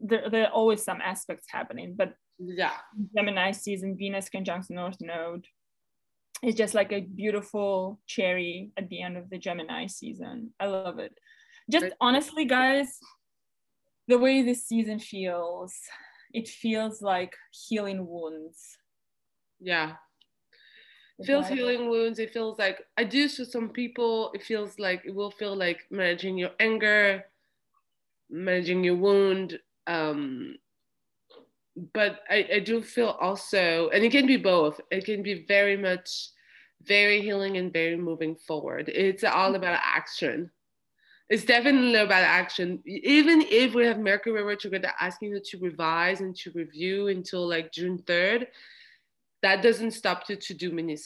there, 0.00 0.28
there 0.30 0.46
are 0.46 0.52
always 0.52 0.82
some 0.82 1.00
aspects 1.00 1.46
happening 1.48 1.94
but 1.96 2.14
yeah 2.38 2.72
gemini 3.16 3.52
season 3.52 3.96
venus 3.96 4.28
conjunction 4.28 4.76
north 4.76 4.96
node 5.00 5.46
is 6.42 6.54
just 6.54 6.74
like 6.74 6.92
a 6.92 7.00
beautiful 7.00 8.00
cherry 8.06 8.70
at 8.76 8.88
the 8.88 9.00
end 9.02 9.16
of 9.16 9.30
the 9.30 9.38
gemini 9.38 9.86
season. 9.86 10.50
I 10.60 10.66
love 10.66 10.98
it. 10.98 11.12
Just 11.70 11.86
honestly 12.00 12.44
guys 12.44 12.98
the 14.06 14.18
way 14.18 14.42
this 14.42 14.66
season 14.66 14.98
feels 14.98 15.74
it 16.32 16.48
feels 16.48 17.00
like 17.00 17.34
healing 17.52 18.06
wounds. 18.06 18.76
Yeah. 19.60 19.92
It 21.18 21.26
feels 21.26 21.46
healing 21.46 21.88
wounds. 21.88 22.18
It 22.18 22.32
feels 22.32 22.58
like 22.58 22.84
i 22.98 23.04
do 23.04 23.28
for 23.28 23.44
some 23.44 23.70
people 23.70 24.30
it 24.34 24.42
feels 24.42 24.78
like 24.78 25.02
it 25.04 25.14
will 25.14 25.30
feel 25.30 25.56
like 25.56 25.86
managing 25.90 26.36
your 26.36 26.50
anger 26.60 27.24
managing 28.30 28.82
your 28.82 28.96
wound 28.96 29.58
um 29.86 30.56
but 31.92 32.20
I, 32.30 32.48
I 32.54 32.58
do 32.60 32.82
feel 32.82 33.16
also 33.20 33.88
and 33.88 34.04
it 34.04 34.12
can 34.12 34.26
be 34.26 34.36
both 34.36 34.80
it 34.90 35.04
can 35.04 35.22
be 35.22 35.44
very 35.46 35.76
much 35.76 36.28
very 36.86 37.20
healing 37.22 37.56
and 37.56 37.72
very 37.72 37.96
moving 37.96 38.36
forward. 38.36 38.88
It's 38.88 39.24
all 39.24 39.48
mm-hmm. 39.48 39.56
about 39.56 39.80
action. 39.82 40.50
It's 41.30 41.44
definitely 41.44 41.94
about 41.94 42.22
action. 42.22 42.82
Even 42.84 43.40
if 43.48 43.74
we 43.74 43.86
have 43.86 43.98
mercury 43.98 44.42
retrograde 44.42 44.86
asking 45.00 45.30
you 45.30 45.40
to 45.42 45.58
revise 45.58 46.20
and 46.20 46.36
to 46.36 46.50
review 46.52 47.08
until 47.08 47.48
like 47.48 47.72
june 47.72 47.98
3rd 47.98 48.46
that 49.42 49.62
doesn't 49.62 49.90
stop 49.90 50.22
you 50.30 50.36
to 50.36 50.54
do 50.54 50.72
many 50.72 50.96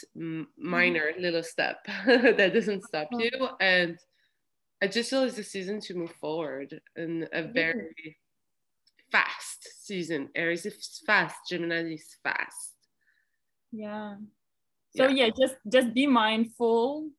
minor 0.57 1.11
mm-hmm. 1.11 1.23
little 1.23 1.43
step. 1.43 1.85
That 2.07 2.53
doesn't 2.55 2.85
stop 2.85 3.09
you 3.13 3.31
and 3.61 3.99
i 4.83 4.87
just 4.87 5.11
feel 5.11 5.25
it's 5.25 5.39
a 5.39 5.45
season 5.45 5.81
to 5.81 5.95
move 5.95 6.13
forward 6.21 6.81
and 6.95 7.29
a 7.33 7.43
very 7.43 8.17
fast 9.11 9.69
season 9.85 10.29
aries 10.35 10.67
is 10.67 11.03
fast. 11.07 11.37
Gemini 11.49 11.95
is 11.95 12.17
fast. 12.23 12.75
Yeah. 13.73 14.17
So 14.97 15.09
yeah. 15.09 15.27
yeah 15.27 15.31
just 15.39 15.57
just 15.71 15.95
be 15.95 16.07
mindful. 16.07 17.11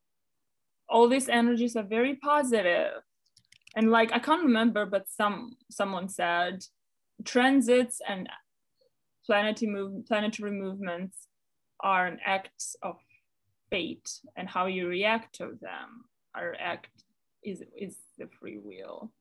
All 0.88 1.08
these 1.08 1.30
energies 1.30 1.76
are 1.76 1.84
very 1.84 2.16
positive. 2.16 3.02
And 3.76 3.92
like 3.92 4.12
i 4.12 4.20
can't 4.20 4.44
remember 4.44 4.88
but 4.88 5.08
some 5.08 5.52
someone 5.70 6.10
said 6.10 6.64
transits 7.24 8.02
and 8.08 8.28
planetary, 9.26 9.72
move, 9.72 10.06
planetary 10.08 10.52
movements 10.52 11.28
are 11.82 12.08
an 12.08 12.18
act 12.26 12.64
of 12.82 12.96
fate 13.70 14.10
and 14.36 14.50
how 14.50 14.66
you 14.66 14.88
react 14.88 15.36
to 15.36 15.58
them 15.62 16.06
are 16.36 16.56
act 16.60 16.90
is 17.44 17.64
is 17.78 17.98
the 18.18 18.28
free 18.40 18.60
will 18.62 19.12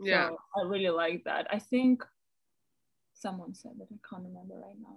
yeah. 0.00 0.28
So 0.28 0.38
i 0.56 0.68
really 0.68 0.90
like 0.90 1.24
that. 1.24 1.46
I 1.50 1.58
think 1.58 2.02
someone 3.16 3.54
said 3.54 3.72
that 3.78 3.86
i 3.90 3.96
can't 4.06 4.24
remember 4.26 4.54
right 4.56 4.76
now 4.82 4.96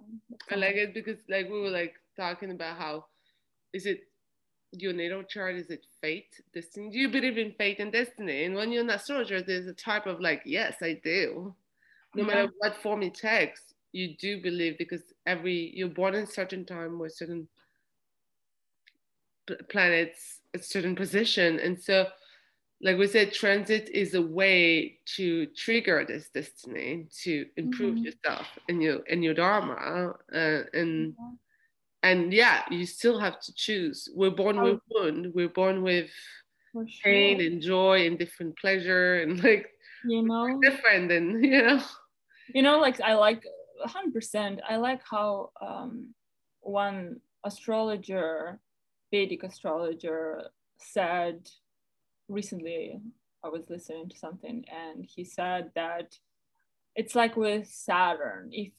i 0.50 0.54
like 0.56 0.74
it 0.74 0.92
because 0.92 1.18
like 1.30 1.48
we 1.48 1.62
were 1.62 1.70
like 1.70 1.94
talking 2.14 2.50
about 2.50 2.76
how 2.76 3.06
is 3.72 3.86
it 3.86 4.00
your 4.72 4.92
natal 4.92 5.22
chart 5.22 5.54
is 5.54 5.70
it 5.70 5.86
fate 6.02 6.38
destiny? 6.52 6.90
Do 6.90 6.98
you 6.98 7.08
believe 7.08 7.38
in 7.38 7.52
fate 7.52 7.78
and 7.78 7.90
destiny? 7.90 8.44
And 8.44 8.54
when 8.54 8.70
you're 8.70 8.82
an 8.82 8.90
astrologer 8.90 9.40
there's 9.40 9.66
a 9.66 9.72
type 9.72 10.06
of 10.06 10.20
like 10.20 10.42
yes 10.44 10.76
i 10.82 11.00
do. 11.02 11.54
No 12.14 12.22
yeah. 12.22 12.26
matter 12.26 12.48
what 12.58 12.76
form 12.82 13.02
it 13.02 13.14
takes 13.14 13.62
you 13.92 14.16
do 14.16 14.42
believe 14.42 14.76
because 14.76 15.14
every 15.26 15.72
you're 15.74 15.88
born 15.88 16.14
in 16.14 16.26
certain 16.26 16.64
time 16.64 16.98
with 16.98 17.14
certain 17.14 17.48
planets 19.70 20.40
a 20.54 20.58
certain 20.58 20.94
position. 20.94 21.58
And 21.58 21.80
so 21.80 22.06
like 22.80 22.96
we 22.96 23.06
said 23.06 23.32
transit 23.32 23.88
is 23.90 24.14
a 24.14 24.22
way 24.22 24.98
to 25.16 25.46
trigger 25.46 26.04
this 26.06 26.28
destiny 26.30 27.06
to 27.22 27.46
improve 27.56 27.96
mm-hmm. 27.96 28.04
yourself 28.04 28.46
and 28.68 28.82
your 28.82 29.00
and 29.10 29.24
your 29.24 29.34
dharma 29.34 30.14
uh, 30.32 30.62
and 30.72 31.12
mm-hmm. 31.12 31.34
and 32.02 32.32
yeah 32.32 32.62
you 32.70 32.86
still 32.86 33.18
have 33.18 33.40
to 33.40 33.52
choose 33.54 34.08
we're 34.14 34.30
born 34.30 34.58
oh. 34.58 34.64
with 34.64 34.80
wound 34.90 35.32
we're 35.34 35.48
born 35.48 35.82
with 35.82 36.10
sure. 36.72 36.86
pain 37.02 37.40
and 37.40 37.60
joy 37.60 38.06
and 38.06 38.18
different 38.18 38.56
pleasure 38.58 39.22
and 39.22 39.42
like 39.42 39.68
you 40.04 40.22
know 40.22 40.60
different 40.62 41.10
and 41.10 41.44
you 41.52 41.62
know 41.62 41.82
you 42.54 42.62
know 42.62 42.78
like 42.78 43.00
i 43.00 43.14
like 43.14 43.42
100%. 43.84 44.58
I 44.68 44.76
like 44.76 45.02
how 45.08 45.50
um, 45.60 46.14
one 46.60 47.20
astrologer, 47.44 48.58
Vedic 49.10 49.42
astrologer, 49.44 50.48
said 50.78 51.48
recently, 52.28 53.00
I 53.44 53.48
was 53.48 53.68
listening 53.68 54.08
to 54.08 54.16
something, 54.16 54.64
and 54.70 55.04
he 55.04 55.24
said 55.24 55.70
that 55.74 56.16
it's 56.94 57.14
like 57.14 57.36
with 57.36 57.68
Saturn. 57.68 58.50
If 58.52 58.72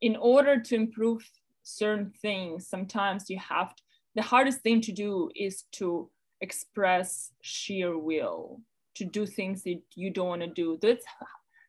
in 0.00 0.16
order 0.16 0.60
to 0.60 0.74
improve 0.74 1.28
certain 1.62 2.12
things, 2.20 2.68
sometimes 2.68 3.30
you 3.30 3.38
have 3.38 3.74
to, 3.74 3.82
the 4.14 4.22
hardest 4.22 4.60
thing 4.60 4.80
to 4.82 4.92
do 4.92 5.30
is 5.34 5.64
to 5.72 6.10
express 6.40 7.30
sheer 7.40 7.96
will 7.96 8.60
to 8.94 9.04
do 9.04 9.26
things 9.26 9.62
that 9.64 9.80
you 9.94 10.10
don't 10.10 10.28
want 10.28 10.42
to 10.42 10.48
do. 10.48 10.78
That's 10.80 11.04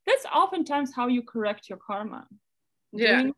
that's 0.05 0.25
oftentimes 0.25 0.93
how 0.95 1.07
you 1.07 1.23
correct 1.23 1.69
your 1.69 1.79
karma 1.79 2.27
yeah 2.93 3.21
Doing, 3.21 3.33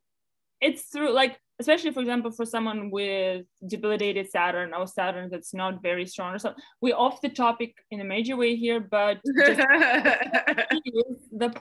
it's 0.61 0.84
through 0.84 1.13
like 1.13 1.39
especially 1.59 1.91
for 1.91 2.01
example 2.01 2.31
for 2.31 2.45
someone 2.45 2.91
with 2.91 3.45
debilitated 3.67 4.29
saturn 4.29 4.73
or 4.73 4.85
saturn 4.85 5.29
that's 5.31 5.53
not 5.53 5.81
very 5.81 6.05
strong 6.05 6.33
or 6.33 6.39
something 6.39 6.61
we're 6.81 6.95
off 6.95 7.21
the 7.21 7.29
topic 7.29 7.75
in 7.91 8.01
a 8.01 8.03
major 8.03 8.37
way 8.37 8.55
here 8.55 8.79
but 8.79 9.19
the 9.25 10.53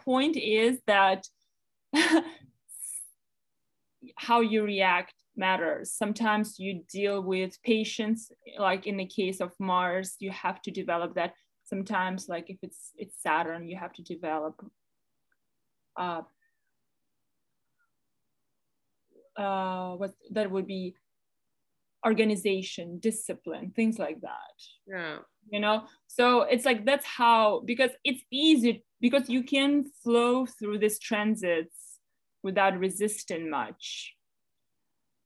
point 0.05 0.37
is 0.37 0.79
that 0.87 1.27
how 4.17 4.41
you 4.41 4.63
react 4.63 5.15
matters. 5.37 5.93
Sometimes 5.93 6.59
you 6.59 6.83
deal 6.91 7.23
with 7.23 7.63
patience 7.63 8.31
like 8.59 8.87
in 8.87 8.97
the 8.97 9.07
case 9.07 9.41
of 9.41 9.53
mars 9.59 10.17
you 10.19 10.31
have 10.31 10.63
to 10.63 10.71
develop 10.71 11.15
that. 11.15 11.33
Sometimes 11.65 12.29
like 12.29 12.49
if 12.49 12.59
it's 12.63 12.93
it's 12.97 13.23
saturn 13.23 13.69
you 13.69 13.77
have 13.77 13.93
to 13.95 14.03
develop 14.03 14.55
uh, 15.97 16.23
uh, 19.37 19.93
what 19.97 20.13
that 20.31 20.51
would 20.51 20.67
be 20.67 20.95
organization, 22.05 22.99
discipline, 22.99 23.73
things 23.75 23.99
like 23.99 24.21
that. 24.21 24.57
Yeah. 24.87 25.19
You 25.51 25.61
know, 25.61 25.85
so 26.07 26.43
it's 26.43 26.65
like 26.65 26.85
that's 26.85 27.07
how 27.07 27.63
because 27.65 27.91
it's 28.05 28.23
easy 28.31 28.85
because 29.01 29.29
you 29.29 29.43
can 29.43 29.85
flow 30.03 30.47
through 30.47 30.79
these 30.79 30.99
transits 30.99 31.99
without 32.43 32.79
resisting 32.79 33.49
much. 33.51 34.15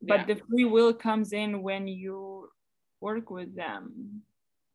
But 0.03 0.21
yeah. 0.21 0.35
the 0.35 0.41
free 0.49 0.65
will 0.65 0.95
comes 0.95 1.33
in 1.33 1.63
when 1.63 1.87
you 1.87 2.49
work 3.01 3.31
with 3.31 3.55
them. 3.55 4.23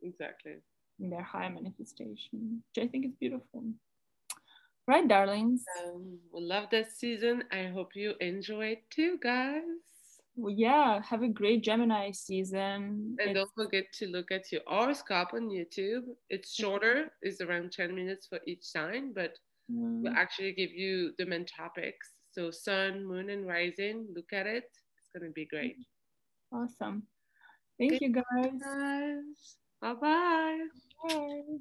Exactly. 0.01 0.57
In 0.99 1.09
their 1.09 1.23
high 1.23 1.49
manifestation, 1.49 2.63
which 2.73 2.86
I 2.86 2.88
think 2.88 3.05
is 3.05 3.15
beautiful. 3.19 3.63
Right, 4.88 5.07
darlings. 5.07 5.63
Um, 5.83 6.19
we 6.31 6.41
love 6.41 6.69
this 6.69 6.97
season. 6.97 7.43
I 7.51 7.71
hope 7.73 7.95
you 7.95 8.13
enjoy 8.19 8.67
it 8.67 8.83
too, 8.91 9.17
guys. 9.21 9.63
Well, 10.36 10.53
yeah, 10.53 11.01
have 11.01 11.23
a 11.23 11.27
great 11.27 11.63
Gemini 11.63 12.11
season. 12.11 13.15
And 13.19 13.29
it's... 13.29 13.33
don't 13.33 13.51
forget 13.55 13.86
to 13.93 14.07
look 14.07 14.31
at 14.31 14.51
your 14.51 14.61
horoscope 14.67 15.33
on 15.33 15.49
YouTube. 15.49 16.03
It's 16.29 16.53
shorter, 16.53 17.11
it's 17.21 17.41
around 17.41 17.71
10 17.71 17.95
minutes 17.95 18.27
for 18.27 18.39
each 18.45 18.63
sign, 18.63 19.13
but 19.13 19.39
mm. 19.71 20.03
we'll 20.03 20.13
actually 20.13 20.53
give 20.53 20.71
you 20.71 21.13
the 21.17 21.25
main 21.25 21.45
topics. 21.45 22.11
So, 22.31 22.51
sun, 22.51 23.05
moon, 23.05 23.29
and 23.29 23.47
rising, 23.47 24.07
look 24.13 24.33
at 24.33 24.45
it. 24.45 24.65
It's 24.97 25.09
going 25.17 25.27
to 25.27 25.33
be 25.33 25.45
great. 25.45 25.77
Awesome. 26.51 27.03
Thank 27.79 28.01
you, 28.01 28.11
guys. 28.11 28.51
guys. 28.61 29.55
Bye-bye. 29.81 30.59
Bye. 31.07 31.57